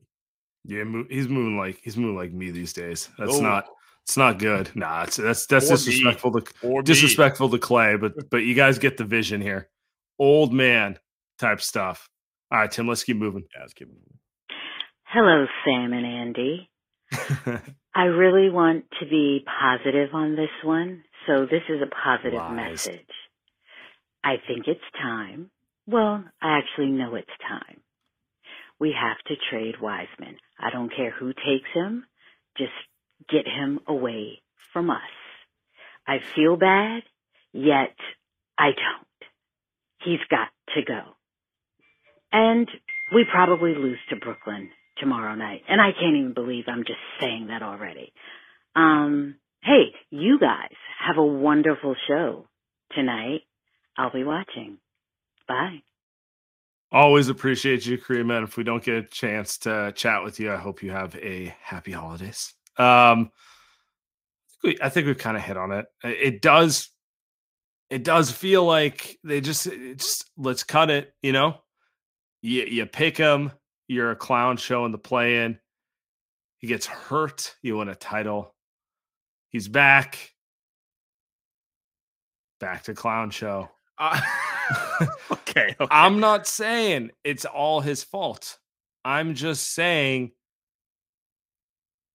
Yeah, 0.64 0.84
he's 1.08 1.26
moving 1.28 1.56
like 1.56 1.80
he's 1.82 1.96
moving 1.96 2.16
like 2.16 2.32
me 2.32 2.50
these 2.50 2.72
days. 2.72 3.08
That's 3.18 3.36
Oh. 3.36 3.40
not 3.40 3.66
it's 4.04 4.16
not 4.16 4.38
good. 4.38 4.70
Nah, 4.74 5.04
it's 5.04 5.16
that's 5.16 5.46
that's 5.46 5.66
Or 5.70 5.72
me. 5.72 5.76
disrespectful 5.76 6.32
to 6.40 6.52
Or 6.62 6.80
me. 6.80 6.84
disrespectful 6.84 7.48
to 7.50 7.58
Klay, 7.58 7.98
but 8.00 8.12
but 8.30 8.38
you 8.38 8.54
guys 8.54 8.78
get 8.78 8.96
the 8.96 9.04
vision 9.04 9.40
here. 9.40 9.68
Old 10.18 10.52
man 10.52 10.98
type 11.38 11.60
stuff. 11.60 12.08
All 12.52 12.58
right, 12.58 12.70
Tim, 12.70 12.88
let's 12.88 13.04
keep 13.04 13.16
moving. 13.16 13.44
Yeah, 13.54 13.60
let's 13.62 13.74
keep 13.74 13.88
moving. 13.88 14.18
Hello, 15.04 15.46
Sam 15.64 15.92
and 15.92 16.06
Andy. 16.06 16.70
I 17.94 18.04
really 18.04 18.50
want 18.50 18.84
to 19.00 19.06
be 19.06 19.44
positive 19.60 20.10
on 20.14 20.36
this 20.36 20.50
one, 20.64 21.02
so 21.26 21.46
this 21.46 21.62
is 21.68 21.80
a 21.82 21.86
positive 21.86 22.34
Lies. 22.34 22.56
message. 22.56 23.10
I 24.22 24.36
think 24.46 24.66
it's 24.66 24.80
time. 25.00 25.50
Well, 25.86 26.24
I 26.40 26.58
actually 26.58 26.90
know 26.90 27.14
it's 27.14 27.26
time. 27.48 27.80
We 28.78 28.94
have 28.98 29.18
to 29.26 29.34
trade 29.50 29.80
Wiseman. 29.80 30.36
I 30.58 30.70
don't 30.70 30.94
care 30.94 31.10
who 31.10 31.32
takes 31.32 31.68
him, 31.74 32.04
just 32.56 32.72
get 33.28 33.46
him 33.46 33.80
away 33.86 34.42
from 34.72 34.90
us. 34.90 34.98
I 36.06 36.18
feel 36.34 36.56
bad, 36.56 37.02
yet 37.52 37.94
I 38.58 38.66
don't. 38.66 39.30
He's 40.02 40.20
got 40.30 40.48
to 40.74 40.82
go. 40.82 41.00
And 42.32 42.68
we 43.12 43.24
probably 43.30 43.74
lose 43.74 43.98
to 44.10 44.16
Brooklyn 44.16 44.70
tomorrow 44.98 45.34
night. 45.34 45.62
And 45.68 45.80
I 45.80 45.90
can't 45.92 46.16
even 46.16 46.34
believe 46.34 46.64
I'm 46.68 46.84
just 46.84 47.00
saying 47.20 47.48
that 47.48 47.62
already. 47.62 48.12
Um, 48.76 49.36
hey, 49.62 49.94
you 50.10 50.38
guys 50.38 50.74
have 51.04 51.16
a 51.16 51.24
wonderful 51.24 51.96
show 52.06 52.46
tonight. 52.92 53.40
I'll 53.96 54.12
be 54.12 54.24
watching. 54.24 54.78
Bye. 55.48 55.82
Always 56.92 57.28
appreciate 57.28 57.86
you, 57.86 57.98
Kareem. 57.98 58.36
And 58.36 58.48
if 58.48 58.56
we 58.56 58.64
don't 58.64 58.82
get 58.82 58.96
a 58.96 59.02
chance 59.02 59.58
to 59.58 59.92
chat 59.94 60.24
with 60.24 60.40
you, 60.40 60.52
I 60.52 60.56
hope 60.56 60.82
you 60.82 60.90
have 60.90 61.16
a 61.16 61.54
happy 61.62 61.92
holidays. 61.92 62.52
Um, 62.76 63.30
I 64.82 64.88
think 64.88 65.06
we've 65.06 65.18
kind 65.18 65.36
of 65.36 65.42
hit 65.42 65.56
on 65.56 65.72
it. 65.72 65.86
It 66.02 66.42
does, 66.42 66.90
it 67.88 68.04
does 68.04 68.30
feel 68.30 68.64
like 68.64 69.18
they 69.24 69.40
just, 69.40 69.66
it's 69.66 70.24
let's 70.36 70.64
cut 70.64 70.90
it. 70.90 71.14
You 71.22 71.32
know, 71.32 71.56
you 72.42 72.64
you 72.64 72.86
pick 72.86 73.16
him, 73.16 73.52
you're 73.88 74.10
a 74.10 74.16
clown 74.16 74.56
show 74.56 74.84
in 74.86 74.92
the 74.92 74.98
play 74.98 75.44
in. 75.44 75.58
He 76.58 76.66
gets 76.66 76.86
hurt, 76.86 77.54
you 77.62 77.78
win 77.78 77.88
a 77.88 77.94
title. 77.94 78.54
He's 79.48 79.66
back, 79.66 80.32
back 82.60 82.84
to 82.84 82.94
clown 82.94 83.30
show. 83.30 83.68
Uh, 84.02 84.18
okay, 85.30 85.74
okay. 85.78 85.86
I'm 85.90 86.20
not 86.20 86.46
saying 86.46 87.10
it's 87.22 87.44
all 87.44 87.80
his 87.80 88.02
fault. 88.02 88.58
I'm 89.04 89.34
just 89.34 89.74
saying, 89.74 90.30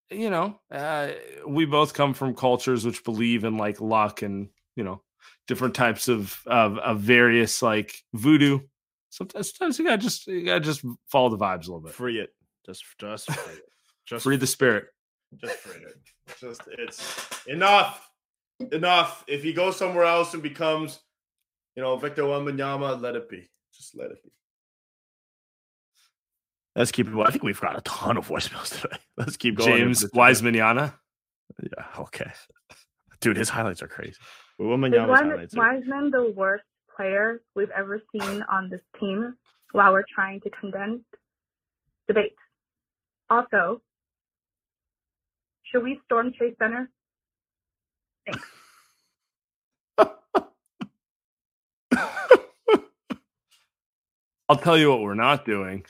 you 0.09 0.31
know, 0.31 0.59
uh, 0.71 1.09
we 1.47 1.65
both 1.65 1.93
come 1.93 2.15
from 2.15 2.33
cultures 2.33 2.85
which 2.85 3.03
believe 3.03 3.43
in 3.43 3.57
like 3.57 3.81
luck 3.81 4.23
and 4.23 4.49
you 4.75 4.83
know 4.83 5.01
different 5.47 5.75
types 5.75 6.07
of 6.07 6.41
of, 6.47 6.79
of 6.79 7.01
various 7.01 7.61
like 7.61 7.93
voodoo. 8.13 8.61
Sometimes, 9.15 9.49
sometimes 9.55 9.79
you 9.79 9.85
gotta 9.85 9.97
just 9.97 10.27
you 10.27 10.43
gotta 10.43 10.59
just 10.59 10.83
follow 11.07 11.29
the 11.29 11.37
vibes 11.37 11.67
a 11.67 11.71
little 11.71 11.79
bit. 11.79 11.93
free 11.93 12.19
it. 12.19 12.31
Just 12.65 12.83
just 12.99 13.31
free 13.31 13.53
it. 13.53 13.61
Just 14.05 14.23
Free 14.23 14.35
the 14.35 14.45
spirit. 14.45 14.87
just 15.37 15.55
free 15.59 15.81
it. 15.85 15.95
Just 16.41 16.61
it's 16.67 17.41
enough. 17.47 18.09
Enough. 18.73 19.23
If 19.27 19.41
he 19.41 19.53
goes 19.53 19.77
somewhere 19.77 20.03
else 20.03 20.33
and 20.33 20.43
becomes, 20.43 20.99
you 21.77 21.81
know, 21.81 21.95
Victor 21.95 22.23
Wembanyama, 22.23 23.01
let 23.01 23.15
it 23.15 23.29
be. 23.29 23.49
Just 23.73 23.95
let 23.95 24.11
it 24.11 24.21
be. 24.21 24.31
Let's 26.75 26.91
keep 26.91 27.07
it. 27.07 27.13
I 27.17 27.31
think 27.31 27.43
we've 27.43 27.59
got 27.61 27.77
a 27.77 27.81
ton 27.81 28.17
of 28.17 28.27
voicemails 28.27 28.81
today. 28.81 28.97
Let's 29.17 29.37
keep 29.37 29.55
going. 29.55 29.69
James 29.77 30.03
If- 30.03 30.11
Wisemaniana. 30.11 30.93
Yeah. 31.63 31.85
Okay. 31.99 32.29
Dude, 33.21 33.37
his 33.37 33.47
highlights 33.47 33.81
are 33.81 33.87
crazy. 33.87 34.09
Is 34.11 34.17
Wembanyama's 34.59 35.19
highlights 35.21 35.55
Wiseman 35.55 36.11
the 36.11 36.33
worst 36.35 36.63
player 36.95 37.41
we've 37.55 37.69
ever 37.71 38.01
seen 38.11 38.43
on 38.51 38.69
this 38.69 38.81
team 38.99 39.35
while 39.71 39.91
we're 39.91 40.03
trying 40.13 40.39
to 40.41 40.49
condense 40.51 41.01
debate? 42.07 42.35
Also, 43.29 43.81
should 45.63 45.83
we 45.83 45.99
storm 46.05 46.31
Chase 46.37 46.55
Center? 46.59 46.89
Thanks. 48.25 48.47
I'll 54.47 54.57
tell 54.57 54.77
you 54.77 54.91
what 54.91 55.01
we're 55.01 55.15
not 55.15 55.43
doing. 55.43 55.85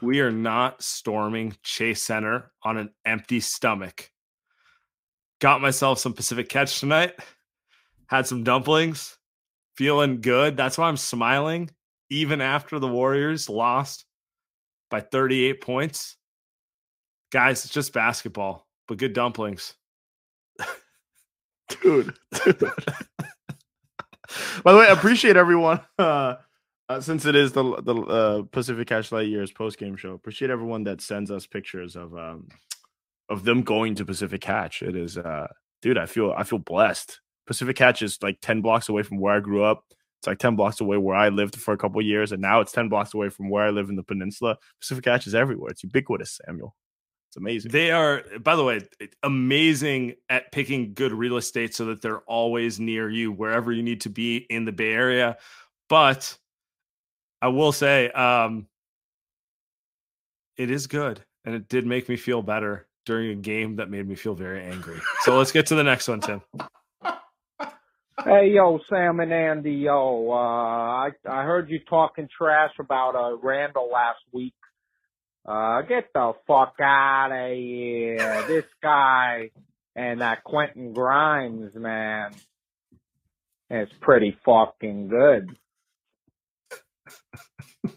We 0.00 0.20
are 0.20 0.32
not 0.32 0.82
storming 0.82 1.54
Chase 1.62 2.02
Center 2.02 2.50
on 2.62 2.78
an 2.78 2.90
empty 3.04 3.40
stomach. 3.40 4.10
Got 5.38 5.60
myself 5.60 5.98
some 5.98 6.14
Pacific 6.14 6.48
Catch 6.48 6.80
tonight. 6.80 7.14
Had 8.06 8.26
some 8.26 8.42
dumplings. 8.42 9.18
Feeling 9.80 10.20
good. 10.20 10.58
That's 10.58 10.76
why 10.76 10.88
I'm 10.88 10.98
smiling 10.98 11.70
even 12.10 12.42
after 12.42 12.78
the 12.78 12.86
Warriors 12.86 13.48
lost 13.48 14.04
by 14.90 15.00
38 15.00 15.62
points. 15.62 16.18
Guys, 17.32 17.64
it's 17.64 17.72
just 17.72 17.94
basketball, 17.94 18.66
but 18.86 18.98
good 18.98 19.14
dumplings. 19.14 19.72
dude. 21.82 22.12
By 24.62 24.72
the 24.72 24.78
way, 24.78 24.86
I 24.86 24.92
appreciate 24.92 25.38
everyone. 25.38 25.80
Uh, 25.98 26.34
uh, 26.90 27.00
since 27.00 27.24
it 27.24 27.34
is 27.34 27.52
the 27.52 27.80
the 27.80 27.94
uh, 27.94 28.42
Pacific 28.52 28.86
Catch 28.86 29.12
Light 29.12 29.28
Years 29.28 29.50
post 29.50 29.78
game 29.78 29.96
show, 29.96 30.12
appreciate 30.12 30.50
everyone 30.50 30.84
that 30.84 31.00
sends 31.00 31.30
us 31.30 31.46
pictures 31.46 31.96
of 31.96 32.14
um 32.14 32.48
of 33.30 33.44
them 33.44 33.62
going 33.62 33.94
to 33.94 34.04
Pacific 34.04 34.42
Catch. 34.42 34.82
It 34.82 34.94
is, 34.94 35.16
uh, 35.16 35.46
dude. 35.80 35.96
I 35.96 36.04
feel 36.04 36.34
I 36.36 36.44
feel 36.44 36.58
blessed. 36.58 37.18
Pacific 37.50 37.74
Catch 37.74 38.00
is 38.02 38.16
like 38.22 38.38
ten 38.40 38.60
blocks 38.60 38.88
away 38.88 39.02
from 39.02 39.18
where 39.18 39.34
I 39.34 39.40
grew 39.40 39.64
up. 39.64 39.82
It's 40.20 40.26
like 40.26 40.38
10 40.38 40.54
blocks 40.54 40.82
away 40.82 40.98
where 40.98 41.16
I 41.16 41.30
lived 41.30 41.56
for 41.56 41.72
a 41.72 41.78
couple 41.78 42.00
years, 42.02 42.30
and 42.30 42.42
now 42.42 42.60
it's 42.60 42.72
10 42.72 42.90
blocks 42.90 43.14
away 43.14 43.30
from 43.30 43.48
where 43.48 43.64
I 43.64 43.70
live 43.70 43.88
in 43.88 43.96
the 43.96 44.02
peninsula. 44.02 44.58
Pacific 44.78 45.02
Catch 45.02 45.26
is 45.26 45.34
everywhere. 45.34 45.70
It's 45.70 45.82
ubiquitous, 45.82 46.38
Samuel. 46.44 46.76
It's 47.30 47.38
amazing. 47.38 47.70
They 47.70 47.90
are, 47.90 48.22
by 48.38 48.54
the 48.54 48.62
way, 48.62 48.82
amazing 49.22 50.16
at 50.28 50.52
picking 50.52 50.92
good 50.92 51.12
real 51.12 51.38
estate 51.38 51.74
so 51.74 51.86
that 51.86 52.02
they're 52.02 52.20
always 52.20 52.78
near 52.78 53.08
you 53.08 53.32
wherever 53.32 53.72
you 53.72 53.82
need 53.82 54.02
to 54.02 54.10
be 54.10 54.36
in 54.36 54.66
the 54.66 54.72
Bay 54.72 54.92
Area. 54.92 55.38
But 55.88 56.36
I 57.40 57.48
will 57.48 57.72
say, 57.72 58.10
um, 58.10 58.66
it 60.58 60.70
is 60.70 60.86
good, 60.86 61.24
and 61.46 61.54
it 61.54 61.66
did 61.68 61.86
make 61.86 62.10
me 62.10 62.16
feel 62.16 62.42
better 62.42 62.86
during 63.06 63.30
a 63.30 63.36
game 63.36 63.76
that 63.76 63.88
made 63.88 64.06
me 64.06 64.16
feel 64.16 64.34
very 64.34 64.62
angry. 64.62 65.00
So 65.22 65.38
let's 65.38 65.50
get 65.50 65.64
to 65.68 65.74
the 65.74 65.84
next 65.84 66.08
one, 66.08 66.20
Tim. 66.20 66.42
Hey 68.24 68.50
yo, 68.54 68.78
Sam 68.90 69.20
and 69.20 69.32
Andy, 69.32 69.72
yo, 69.72 70.30
uh, 70.30 70.34
I 70.34 71.10
I 71.26 71.42
heard 71.44 71.70
you 71.70 71.80
talking 71.88 72.28
trash 72.36 72.72
about 72.78 73.16
uh 73.16 73.36
Randle 73.42 73.88
last 73.90 74.18
week. 74.32 74.52
Uh, 75.46 75.80
get 75.82 76.12
the 76.12 76.32
fuck 76.46 76.74
out 76.82 77.30
of 77.32 77.56
here. 77.56 78.44
this 78.46 78.66
guy 78.82 79.50
and 79.96 80.20
that 80.20 80.44
Quentin 80.44 80.92
Grimes, 80.92 81.74
man, 81.74 82.32
is 83.70 83.88
pretty 84.00 84.36
fucking 84.44 85.08
good. 85.08 85.56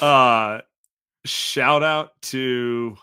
Uh, 0.00 0.60
shout 1.24 1.82
out 1.82 2.10
to 2.22 2.96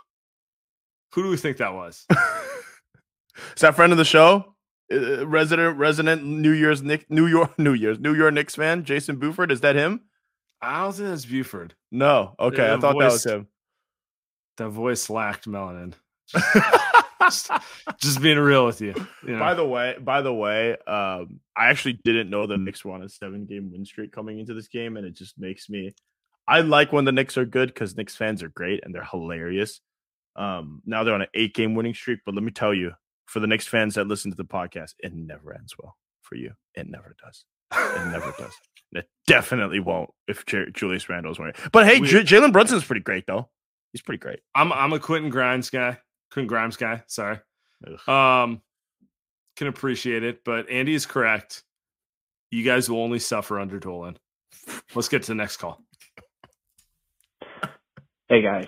who 1.14 1.24
do 1.24 1.30
we 1.30 1.38
think 1.38 1.58
that 1.58 1.74
was? 1.74 2.06
Is 2.12 3.62
that 3.62 3.76
friend 3.76 3.92
of 3.92 3.98
the 3.98 4.06
show? 4.06 4.54
Uh, 4.92 5.26
resident 5.28 5.78
resident 5.78 6.24
New 6.24 6.52
Year's 6.52 6.82
Nick 6.82 7.10
New 7.10 7.28
York 7.28 7.58
New 7.60 7.74
Year's 7.74 8.00
New 8.00 8.14
York 8.14 8.34
Knicks 8.34 8.56
fan 8.56 8.84
Jason 8.84 9.18
Buford 9.18 9.52
is 9.52 9.62
that 9.62 9.76
him? 9.76 10.02
I 10.62 10.84
don't 10.84 10.94
think 10.94 11.10
that's 11.10 11.26
Buford. 11.26 11.74
No, 11.92 12.36
okay, 12.40 12.58
The 12.58 12.74
I 12.74 12.80
thought 12.80 13.00
that 13.00 13.12
was 13.12 13.26
him. 13.26 13.48
That 14.58 14.70
voice 14.70 15.10
lacked 15.10 15.48
melanin. 15.48 15.94
Just, 17.22 17.52
just 18.00 18.22
being 18.22 18.40
real 18.40 18.66
with 18.66 18.82
you. 18.82 18.96
you 19.24 19.34
know. 19.34 19.40
By 19.40 19.54
the 19.54 19.66
way, 19.66 19.96
by 20.02 20.22
the 20.24 20.34
way, 20.34 20.72
um, 20.88 21.40
I 21.56 21.70
actually 21.70 22.00
didn't 22.04 22.32
know 22.32 22.48
the 22.48 22.58
Knicks 22.58 22.84
were 22.84 22.94
on 22.94 23.04
a 23.04 23.10
seven 23.10 23.46
game 23.46 23.72
win 23.72 23.86
streak 23.86 24.12
coming 24.12 24.40
into 24.40 24.56
this 24.56 24.68
game, 24.68 24.98
and 24.98 25.06
it 25.06 25.16
just 25.16 25.38
makes 25.38 25.70
me. 25.70 25.94
I 26.48 26.62
like 26.62 26.92
when 26.92 27.06
the 27.06 27.12
Knicks 27.12 27.38
are 27.38 27.46
good 27.46 27.70
because 27.70 27.96
Knicks 27.96 28.16
fans 28.16 28.42
are 28.42 28.50
great 28.50 28.84
and 28.84 28.94
they're 28.94 29.06
hilarious. 29.06 29.82
Um, 30.36 30.82
now 30.86 31.04
they're 31.04 31.14
on 31.14 31.22
an 31.22 31.28
eight 31.36 31.54
game 31.54 31.76
winning 31.76 31.94
streak, 31.94 32.22
but 32.26 32.34
let 32.34 32.44
me 32.44 32.52
tell 32.52 32.74
you, 32.74 32.94
for 33.32 33.40
the 33.40 33.48
Knicks 33.48 33.66
fans 33.68 33.96
that 33.96 34.08
listen 34.08 34.30
to 34.32 34.38
the 34.38 34.44
podcast, 34.46 34.94
it 35.00 35.14
never 35.14 35.54
ends 35.54 35.74
well 35.82 35.96
for 36.22 36.36
you. 36.36 36.52
It 36.76 36.88
never 36.90 37.16
does. 37.24 37.46
It 37.74 38.12
never 38.12 38.34
does. 38.40 38.54
It 38.92 39.08
definitely 39.26 39.80
won't 39.80 40.10
if 40.28 40.46
J- 40.46 40.70
Julius 40.74 41.08
Randle's 41.08 41.40
wearing. 41.40 41.54
it. 41.58 41.72
But 41.72 41.88
hey, 41.88 42.00
We- 42.02 42.08
J- 42.10 42.24
Jalen 42.24 42.52
Brunson's 42.52 42.84
pretty 42.84 43.02
great 43.02 43.26
though. 43.28 43.50
He's 43.94 44.02
pretty 44.02 44.20
great. 44.20 44.40
I'm 44.56 44.72
I'm 44.74 44.94
a 44.94 45.00
Quentin 45.00 45.30
Grimes 45.30 45.70
guy. 45.70 45.98
Quentin 46.32 46.48
Grimes 46.48 46.78
guy. 46.78 47.04
Sorry. 47.08 47.40
Ugh. 47.88 48.10
Um, 48.10 48.62
can 49.58 49.68
appreciate 49.68 50.24
it, 50.24 50.44
but 50.46 50.70
Andy 50.70 50.94
is 50.94 51.06
correct. 51.06 51.64
You 52.52 52.64
guys 52.64 52.90
will 52.90 53.00
only 53.02 53.20
suffer 53.20 53.60
under 53.60 53.80
Dolan. 53.80 54.18
Let's 54.94 55.08
get 55.10 55.24
to 55.24 55.28
the 55.30 55.36
next 55.36 55.58
call. 55.58 55.82
Hey 58.30 58.42
guys, 58.42 58.68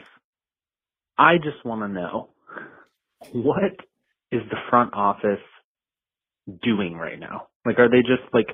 I 1.18 1.38
just 1.38 1.64
want 1.66 1.82
to 1.82 1.88
know 1.88 2.30
what 3.32 3.72
is 4.34 4.42
the 4.50 4.58
front 4.70 4.94
office 4.94 5.44
doing 6.64 6.96
right 6.96 7.20
now? 7.20 7.48
Like, 7.66 7.78
are 7.80 7.90
they 7.90 8.02
just 8.02 8.34
like, 8.34 8.48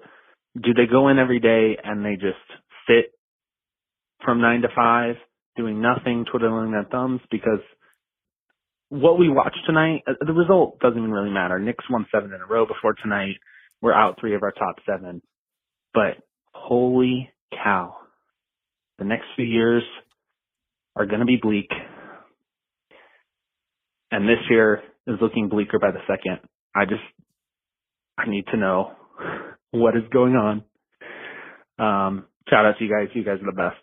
do 0.61 0.73
they 0.73 0.85
go 0.91 1.07
in 1.07 1.17
every 1.17 1.39
day 1.39 1.77
and 1.81 2.03
they 2.03 2.13
just 2.15 2.43
sit 2.87 3.13
from 4.23 4.41
nine 4.41 4.61
to 4.61 4.67
five 4.75 5.15
doing 5.55 5.81
nothing, 5.81 6.25
twiddling 6.29 6.71
their 6.71 6.85
thumbs? 6.91 7.21
Because 7.31 7.61
what 8.89 9.17
we 9.17 9.29
watched 9.29 9.59
tonight, 9.65 10.03
uh, 10.05 10.13
the 10.25 10.33
result 10.33 10.79
doesn't 10.79 10.97
even 10.97 11.11
really 11.11 11.31
matter. 11.31 11.59
Knicks 11.59 11.85
won 11.89 12.05
seven 12.13 12.33
in 12.33 12.41
a 12.41 12.45
row 12.45 12.65
before 12.65 12.93
tonight. 13.01 13.35
We're 13.81 13.93
out 13.93 14.17
three 14.19 14.35
of 14.35 14.43
our 14.43 14.51
top 14.51 14.75
seven. 14.85 15.21
But 15.93 16.17
holy 16.53 17.29
cow. 17.51 17.95
The 18.97 19.05
next 19.05 19.25
few 19.35 19.45
years 19.45 19.83
are 20.95 21.05
going 21.05 21.21
to 21.21 21.25
be 21.25 21.39
bleak. 21.41 21.69
And 24.11 24.27
this 24.27 24.39
year 24.49 24.81
is 25.09 25.17
looking 25.21 25.49
bleaker 25.49 25.79
by 25.79 25.91
the 25.91 25.99
second. 26.07 26.39
I 26.75 26.85
just, 26.85 27.01
I 28.17 28.29
need 28.29 28.45
to 28.51 28.57
know 28.57 28.91
what 29.71 29.95
is 29.95 30.03
going 30.11 30.35
on. 30.35 30.63
Um, 31.77 32.25
shout 32.49 32.65
out 32.65 32.77
to 32.77 32.83
you 32.85 32.91
guys. 32.91 33.07
You 33.13 33.23
guys 33.23 33.41
are 33.41 33.45
the 33.45 33.51
best. 33.51 33.77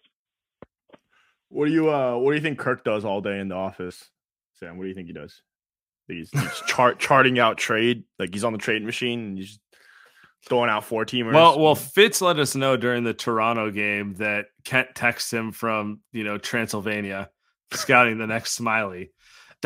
What 1.48 1.66
do 1.66 1.72
you 1.72 1.90
uh 1.90 2.16
what 2.16 2.32
do 2.32 2.36
you 2.36 2.42
think 2.42 2.58
Kirk 2.58 2.84
does 2.84 3.04
all 3.04 3.20
day 3.20 3.38
in 3.38 3.48
the 3.48 3.54
office? 3.54 4.10
Sam, 4.54 4.76
what 4.76 4.84
do 4.84 4.88
you 4.88 4.94
think 4.94 5.06
he 5.06 5.12
does? 5.12 5.42
He's, 6.08 6.30
he's 6.30 6.62
chart 6.66 6.98
charting 7.00 7.38
out 7.38 7.56
trade, 7.56 8.04
like 8.18 8.32
he's 8.32 8.44
on 8.44 8.52
the 8.52 8.58
trade 8.58 8.84
machine 8.84 9.20
and 9.20 9.38
he's 9.38 9.58
throwing 10.48 10.70
out 10.70 10.84
four 10.84 11.04
teamers. 11.04 11.34
Well, 11.34 11.58
well, 11.58 11.74
Fitz 11.74 12.20
let 12.20 12.38
us 12.38 12.54
know 12.54 12.76
during 12.76 13.04
the 13.04 13.14
Toronto 13.14 13.70
game 13.70 14.14
that 14.14 14.46
Kent 14.64 14.88
texts 14.94 15.32
him 15.32 15.52
from 15.52 16.00
you 16.12 16.24
know 16.24 16.38
Transylvania, 16.38 17.30
scouting 17.72 18.18
the 18.18 18.26
next 18.26 18.52
Smiley. 18.52 19.12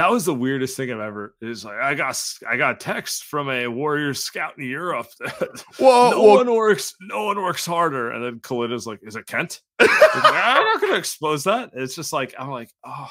That 0.01 0.11
was 0.11 0.25
the 0.25 0.33
weirdest 0.35 0.79
thing 0.79 0.91
I've 0.91 0.99
ever. 0.99 1.35
Is 1.43 1.63
like 1.63 1.77
I 1.77 1.95
got 1.95 2.19
I 2.49 2.57
got 2.57 2.77
a 2.77 2.79
text 2.79 3.25
from 3.25 3.51
a 3.51 3.67
Warriors 3.67 4.25
scout 4.25 4.55
in 4.57 4.65
Europe. 4.65 5.09
that 5.21 5.63
Well, 5.79 6.13
no 6.13 6.23
well- 6.23 6.37
one 6.37 6.55
works. 6.55 6.95
No 7.03 7.27
one 7.27 7.37
works 7.43 7.67
harder. 7.67 8.11
And 8.13 8.25
then 8.25 8.41
Kelenna's 8.41 8.87
like, 8.87 9.01
"Is 9.03 9.15
it 9.17 9.27
Kent?" 9.27 9.61
Like, 9.79 9.91
I'm 10.25 10.65
not 10.65 10.81
going 10.81 10.93
to 10.95 10.99
expose 10.99 11.45
that. 11.45 11.71
It's 11.75 11.95
just 11.95 12.15
like 12.15 12.35
I'm 12.39 12.49
like, 12.51 12.71
oh, 12.85 13.11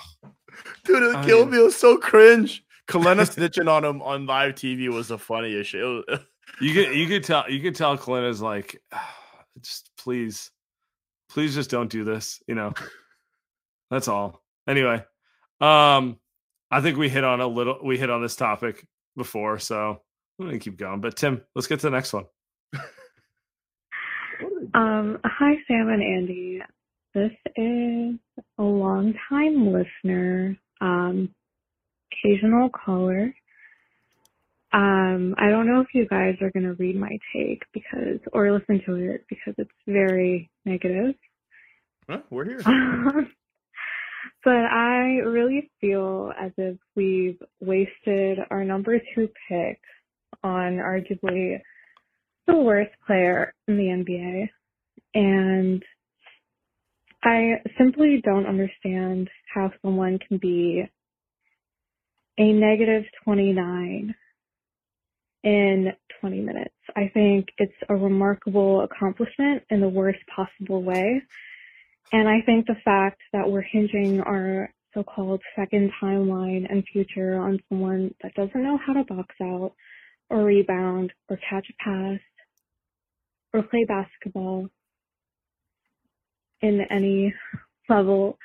dude, 0.83 1.15
I 1.15 1.21
the 1.21 1.27
kill 1.27 1.45
mean- 1.45 1.51
me 1.51 1.63
was 1.63 1.75
so 1.75 1.95
cringe. 1.97 2.63
Kelenna 2.89 3.21
snitching 3.29 3.69
on 3.69 3.85
him 3.85 4.01
on 4.01 4.25
live 4.25 4.55
TV 4.55 4.89
was 4.89 5.09
the 5.09 5.17
funniest 5.19 5.69
shit. 5.69 5.83
Was- 5.83 6.19
you 6.59 6.73
could 6.73 6.95
you 6.95 7.05
could 7.07 7.23
tell 7.23 7.47
you 7.47 7.61
could 7.61 7.75
tell 7.75 7.99
Kelenna's 7.99 8.41
like, 8.41 8.81
just 9.61 9.91
please, 9.99 10.49
please 11.29 11.53
just 11.53 11.69
don't 11.69 11.91
do 11.91 12.03
this. 12.03 12.41
You 12.47 12.55
know, 12.55 12.73
that's 13.91 14.07
all. 14.07 14.41
Anyway, 14.67 15.03
um, 15.61 16.17
I 16.71 16.81
think 16.81 16.97
we 16.97 17.09
hit 17.09 17.23
on 17.23 17.41
a 17.41 17.47
little. 17.47 17.79
We 17.83 17.97
hit 17.97 18.09
on 18.09 18.21
this 18.21 18.35
topic 18.35 18.85
before, 19.15 19.59
so 19.59 20.01
I'm 20.39 20.45
gonna 20.45 20.59
keep 20.59 20.77
going. 20.77 21.01
But 21.01 21.15
Tim, 21.15 21.41
let's 21.55 21.67
get 21.67 21.79
to 21.79 21.87
the 21.87 21.91
next 21.91 22.13
one. 22.13 22.25
Um, 24.73 25.17
hi, 25.23 25.55
Sam 25.67 25.89
and 25.89 26.03
Andy. 26.03 26.61
This 27.13 27.31
is 27.55 28.19
a 28.57 28.63
long 28.63 29.13
time 29.27 29.73
listener, 29.73 30.57
um, 30.79 31.33
occasional 32.11 32.69
caller. 32.69 33.33
Um, 34.71 35.33
I 35.39 35.49
don't 35.49 35.65
know 35.65 35.81
if 35.81 35.87
you 35.93 36.07
guys 36.07 36.35
are 36.41 36.51
going 36.51 36.65
to 36.65 36.73
read 36.73 36.95
my 36.95 37.17
take 37.33 37.63
because, 37.73 38.19
or 38.31 38.51
listen 38.51 38.81
to 38.85 38.95
it 38.95 39.25
because 39.27 39.55
it's 39.57 39.71
very 39.87 40.51
negative. 40.65 41.15
Huh? 42.07 42.19
We're 42.29 42.45
here. 42.45 42.61
but 44.43 44.51
I 44.51 45.19
really 45.25 45.69
feel 45.81 46.31
as 46.39 46.51
if 46.57 46.77
we've 46.95 47.39
wasted 47.59 48.39
our 48.49 48.63
number 48.63 48.99
two 49.15 49.29
pick 49.47 49.79
on 50.43 50.77
arguably 50.77 51.59
the 52.47 52.57
worst 52.57 52.91
player 53.05 53.53
in 53.67 53.77
the 53.77 53.83
NBA. 53.83 54.49
And 55.13 55.83
I 57.23 57.61
simply 57.77 58.21
don't 58.23 58.47
understand 58.47 59.29
how 59.53 59.71
someone 59.81 60.19
can 60.27 60.37
be 60.37 60.83
a 62.37 62.53
negative 62.53 63.03
29 63.25 64.15
in 65.43 65.87
20 66.21 66.41
minutes. 66.41 66.75
I 66.95 67.09
think 67.13 67.47
it's 67.57 67.73
a 67.89 67.95
remarkable 67.95 68.81
accomplishment 68.81 69.63
in 69.69 69.81
the 69.81 69.89
worst 69.89 70.19
possible 70.33 70.83
way. 70.83 71.21
And 72.11 72.27
I 72.27 72.41
think 72.45 72.65
the 72.65 72.75
fact 72.83 73.21
that 73.33 73.49
we're 73.49 73.61
hinging 73.61 74.21
our 74.21 74.73
so-called 74.93 75.41
second 75.55 75.91
timeline 76.01 76.65
and 76.69 76.83
future 76.91 77.37
on 77.37 77.59
someone 77.69 78.13
that 78.23 78.33
doesn't 78.33 78.63
know 78.63 78.79
how 78.85 78.93
to 78.93 79.03
box 79.03 79.35
out 79.41 79.73
or 80.29 80.43
rebound 80.43 81.13
or 81.29 81.37
catch 81.37 81.67
a 81.69 81.83
pass 81.83 82.19
or 83.53 83.63
play 83.63 83.85
basketball 83.85 84.67
in 86.61 86.81
any 86.89 87.33
level 87.87 88.37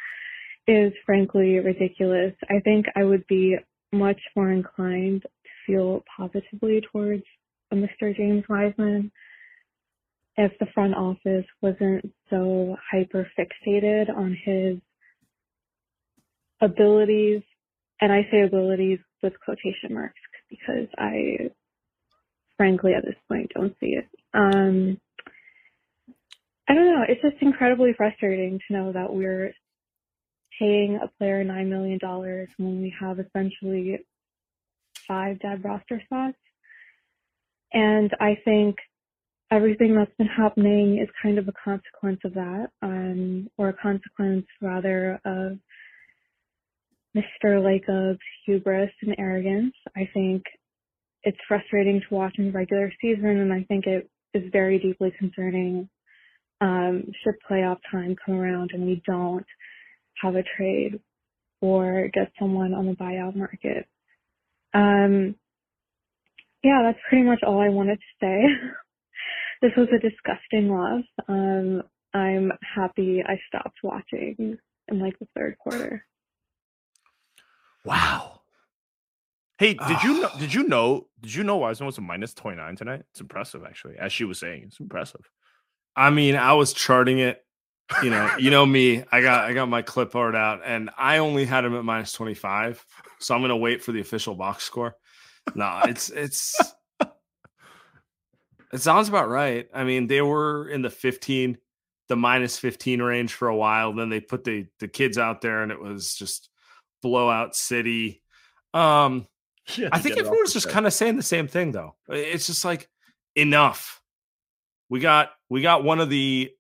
is 0.67 0.93
frankly 1.05 1.59
ridiculous. 1.59 2.33
I 2.49 2.61
think 2.61 2.87
I 2.97 3.05
would 3.05 3.27
be 3.27 3.57
much 3.93 4.21
more 4.35 4.51
inclined 4.51 5.23
to 5.23 5.51
feel 5.67 6.05
positively 6.17 6.83
towards 6.93 7.25
Mr. 7.73 8.17
James 8.17 8.45
Wiseman 8.49 9.11
if 10.37 10.53
the 10.59 10.67
front 10.75 10.95
office 10.95 11.47
wasn't 11.63 12.13
so 12.31 12.77
hyper 12.91 13.29
fixated 13.39 14.09
on 14.15 14.37
his 14.45 14.79
abilities, 16.61 17.43
and 18.01 18.13
I 18.13 18.27
say 18.31 18.43
abilities 18.43 18.99
with 19.23 19.35
quotation 19.45 19.95
marks 19.95 20.21
because 20.51 20.89
I 20.99 21.51
frankly, 22.57 22.93
at 22.95 23.05
this 23.05 23.17
point, 23.29 23.51
don't 23.55 23.75
see 23.81 23.97
it. 23.99 24.09
Um, 24.33 25.01
I 26.69 26.75
don't 26.75 26.87
know. 26.87 27.05
It's 27.09 27.23
just 27.23 27.43
incredibly 27.43 27.93
frustrating 27.97 28.59
to 28.67 28.73
know 28.73 28.93
that 28.93 29.13
we're 29.13 29.53
paying 30.59 30.99
a 31.03 31.09
player 31.19 31.45
$9 31.45 31.69
million 31.69 31.99
when 32.59 32.81
we 32.81 32.95
have 33.01 33.19
essentially 33.19 33.99
five 35.07 35.41
dead 35.41 35.65
roster 35.65 36.01
spots. 36.05 36.39
And 37.73 38.11
I 38.21 38.39
think 38.45 38.77
everything 39.51 39.95
that's 39.95 40.15
been 40.19 40.27
happening 40.27 40.99
is 41.03 41.09
kind 41.23 41.39
of 41.39 41.49
a 41.49 41.53
consequence 41.53 42.21
of 42.25 42.35
that, 42.35 42.69
um, 42.83 43.49
or 43.59 43.69
a 43.69 43.75
consequence 43.75 44.47
rather 44.61 45.21
of 45.25 45.59
Mr. 47.17 47.65
Lacob's 47.65 48.21
hubris 48.45 48.91
and 49.03 49.15
arrogance. 49.19 49.75
I 49.97 50.09
think 50.13 50.43
it's 51.23 51.39
frustrating 51.47 52.01
to 52.01 52.15
watch 52.15 52.35
in 52.39 52.53
regular 52.53 52.93
season, 53.01 53.27
and 53.27 53.53
I 53.53 53.65
think 53.65 53.87
it 53.87 54.11
is 54.35 54.51
very 54.53 54.79
deeply 54.79 55.13
concerning 55.19 55.89
um, 56.61 57.05
should 57.23 57.35
playoff 57.51 57.79
time 57.91 58.17
come 58.25 58.37
around 58.37 58.71
and 58.73 58.87
we 58.87 59.03
don't 59.07 59.47
have 60.23 60.35
a 60.37 60.45
trade 60.57 61.01
or 61.61 62.09
get 62.13 62.33
someone 62.39 62.75
on 62.75 62.87
the 62.87 62.93
buyout 62.93 63.37
market. 63.37 63.87
Um, 64.73 65.35
yeah, 66.63 66.83
that's 66.85 66.99
pretty 67.09 67.25
much 67.25 67.41
all 67.43 67.61
I 67.61 67.69
wanted 67.69 67.99
to 67.99 68.21
say. 68.21 68.43
this 69.65 69.73
was 69.79 69.89
a 69.95 69.99
disgusting 69.99 70.69
loss. 70.69 71.05
Um, 71.27 71.83
I'm 72.13 72.53
happy 72.77 73.23
I 73.27 73.41
stopped 73.49 73.79
watching 73.83 74.59
in 74.89 75.01
like 75.01 75.19
the 75.19 75.27
third 75.35 75.57
quarter. 75.59 76.05
Wow. 77.83 78.43
Hey, 79.57 79.75
did 79.75 80.03
you 80.03 80.21
know? 80.21 80.31
Did 80.39 80.53
you 80.53 80.69
know? 80.69 81.07
Did 81.23 81.35
you 81.35 81.45
know 81.45 81.57
Wiseman 81.57 81.87
was 81.87 81.97
a 81.97 82.03
minus 82.03 82.35
twenty 82.35 82.59
nine 82.59 82.77
tonight? 82.77 83.05
It's 83.13 83.21
impressive, 83.23 83.65
actually. 83.65 83.97
As 83.99 84.13
she 84.13 84.25
was 84.25 84.39
saying, 84.39 84.65
it's 84.67 84.81
impressive. 84.81 85.31
I 85.97 86.11
mean, 86.11 86.37
I 86.37 86.53
was 86.53 86.75
charting 86.75 87.21
it. 87.21 87.43
You 88.03 88.11
know, 88.11 88.37
you 88.39 88.51
know 88.51 88.67
me. 88.67 89.05
I 89.13 89.23
got 89.23 89.45
I 89.45 89.55
got 89.55 89.69
my 89.71 89.81
clipboard 89.81 90.35
out, 90.35 90.61
and 90.65 90.91
I 90.99 91.19
only 91.19 91.47
had 91.47 91.65
him 91.65 91.75
at 91.75 91.85
minus 91.85 92.13
twenty 92.13 92.35
five. 92.35 92.85
So 93.19 93.35
I'm 93.35 93.41
gonna 93.41 93.57
wait 93.57 93.83
for 93.83 93.93
the 93.93 94.01
official 94.01 94.35
box 94.35 94.65
score. 94.65 94.95
No, 95.55 95.81
it's 95.85 96.11
it's 96.11 96.55
it 98.75 98.83
sounds 98.83 99.09
about 99.09 99.29
right. 99.29 99.69
I 99.73 99.85
mean, 99.85 100.07
they 100.07 100.21
were 100.21 100.69
in 100.69 100.83
the 100.83 100.91
fifteen, 100.91 101.59
the 102.09 102.17
minus 102.17 102.59
fifteen 102.59 103.01
range 103.01 103.33
for 103.33 103.49
a 103.49 103.57
while. 103.57 103.93
Then 103.93 104.11
they 104.11 104.21
put 104.21 104.45
the 104.45 104.67
the 104.81 104.89
kids 104.89 105.17
out 105.17 105.41
there, 105.41 105.63
and 105.63 105.73
it 105.73 105.81
was 105.81 106.15
just 106.15 106.51
blowout 107.03 107.57
city. 107.57 108.23
Um, 108.73 109.27
Yeah, 109.77 109.89
I 109.93 109.99
think 109.99 110.17
get 110.17 110.19
it 110.19 110.27
off 110.27 110.33
everyone's 110.33 110.53
just 110.53 110.69
kind 110.69 110.87
of 110.87 110.93
saying 110.93 111.17
the 111.17 111.23
same 111.23 111.49
thing 111.49 111.73
though. 111.73 111.95
It's 112.09 112.47
just 112.47 112.67
like 112.67 112.87
enough. 113.35 114.03
We 114.91 115.01
got 115.01 115.31
we 115.49 115.63
got 115.63 115.83
one 115.85 116.01
of 116.01 116.11
the 116.11 116.51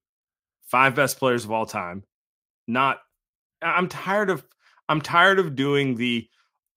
five 0.68 0.94
best 0.94 1.18
players 1.18 1.44
of 1.44 1.52
all 1.52 1.66
time. 1.66 2.04
Not 2.66 2.98
I'm 3.60 3.88
tired 3.88 4.30
of 4.30 4.42
I'm 4.88 5.02
tired 5.02 5.38
of 5.38 5.54
doing 5.54 5.96
the 5.96 6.26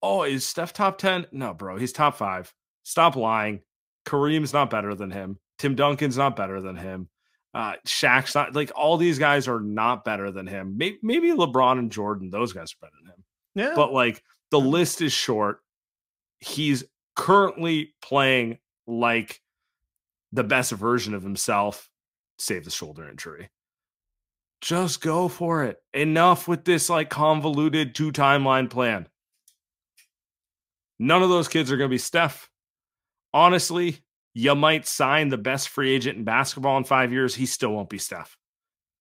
oh, 0.02 0.22
is 0.22 0.46
Steph 0.46 0.72
top 0.72 0.98
10? 0.98 1.26
No, 1.32 1.54
bro, 1.54 1.76
he's 1.76 1.92
top 1.92 2.16
5. 2.16 2.52
Stop 2.84 3.16
lying. 3.16 3.60
Kareem's 4.08 4.52
not 4.52 4.70
better 4.70 4.94
than 4.94 5.10
him. 5.10 5.38
Tim 5.58 5.74
Duncan's 5.74 6.16
not 6.16 6.34
better 6.36 6.60
than 6.60 6.76
him. 6.76 7.08
Uh 7.54 7.74
Shaq's 7.86 8.34
not 8.34 8.54
like 8.54 8.70
all 8.74 8.96
these 8.96 9.18
guys 9.18 9.48
are 9.48 9.60
not 9.60 10.04
better 10.04 10.30
than 10.30 10.46
him. 10.46 10.76
Maybe, 10.76 10.98
maybe 11.02 11.28
LeBron 11.30 11.78
and 11.78 11.92
Jordan, 11.92 12.30
those 12.30 12.52
guys 12.52 12.72
are 12.72 12.86
better 12.86 12.96
than 13.02 13.10
him 13.12 13.24
Yeah. 13.54 13.72
but 13.74 13.92
like 13.92 14.22
the 14.50 14.60
list 14.60 15.02
is 15.02 15.12
short. 15.12 15.60
He's 16.40 16.84
currently 17.16 17.94
playing 18.00 18.58
like 18.86 19.40
the 20.32 20.44
best 20.44 20.72
version 20.72 21.14
of 21.14 21.22
himself, 21.22 21.88
save 22.38 22.64
the 22.64 22.70
shoulder 22.70 23.08
injury. 23.08 23.48
Just 24.60 25.00
go 25.00 25.28
for 25.28 25.64
it. 25.64 25.78
Enough 25.94 26.48
with 26.48 26.64
this 26.64 26.88
like 26.90 27.10
convoluted 27.10 27.94
two 27.94 28.12
timeline 28.12 28.68
plan. 28.70 29.08
None 30.98 31.22
of 31.22 31.28
those 31.28 31.48
kids 31.48 31.70
are 31.70 31.76
going 31.76 31.88
to 31.88 31.94
be 31.94 31.98
Steph. 31.98 32.48
Honestly, 33.32 33.98
you 34.34 34.54
might 34.54 34.86
sign 34.86 35.28
the 35.28 35.38
best 35.38 35.68
free 35.68 35.94
agent 35.94 36.18
in 36.18 36.24
basketball 36.24 36.76
in 36.76 36.84
five 36.84 37.12
years. 37.12 37.34
He 37.34 37.46
still 37.46 37.72
won't 37.72 37.88
be 37.88 37.98
Steph. 37.98 38.36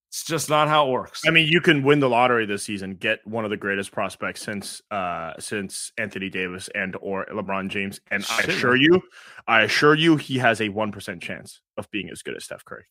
It's 0.10 0.24
just 0.24 0.50
not 0.50 0.68
how 0.70 0.88
it 0.88 0.92
works. 0.92 1.24
I 1.28 1.32
mean, 1.32 1.48
you 1.48 1.60
can 1.60 1.84
win 1.84 2.00
the 2.00 2.10
lottery 2.10 2.46
this 2.46 2.64
season, 2.64 2.96
get 2.96 3.20
one 3.28 3.44
of 3.44 3.50
the 3.50 3.58
greatest 3.58 3.92
prospects 3.92 4.42
since 4.42 4.82
uh 4.90 5.34
since 5.38 5.92
Anthony 5.98 6.30
Davis 6.30 6.70
and 6.74 6.96
or 7.02 7.26
LeBron 7.26 7.70
James, 7.70 8.00
and 8.10 8.26
I 8.30 8.42
assure 8.44 8.76
you, 8.76 9.02
I 9.48 9.64
assure 9.64 9.96
you, 9.96 10.16
he 10.16 10.38
has 10.38 10.62
a 10.62 10.70
one 10.70 10.92
percent 10.92 11.22
chance 11.22 11.62
of 11.78 11.92
being 11.92 12.10
as 12.10 12.22
good 12.22 12.38
as 12.38 12.46
Steph 12.46 12.64
Curry. 12.64 12.86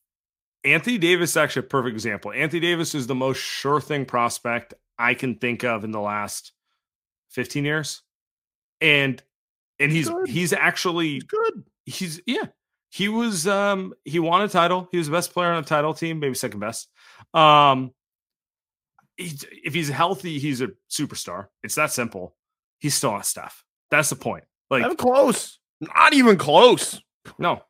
Anthony 0.62 0.98
Davis 0.98 1.30
is 1.30 1.36
actually 1.36 1.60
a 1.66 1.68
perfect 1.70 1.94
example. 1.94 2.32
Anthony 2.32 2.60
Davis 2.60 2.94
is 2.94 3.06
the 3.06 3.14
most 3.14 3.38
sure 3.38 3.80
thing 3.80 4.04
prospect 4.04 4.74
I 4.98 5.14
can 5.14 5.36
think 5.36 5.64
of 5.64 5.84
in 5.84 5.92
the 5.92 6.00
last 6.00 6.52
15 7.30 7.64
years. 7.64 8.02
And 8.80 9.22
and 9.80 9.92
he's 9.92 10.08
Good. 10.08 10.28
he's 10.28 10.52
actually 10.52 11.20
Good. 11.20 11.64
he's 11.84 12.20
yeah. 12.26 12.46
He 12.90 13.08
was 13.08 13.46
um 13.46 13.92
he 14.04 14.18
won 14.18 14.42
a 14.42 14.48
title. 14.48 14.88
He 14.90 14.98
was 14.98 15.06
the 15.08 15.12
best 15.12 15.32
player 15.32 15.50
on 15.52 15.62
a 15.62 15.66
title 15.66 15.92
team, 15.94 16.20
maybe 16.20 16.34
second 16.34 16.60
best. 16.60 16.88
Um 17.34 17.92
he's, 19.16 19.44
if 19.50 19.74
he's 19.74 19.88
healthy, 19.88 20.38
he's 20.38 20.60
a 20.60 20.68
superstar. 20.90 21.46
It's 21.62 21.74
that 21.74 21.92
simple. 21.92 22.34
He's 22.78 22.94
still 22.94 23.10
on 23.10 23.22
Steph. 23.22 23.64
That's 23.90 24.10
the 24.10 24.16
point. 24.16 24.44
Like 24.70 24.82
Not 24.82 24.98
close. 24.98 25.58
Not 25.80 26.14
even 26.14 26.36
close. 26.36 27.00
no. 27.38 27.62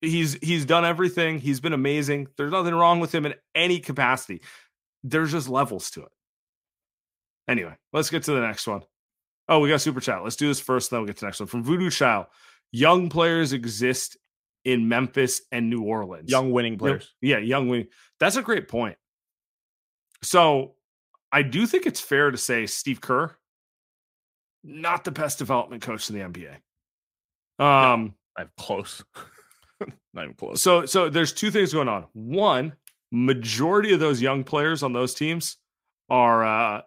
He's 0.00 0.34
he's 0.34 0.64
done 0.64 0.84
everything. 0.84 1.40
He's 1.40 1.58
been 1.60 1.72
amazing. 1.72 2.28
There's 2.36 2.52
nothing 2.52 2.74
wrong 2.74 3.00
with 3.00 3.12
him 3.12 3.26
in 3.26 3.34
any 3.54 3.80
capacity. 3.80 4.42
There's 5.02 5.32
just 5.32 5.48
levels 5.48 5.90
to 5.92 6.02
it. 6.02 6.12
Anyway, 7.48 7.74
let's 7.92 8.10
get 8.10 8.22
to 8.24 8.32
the 8.32 8.40
next 8.40 8.66
one. 8.66 8.82
Oh, 9.48 9.60
we 9.60 9.68
got 9.68 9.80
super 9.80 10.00
chat. 10.00 10.22
Let's 10.22 10.36
do 10.36 10.48
this 10.48 10.60
first, 10.60 10.90
then 10.90 11.00
we'll 11.00 11.06
get 11.06 11.16
to 11.16 11.20
the 11.20 11.26
next 11.26 11.40
one. 11.40 11.46
From 11.46 11.64
Voodoo 11.64 11.90
Child. 11.90 12.26
Young 12.70 13.08
players 13.08 13.52
exist 13.54 14.18
in 14.64 14.88
Memphis 14.88 15.40
and 15.50 15.70
New 15.70 15.82
Orleans. 15.82 16.30
Young 16.30 16.50
winning 16.50 16.76
players. 16.76 17.14
Yeah, 17.22 17.38
young 17.38 17.68
winning. 17.68 17.86
That's 18.20 18.36
a 18.36 18.42
great 18.42 18.68
point. 18.68 18.96
So 20.22 20.74
I 21.32 21.42
do 21.42 21.66
think 21.66 21.86
it's 21.86 22.00
fair 22.00 22.30
to 22.30 22.36
say 22.36 22.66
Steve 22.66 23.00
Kerr, 23.00 23.34
not 24.64 25.04
the 25.04 25.10
best 25.10 25.38
development 25.38 25.82
coach 25.82 26.10
in 26.10 26.18
the 26.18 26.24
NBA. 26.24 26.56
Um, 27.64 28.14
I'm 28.36 28.50
close. 28.56 29.02
Not 30.14 30.24
even 30.24 30.34
close. 30.34 30.62
so 30.62 30.86
so 30.86 31.08
there's 31.08 31.32
two 31.32 31.50
things 31.50 31.72
going 31.72 31.88
on. 31.88 32.06
One, 32.12 32.72
majority 33.12 33.92
of 33.92 34.00
those 34.00 34.20
young 34.20 34.42
players 34.42 34.82
on 34.82 34.92
those 34.92 35.14
teams 35.14 35.56
are 36.08 36.44
uh 36.44 36.82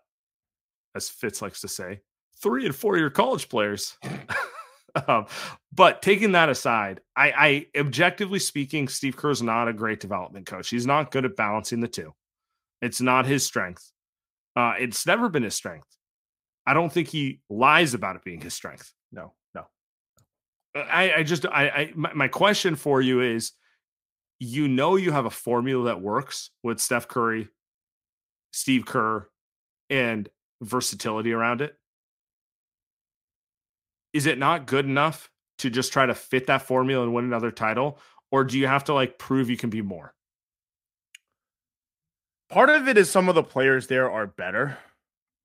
as 0.95 1.09
Fitz 1.09 1.41
likes 1.41 1.62
to 1.62 1.68
say, 1.68 2.01
three 2.42 2.66
and 2.66 2.76
four 2.76 2.98
year 2.98 3.10
college 3.10 3.50
players. 3.50 3.98
um, 5.08 5.26
but 5.74 6.02
taking 6.02 6.34
that 6.34 6.50
aside, 6.50 7.02
I, 7.16 7.32
I 7.76 7.80
objectively 7.80 8.39
speaking, 8.39 8.88
Steve 8.88 9.16
Kerr 9.16 9.32
is 9.32 9.42
not 9.42 9.68
a 9.68 9.74
great 9.74 10.00
development 10.00 10.46
coach. 10.46 10.70
He's 10.70 10.88
not 10.88 11.12
good 11.12 11.26
at 11.26 11.36
balancing 11.36 11.80
the 11.80 11.88
two. 11.88 12.14
It's 12.82 13.02
not 13.02 13.26
his 13.26 13.46
strength. 13.46 13.92
Uh, 14.56 14.74
it's 14.80 15.06
never 15.06 15.30
been 15.30 15.44
his 15.44 15.56
strength. 15.56 15.88
I 16.66 16.74
don't 16.74 16.92
think 16.92 17.08
he 17.08 17.42
lies 17.50 17.94
about 17.94 18.16
it 18.16 18.24
being 18.24 18.42
his 18.42 18.54
strength. 18.54 18.92
No, 19.12 19.34
no. 19.56 19.66
I, 20.76 21.14
I 21.18 21.24
just 21.24 21.46
I, 21.46 21.70
I 21.70 21.92
my, 21.96 22.14
my 22.14 22.28
question 22.28 22.76
for 22.76 23.02
you 23.02 23.22
is 23.22 23.52
you 24.39 24.68
know 24.68 24.96
you 24.96 25.12
have 25.12 25.26
a 25.26 25.32
formula 25.32 25.86
that 25.86 26.02
works 26.02 26.50
with 26.64 26.80
Steph 26.80 27.08
Curry, 27.08 27.48
Steve 28.52 28.86
Kerr, 28.86 29.28
and 29.89 30.30
versatility 30.62 31.34
around 31.34 31.62
it. 31.62 31.76
Is 34.14 34.26
it 34.26 34.38
not 34.38 34.66
good 34.68 34.86
enough 34.86 35.30
to 35.59 35.70
just 35.70 35.93
try 35.93 36.05
to 36.05 36.16
fit 36.16 36.47
that 36.47 36.64
formula 36.64 37.03
and 37.03 37.14
win 37.14 37.26
another 37.26 37.51
title? 37.51 37.99
Or 38.32 38.43
do 38.43 38.57
you 38.57 38.68
have 38.68 38.86
to 38.86 38.93
like 38.93 39.18
prove 39.20 39.49
you 39.49 39.57
can 39.57 39.70
be 39.70 39.82
more? 39.82 40.14
Part 42.49 42.70
of 42.70 42.88
it 42.88 42.97
is 42.97 43.09
some 43.09 43.30
of 43.30 43.36
the 43.36 43.43
players 43.43 43.88
there 43.88 44.12
are 44.12 44.28
better. 44.28 44.78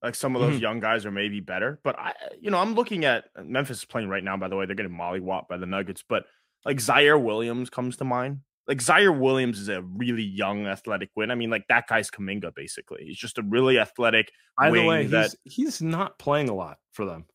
Like 0.03 0.15
some 0.15 0.37
of 0.37 0.43
those 0.43 0.57
Mhm. 0.59 0.61
young 0.61 0.81
guys 0.81 1.07
are 1.07 1.11
maybe 1.11 1.41
better. 1.41 1.81
But 1.85 1.99
I 1.99 2.13
you 2.41 2.51
know, 2.51 2.59
I'm 2.59 2.75
looking 2.75 3.05
at 3.05 3.27
Memphis 3.43 3.79
is 3.79 3.85
playing 3.85 4.09
right 4.09 4.23
now, 4.25 4.37
by 4.37 4.49
the 4.49 4.57
way. 4.57 4.67
They're 4.67 4.75
getting 4.77 4.93
mollywopped 4.93 5.49
by 5.49 5.57
the 5.57 5.67
Nuggets. 5.67 6.03
But 6.09 6.27
like 6.65 6.79
Ziaire 6.79 7.23
Williams 7.23 7.71
comes 7.71 7.97
to 7.99 8.05
mind. 8.05 8.41
Like 8.67 8.79
Ziaire 8.79 9.17
Williams 9.17 9.61
is 9.61 9.69
a 9.69 9.83
really 9.83 10.25
young 10.25 10.67
athletic 10.67 11.11
win. 11.15 11.31
I 11.31 11.37
mean, 11.37 11.51
like 11.51 11.67
that 11.69 11.87
guy's 11.87 12.11
Kuminga, 12.11 12.53
basically. 12.55 13.05
He's 13.05 13.17
just 13.19 13.39
a 13.39 13.43
really 13.43 13.79
athletic 13.79 14.33
By 14.59 14.71
the 14.71 14.85
way, 14.85 15.07
that 15.07 15.35
he's, 15.45 15.55
he's 15.55 15.83
not 15.83 16.19
playing 16.19 16.49
a 16.49 16.55
lot 16.55 16.79
for 16.93 17.05
them. 17.05 17.27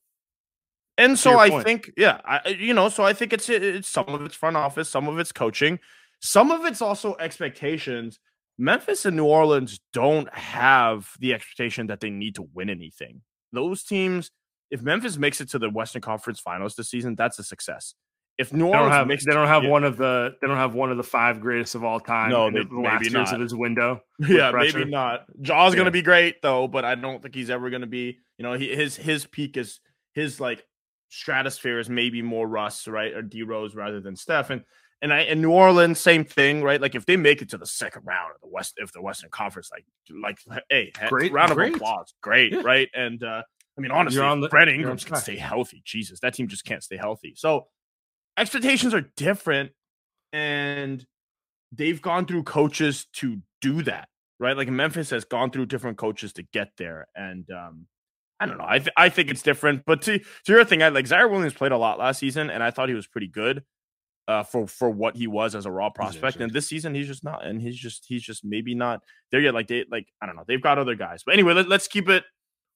And 0.97 1.17
so 1.17 1.39
I 1.39 1.49
point. 1.49 1.63
think, 1.65 1.91
yeah, 1.97 2.19
I 2.25 2.49
you 2.49 2.73
know, 2.73 2.89
so 2.89 3.03
I 3.03 3.13
think 3.13 3.33
it's 3.33 3.49
it's 3.49 3.87
some 3.87 4.07
of 4.09 4.21
it's 4.23 4.35
front 4.35 4.57
office, 4.57 4.89
some 4.89 5.07
of 5.07 5.17
it's 5.19 5.31
coaching, 5.31 5.79
some 6.19 6.51
of 6.51 6.65
it's 6.65 6.81
also 6.81 7.15
expectations. 7.19 8.19
Memphis 8.57 9.05
and 9.05 9.15
New 9.17 9.25
Orleans 9.25 9.79
don't 9.93 10.31
have 10.33 11.09
the 11.19 11.33
expectation 11.33 11.87
that 11.87 11.99
they 12.01 12.09
need 12.11 12.35
to 12.35 12.43
win 12.53 12.69
anything. 12.69 13.21
Those 13.53 13.83
teams, 13.83 14.29
if 14.69 14.81
Memphis 14.83 15.17
makes 15.17 15.41
it 15.41 15.49
to 15.51 15.59
the 15.59 15.69
Western 15.69 16.01
Conference 16.01 16.39
Finals 16.39 16.75
this 16.75 16.89
season, 16.89 17.15
that's 17.15 17.39
a 17.39 17.43
success. 17.43 17.95
if 18.37 18.53
New 18.53 18.65
They 18.65 18.71
don't 18.73 18.81
Orleans 18.91 18.95
have 18.95 19.25
they 19.25 19.33
don't 19.33 19.47
have 19.47 19.65
one 19.65 19.83
of 19.83 19.97
the 19.97 20.35
they 20.41 20.47
don't 20.47 20.57
have 20.57 20.73
one 20.75 20.91
of 20.91 20.97
the 20.97 21.03
five 21.03 21.39
greatest 21.41 21.73
of 21.73 21.83
all 21.83 21.99
time. 21.99 22.29
No, 22.29 22.51
they- 22.51 22.63
the 22.63 22.79
last 22.79 23.01
years 23.03 23.13
not. 23.13 23.33
of 23.33 23.39
his 23.41 23.55
window. 23.55 24.01
Yeah, 24.19 24.51
pressure. 24.51 24.79
maybe 24.79 24.91
not. 24.91 25.25
Ja's 25.41 25.73
Yeah. 25.73 25.77
gonna 25.79 25.91
be 25.91 26.01
great 26.03 26.41
though, 26.43 26.67
but 26.67 26.85
I 26.85 26.93
don't 26.95 27.21
think 27.23 27.33
he's 27.33 27.49
ever 27.49 27.69
gonna 27.71 27.87
be. 27.87 28.19
You 28.37 28.43
know, 28.43 28.53
he, 28.53 28.75
his 28.75 28.95
his 28.95 29.25
peak 29.25 29.57
is 29.57 29.79
his 30.13 30.39
like 30.39 30.63
stratosphere 31.11 31.77
is 31.79 31.89
maybe 31.89 32.21
more 32.21 32.47
Russ, 32.47 32.87
right, 32.87 33.13
or 33.13 33.21
D 33.21 33.43
Rose 33.43 33.75
rather 33.75 33.99
than 33.99 34.15
Steph. 34.15 34.49
And 34.49 34.63
and 35.03 35.13
I 35.13 35.19
in 35.21 35.41
New 35.41 35.51
Orleans, 35.51 35.99
same 35.99 36.23
thing, 36.25 36.63
right? 36.63 36.81
Like 36.81 36.95
if 36.95 37.05
they 37.05 37.17
make 37.17 37.41
it 37.41 37.49
to 37.49 37.57
the 37.57 37.65
second 37.65 38.03
round 38.05 38.31
of 38.33 38.41
the 38.41 38.47
West, 38.47 38.73
if 38.77 38.91
the 38.91 39.01
Western 39.01 39.29
Conference, 39.29 39.69
like 39.71 39.85
like 40.21 40.39
hey, 40.69 40.91
Great, 41.09 41.31
round 41.31 41.51
great. 41.53 41.69
of 41.69 41.75
applause, 41.75 42.13
great, 42.21 42.53
Yeah. 42.53 42.61
right? 42.63 42.89
And 42.95 43.23
uh 43.23 43.43
I 43.77 43.81
mean, 43.81 43.91
honestly, 43.91 44.17
You're 44.17 44.25
on 44.25 44.39
if 44.39 44.43
the- 44.43 44.49
Brett 44.49 44.69
Ingram 44.69 44.97
can 44.97 45.15
stay 45.15 45.37
healthy. 45.37 45.81
Jesus, 45.85 46.19
that 46.21 46.33
team 46.33 46.47
just 46.47 46.65
can't 46.65 46.83
stay 46.83 46.97
healthy. 46.97 47.33
So 47.35 47.67
expectations 48.37 48.93
are 48.93 49.01
different, 49.17 49.71
and 50.33 51.05
they've 51.71 52.01
gone 52.01 52.25
through 52.25 52.43
coaches 52.43 53.05
to 53.13 53.41
do 53.61 53.81
that, 53.83 54.07
right? 54.39 54.55
Like 54.57 54.69
Memphis 54.69 55.09
has 55.11 55.23
gone 55.25 55.51
through 55.51 55.67
different 55.67 55.97
coaches 55.97 56.33
to 56.33 56.43
get 56.43 56.71
there, 56.77 57.07
and 57.15 57.49
um, 57.51 57.87
I 58.41 58.45
don't 58.47 58.57
know. 58.57 58.65
I 58.67 58.79
th- 58.79 58.93
I 58.97 59.09
think 59.09 59.29
it's 59.29 59.43
different. 59.43 59.83
But 59.85 60.01
to 60.03 60.17
to 60.19 60.25
your 60.51 60.65
thing, 60.65 60.81
I 60.83 60.89
like 60.89 61.05
Ziaire 61.05 61.29
Williams 61.29 61.53
played 61.53 61.71
a 61.71 61.77
lot 61.77 61.99
last 61.99 62.19
season, 62.19 62.49
and 62.49 62.63
I 62.63 62.71
thought 62.71 62.89
he 62.89 62.95
was 62.95 63.07
pretty 63.07 63.27
good. 63.27 63.63
Uh, 64.27 64.43
for 64.43 64.67
for 64.67 64.89
what 64.89 65.15
he 65.15 65.27
was 65.27 65.55
as 65.55 65.65
a 65.65 65.71
raw 65.71 65.89
prospect, 65.89 66.37
and 66.37 66.53
this 66.53 66.67
season 66.67 66.93
he's 66.95 67.07
just 67.07 67.23
not, 67.23 67.43
and 67.45 67.61
he's 67.61 67.75
just 67.75 68.05
he's 68.07 68.21
just 68.23 68.45
maybe 68.45 68.73
not 68.75 69.01
there 69.31 69.41
yet. 69.41 69.53
Like 69.53 69.67
they 69.67 69.83
like 69.91 70.07
I 70.21 70.25
don't 70.25 70.35
know, 70.35 70.43
they've 70.47 70.61
got 70.61 70.77
other 70.77 70.95
guys, 70.95 71.23
but 71.25 71.33
anyway, 71.33 71.53
let, 71.53 71.67
let's 71.67 71.87
keep 71.87 72.07
it. 72.07 72.23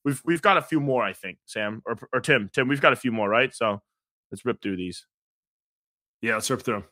We've 0.03 0.21
we've 0.25 0.41
got 0.41 0.57
a 0.57 0.61
few 0.61 0.79
more, 0.79 1.03
I 1.03 1.13
think, 1.13 1.37
Sam 1.45 1.81
or 1.85 1.97
or 2.13 2.19
Tim. 2.19 2.49
Tim, 2.53 2.67
we've 2.67 2.81
got 2.81 2.93
a 2.93 2.95
few 2.97 3.11
more, 3.11 3.29
right? 3.29 3.53
So 3.53 3.81
let's 4.31 4.43
rip 4.43 4.61
through 4.61 4.77
these. 4.77 5.05
Yeah, 6.21 6.33
let's 6.33 6.49
rip 6.49 6.61
through 6.63 6.75
'em. 6.77 6.83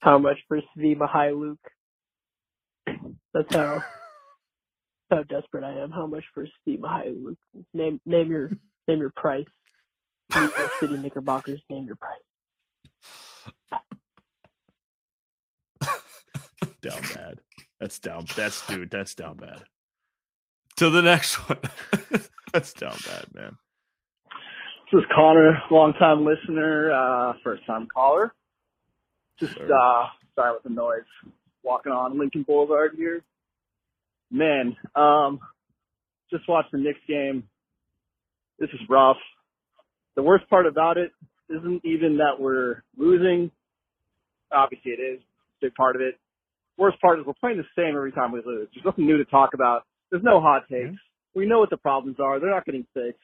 How 0.00 0.18
much 0.18 0.38
for 0.46 0.60
Svi 0.76 0.96
Mykhailiuk? 0.96 1.56
That's 3.34 3.54
how 3.54 3.82
how 5.10 5.22
desperate 5.24 5.64
I 5.64 5.80
am. 5.80 5.90
How 5.90 6.06
much 6.06 6.24
for 6.34 6.44
Svi 6.46 6.78
Mykhailiuk? 6.78 7.36
Name 7.74 8.00
name 8.06 8.30
your 8.30 8.50
name 8.88 8.98
your 9.00 9.12
price. 9.16 9.46
New 10.34 10.42
York 10.42 10.72
City 10.80 10.96
Knickerbockers, 10.96 11.60
name 11.70 11.86
your 11.86 11.96
price. 11.96 12.20
Down 16.82 17.02
bad. 17.14 17.40
That's 17.80 17.98
down. 17.98 18.26
That's 18.36 18.66
dude. 18.66 18.90
That's 18.90 19.14
down 19.14 19.36
bad. 19.36 19.62
To 20.76 20.90
the 20.90 21.02
next 21.02 21.34
one. 21.48 21.58
That's 22.52 22.72
down 22.72 22.96
bad, 23.06 23.26
man. 23.34 23.56
This 24.92 25.00
is 25.00 25.06
Connor, 25.14 25.58
longtime 25.70 26.24
listener, 26.24 26.92
uh, 26.92 27.32
first 27.44 27.66
time 27.66 27.88
caller. 27.92 28.32
Just 29.40 29.54
Sir. 29.54 29.70
uh 29.72 30.06
sorry 30.34 30.52
with 30.54 30.62
the 30.62 30.70
noise. 30.70 31.02
Walking 31.64 31.92
on 31.92 32.18
Lincoln 32.18 32.44
Boulevard 32.44 32.92
here. 32.96 33.22
Man, 34.30 34.76
um 34.94 35.40
just 36.30 36.48
watched 36.48 36.72
the 36.72 36.78
Knicks 36.78 36.98
game. 37.06 37.44
This 38.58 38.70
is 38.70 38.80
rough. 38.88 39.18
The 40.16 40.22
worst 40.22 40.48
part 40.48 40.66
about 40.66 40.96
it 40.96 41.12
isn't 41.48 41.84
even 41.84 42.18
that 42.18 42.40
we're 42.40 42.82
losing. 42.96 43.50
Obviously 44.52 44.92
it 44.92 45.00
is, 45.00 45.20
big 45.60 45.74
part 45.74 45.94
of 45.94 46.02
it. 46.02 46.18
Worst 46.78 47.00
part 47.00 47.18
is 47.18 47.26
we're 47.26 47.34
playing 47.34 47.58
the 47.58 47.64
same 47.76 47.96
every 47.96 48.12
time 48.12 48.32
we 48.32 48.42
lose. 48.44 48.68
There's 48.74 48.84
nothing 48.84 49.06
new 49.06 49.18
to 49.18 49.24
talk 49.24 49.54
about. 49.54 49.84
There's 50.10 50.22
no 50.22 50.40
hot 50.40 50.64
takes. 50.70 50.96
We 51.34 51.46
know 51.46 51.58
what 51.58 51.70
the 51.70 51.76
problems 51.76 52.16
are. 52.20 52.40
They're 52.40 52.50
not 52.50 52.64
getting 52.64 52.86
fixed. 52.94 53.20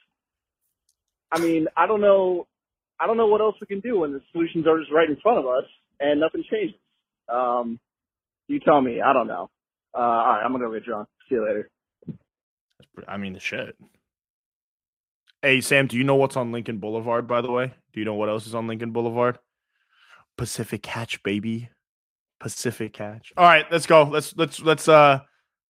I 1.30 1.38
mean, 1.38 1.66
I 1.76 1.86
don't 1.86 2.00
know. 2.00 2.46
I 3.00 3.06
don't 3.06 3.16
know 3.16 3.26
what 3.26 3.40
else 3.40 3.56
we 3.60 3.66
can 3.66 3.80
do 3.80 4.00
when 4.00 4.12
the 4.12 4.20
solutions 4.32 4.66
are 4.66 4.78
just 4.78 4.92
right 4.92 5.08
in 5.08 5.16
front 5.22 5.38
of 5.38 5.46
us 5.46 5.64
and 5.98 6.20
nothing 6.20 6.44
changes. 6.50 6.76
Um, 7.28 7.80
you 8.48 8.60
tell 8.60 8.80
me. 8.80 9.00
I 9.00 9.12
don't 9.12 9.26
know. 9.26 9.50
Uh, 9.94 9.98
all 9.98 10.32
right, 10.32 10.42
I'm 10.44 10.52
gonna 10.52 10.66
go 10.66 10.72
get 10.72 10.84
drunk. 10.84 11.08
See 11.28 11.34
you 11.34 11.44
later. 11.44 11.70
I 13.08 13.16
mean, 13.16 13.32
the 13.32 13.40
shit. 13.40 13.76
Hey, 15.42 15.60
Sam, 15.60 15.86
do 15.86 15.96
you 15.96 16.04
know 16.04 16.14
what's 16.14 16.36
on 16.36 16.52
Lincoln 16.52 16.78
Boulevard, 16.78 17.26
by 17.26 17.40
the 17.40 17.50
way? 17.50 17.72
Do 17.92 18.00
you 18.00 18.06
know 18.06 18.14
what 18.14 18.28
else 18.28 18.46
is 18.46 18.54
on 18.54 18.68
Lincoln 18.68 18.92
Boulevard? 18.92 19.38
Pacific 20.38 20.82
Catch, 20.82 21.22
baby. 21.22 21.68
Pacific 22.38 22.92
Catch. 22.92 23.32
All 23.36 23.44
right, 23.44 23.66
let's 23.70 23.86
go. 23.86 24.04
Let's 24.04 24.36
let's 24.36 24.60
let's 24.60 24.88
uh 24.88 25.20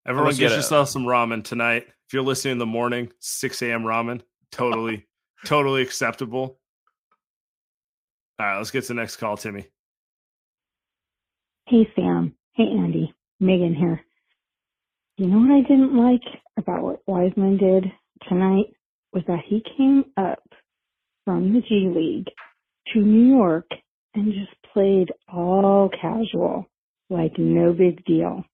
Everyone 0.05 0.27
let's 0.27 0.39
get 0.39 0.49
get 0.49 0.57
yourself 0.57 0.89
some 0.89 1.05
ramen 1.05 1.45
tonight. 1.45 1.85
If 1.87 2.13
you're 2.13 2.23
listening 2.23 2.53
in 2.53 2.59
the 2.59 2.67
morning, 2.67 3.13
6 3.21 3.63
a.m. 3.63 3.83
ramen, 3.83 4.21
totally, 4.51 5.07
totally 5.47 5.83
acceptable. 5.83 6.59
All 8.41 8.47
right, 8.47 8.59
let's 8.59 8.73
get 8.73 8.83
to 8.83 8.89
the 8.89 8.95
next 8.95 9.17
call, 9.17 9.37
Timmy. 9.37 9.69
Hey, 11.69 11.89
Sam. 11.95 12.35
Hey, 12.55 12.65
Andy. 12.65 13.15
Megan 13.39 13.75
here. 13.75 14.01
You 15.19 15.27
know 15.27 15.39
what 15.39 15.55
I 15.55 15.61
didn't 15.61 15.95
like 15.95 16.23
about 16.57 16.83
what 16.83 17.03
Wiseman 17.07 17.59
did 17.59 17.85
tonight 18.29 18.75
was 19.13 19.23
that 19.27 19.41
he 19.47 19.63
came 19.77 20.05
up 20.17 20.43
from 21.25 21.53
the 21.53 21.61
G 21.61 21.93
League 21.95 22.29
to 22.93 23.01
New 23.01 23.37
York 23.37 23.67
and 24.15 24.33
just 24.33 24.55
played 24.73 25.09
all 25.33 25.91
casual, 26.01 26.67
like 27.11 27.33
no 27.37 27.73
big 27.75 28.05
deal. 28.07 28.45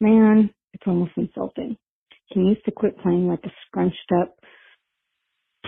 Man, 0.00 0.50
it's 0.72 0.82
almost 0.86 1.12
insulting. 1.16 1.76
He 2.26 2.40
needs 2.40 2.60
to 2.64 2.72
quit 2.72 3.00
playing 3.00 3.28
like 3.28 3.44
a 3.44 3.52
scrunched 3.66 4.12
up 4.20 4.34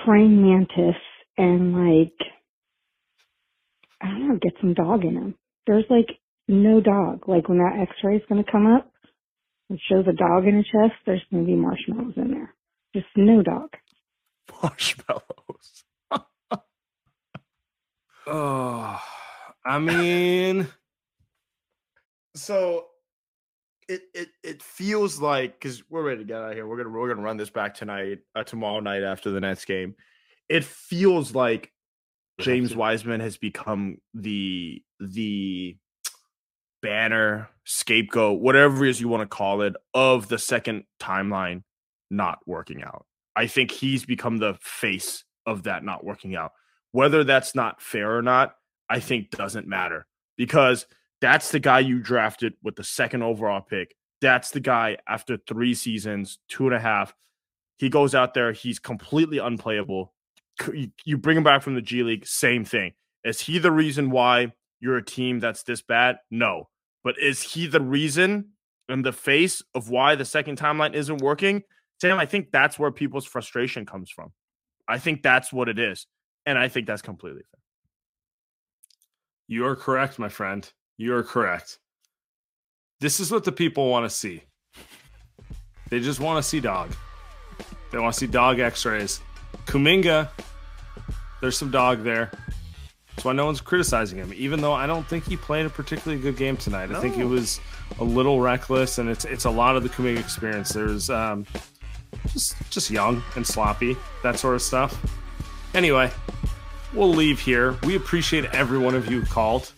praying 0.04 0.42
mantis 0.42 1.00
and 1.38 1.72
like, 1.72 2.14
I 4.02 4.06
don't 4.06 4.28
know, 4.28 4.38
get 4.40 4.54
some 4.60 4.74
dog 4.74 5.04
in 5.04 5.14
him. 5.14 5.34
There's 5.66 5.84
like 5.88 6.08
no 6.48 6.80
dog. 6.80 7.28
Like 7.28 7.48
when 7.48 7.58
that 7.58 7.78
x-ray 7.80 8.16
is 8.16 8.22
going 8.28 8.42
to 8.42 8.50
come 8.50 8.66
up 8.66 8.89
and 9.70 9.80
shows 9.88 10.04
a 10.08 10.12
dog 10.12 10.46
in 10.46 10.56
a 10.56 10.62
chest, 10.62 10.98
there's 11.06 11.22
going 11.30 11.44
to 11.44 11.46
be 11.46 11.56
marshmallows 11.56 12.14
in 12.16 12.32
there. 12.32 12.54
Just 12.94 13.06
no 13.16 13.42
dog. 13.42 13.70
marshmallows. 14.62 15.84
Oh, 18.26 19.00
I 19.64 19.78
mean, 19.80 20.68
so 22.36 22.86
it 23.88 24.02
it 24.14 24.28
it 24.44 24.62
feels 24.62 25.20
like 25.20 25.58
because 25.58 25.82
we're 25.90 26.04
ready 26.04 26.18
to 26.18 26.24
get 26.24 26.36
out 26.36 26.50
of 26.50 26.54
here. 26.54 26.64
We're 26.66 26.76
gonna 26.76 26.90
we're 26.90 27.08
gonna 27.08 27.22
run 27.22 27.38
this 27.38 27.50
back 27.50 27.74
tonight, 27.74 28.18
uh, 28.36 28.44
tomorrow 28.44 28.78
night 28.78 29.02
after 29.02 29.30
the 29.30 29.40
Nets 29.40 29.64
game. 29.64 29.96
It 30.48 30.62
feels 30.64 31.34
like 31.34 31.72
James 32.40 32.76
Wiseman 32.76 33.20
has 33.20 33.36
become 33.36 33.96
the 34.14 34.82
the 35.00 35.76
banner 36.82 37.48
scapegoat, 37.64 38.40
whatever 38.40 38.84
it 38.84 38.90
is 38.90 39.00
you 39.00 39.08
want 39.08 39.22
to 39.22 39.26
call 39.26 39.62
it, 39.62 39.74
of 39.94 40.28
the 40.28 40.38
second 40.38 40.84
timeline 41.00 41.62
not 42.10 42.38
working 42.46 42.82
out. 42.82 43.06
I 43.36 43.46
think 43.46 43.70
he's 43.70 44.04
become 44.04 44.38
the 44.38 44.58
face 44.60 45.24
of 45.46 45.64
that 45.64 45.84
not 45.84 46.04
working 46.04 46.34
out. 46.34 46.52
Whether 46.92 47.24
that's 47.24 47.54
not 47.54 47.80
fair 47.80 48.16
or 48.16 48.22
not, 48.22 48.54
I 48.88 49.00
think 49.00 49.30
doesn't 49.30 49.68
matter 49.68 50.06
because 50.36 50.86
that's 51.20 51.50
the 51.50 51.60
guy 51.60 51.80
you 51.80 52.00
drafted 52.00 52.54
with 52.62 52.76
the 52.76 52.84
second 52.84 53.22
overall 53.22 53.60
pick. 53.60 53.94
That's 54.20 54.50
the 54.50 54.60
guy 54.60 54.98
after 55.08 55.36
three 55.36 55.74
seasons, 55.74 56.38
two 56.48 56.66
and 56.66 56.74
a 56.74 56.80
half. 56.80 57.14
He 57.78 57.88
goes 57.88 58.14
out 58.14 58.34
there, 58.34 58.52
he's 58.52 58.78
completely 58.78 59.38
unplayable. 59.38 60.12
You, 61.04 61.16
bring 61.16 61.38
him 61.38 61.44
back 61.44 61.62
from 61.62 61.74
the 61.74 61.80
G 61.80 62.02
League, 62.02 62.26
same 62.26 62.64
thing. 62.64 62.92
Is 63.24 63.40
he 63.40 63.58
the 63.58 63.70
reason 63.70 64.10
why 64.10 64.52
you're 64.80 64.96
a 64.96 65.04
team 65.04 65.40
that's 65.40 65.62
this 65.62 65.82
bad? 65.82 66.16
No. 66.30 66.68
But 67.04 67.16
is 67.20 67.42
he 67.42 67.66
the 67.66 67.80
reason 67.80 68.50
and 68.88 69.04
the 69.04 69.12
face 69.12 69.62
of 69.74 69.88
why 69.90 70.14
the 70.14 70.24
second 70.24 70.58
timeline 70.58 70.94
isn't 70.94 71.18
working? 71.18 71.62
Sam, 72.00 72.18
I 72.18 72.26
think 72.26 72.50
that's 72.50 72.78
where 72.78 72.90
people's 72.90 73.26
frustration 73.26 73.86
comes 73.86 74.10
from. 74.10 74.32
I 74.88 74.98
think 74.98 75.22
that's 75.22 75.52
what 75.52 75.68
it 75.68 75.78
is. 75.78 76.06
And 76.46 76.58
I 76.58 76.68
think 76.68 76.86
that's 76.86 77.02
completely 77.02 77.42
fair. 77.42 77.60
You 79.48 79.66
are 79.66 79.76
correct, 79.76 80.18
my 80.18 80.28
friend. 80.28 80.70
You 80.96 81.14
are 81.14 81.22
correct. 81.22 81.78
This 83.00 83.20
is 83.20 83.30
what 83.30 83.44
the 83.44 83.52
people 83.52 83.88
want 83.90 84.04
to 84.04 84.10
see. 84.10 84.42
They 85.90 86.00
just 86.00 86.20
want 86.20 86.42
to 86.42 86.48
see 86.48 86.60
dog. 86.60 86.92
They 87.90 87.98
want 87.98 88.14
to 88.14 88.20
see 88.20 88.26
dog 88.26 88.60
x 88.60 88.84
rays. 88.86 89.20
Kuminga, 89.66 90.28
there's 91.40 91.58
some 91.58 91.70
dog 91.70 92.04
there. 92.04 92.30
That's 93.20 93.26
why 93.26 93.32
no 93.34 93.44
one's 93.44 93.60
criticizing 93.60 94.16
him, 94.16 94.32
even 94.34 94.62
though 94.62 94.72
I 94.72 94.86
don't 94.86 95.06
think 95.06 95.26
he 95.26 95.36
played 95.36 95.66
a 95.66 95.68
particularly 95.68 96.22
good 96.22 96.38
game 96.38 96.56
tonight. 96.56 96.90
I 96.90 97.02
think 97.02 97.16
he 97.16 97.22
was 97.22 97.60
a 97.98 98.02
little 98.02 98.40
reckless, 98.40 98.96
and 98.96 99.10
it's 99.10 99.26
it's 99.26 99.44
a 99.44 99.50
lot 99.50 99.76
of 99.76 99.82
the 99.82 99.90
Kuminga 99.90 100.18
experience. 100.18 100.70
There's 100.70 101.10
um, 101.10 101.44
just 102.28 102.54
just 102.70 102.90
young 102.90 103.22
and 103.36 103.46
sloppy, 103.46 103.94
that 104.22 104.38
sort 104.38 104.54
of 104.54 104.62
stuff. 104.62 104.98
Anyway, 105.74 106.10
we'll 106.94 107.12
leave 107.12 107.40
here. 107.40 107.76
We 107.82 107.94
appreciate 107.94 108.46
every 108.54 108.78
one 108.78 108.94
of 108.94 109.10
you 109.10 109.20
who 109.20 109.26
called. 109.26 109.70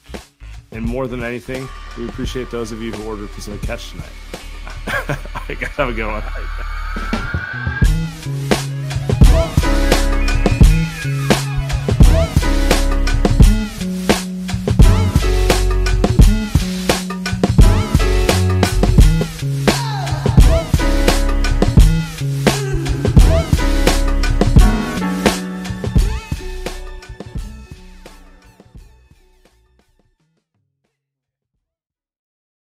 And 0.71 0.85
more 0.85 1.09
than 1.09 1.25
anything, 1.25 1.69
we 1.99 2.09
appreciate 2.09 2.49
those 2.53 2.71
of 2.71 2.81
you 2.81 2.93
who 2.93 3.09
ordered 3.09 3.29
Pacific 3.31 3.63
Catch 3.63 3.91
tonight. 3.91 5.19
Right, 5.49 5.59
guys, 5.59 5.71
have 5.71 5.89
a 5.89 5.93
good 5.93 6.07
one. 6.07 6.23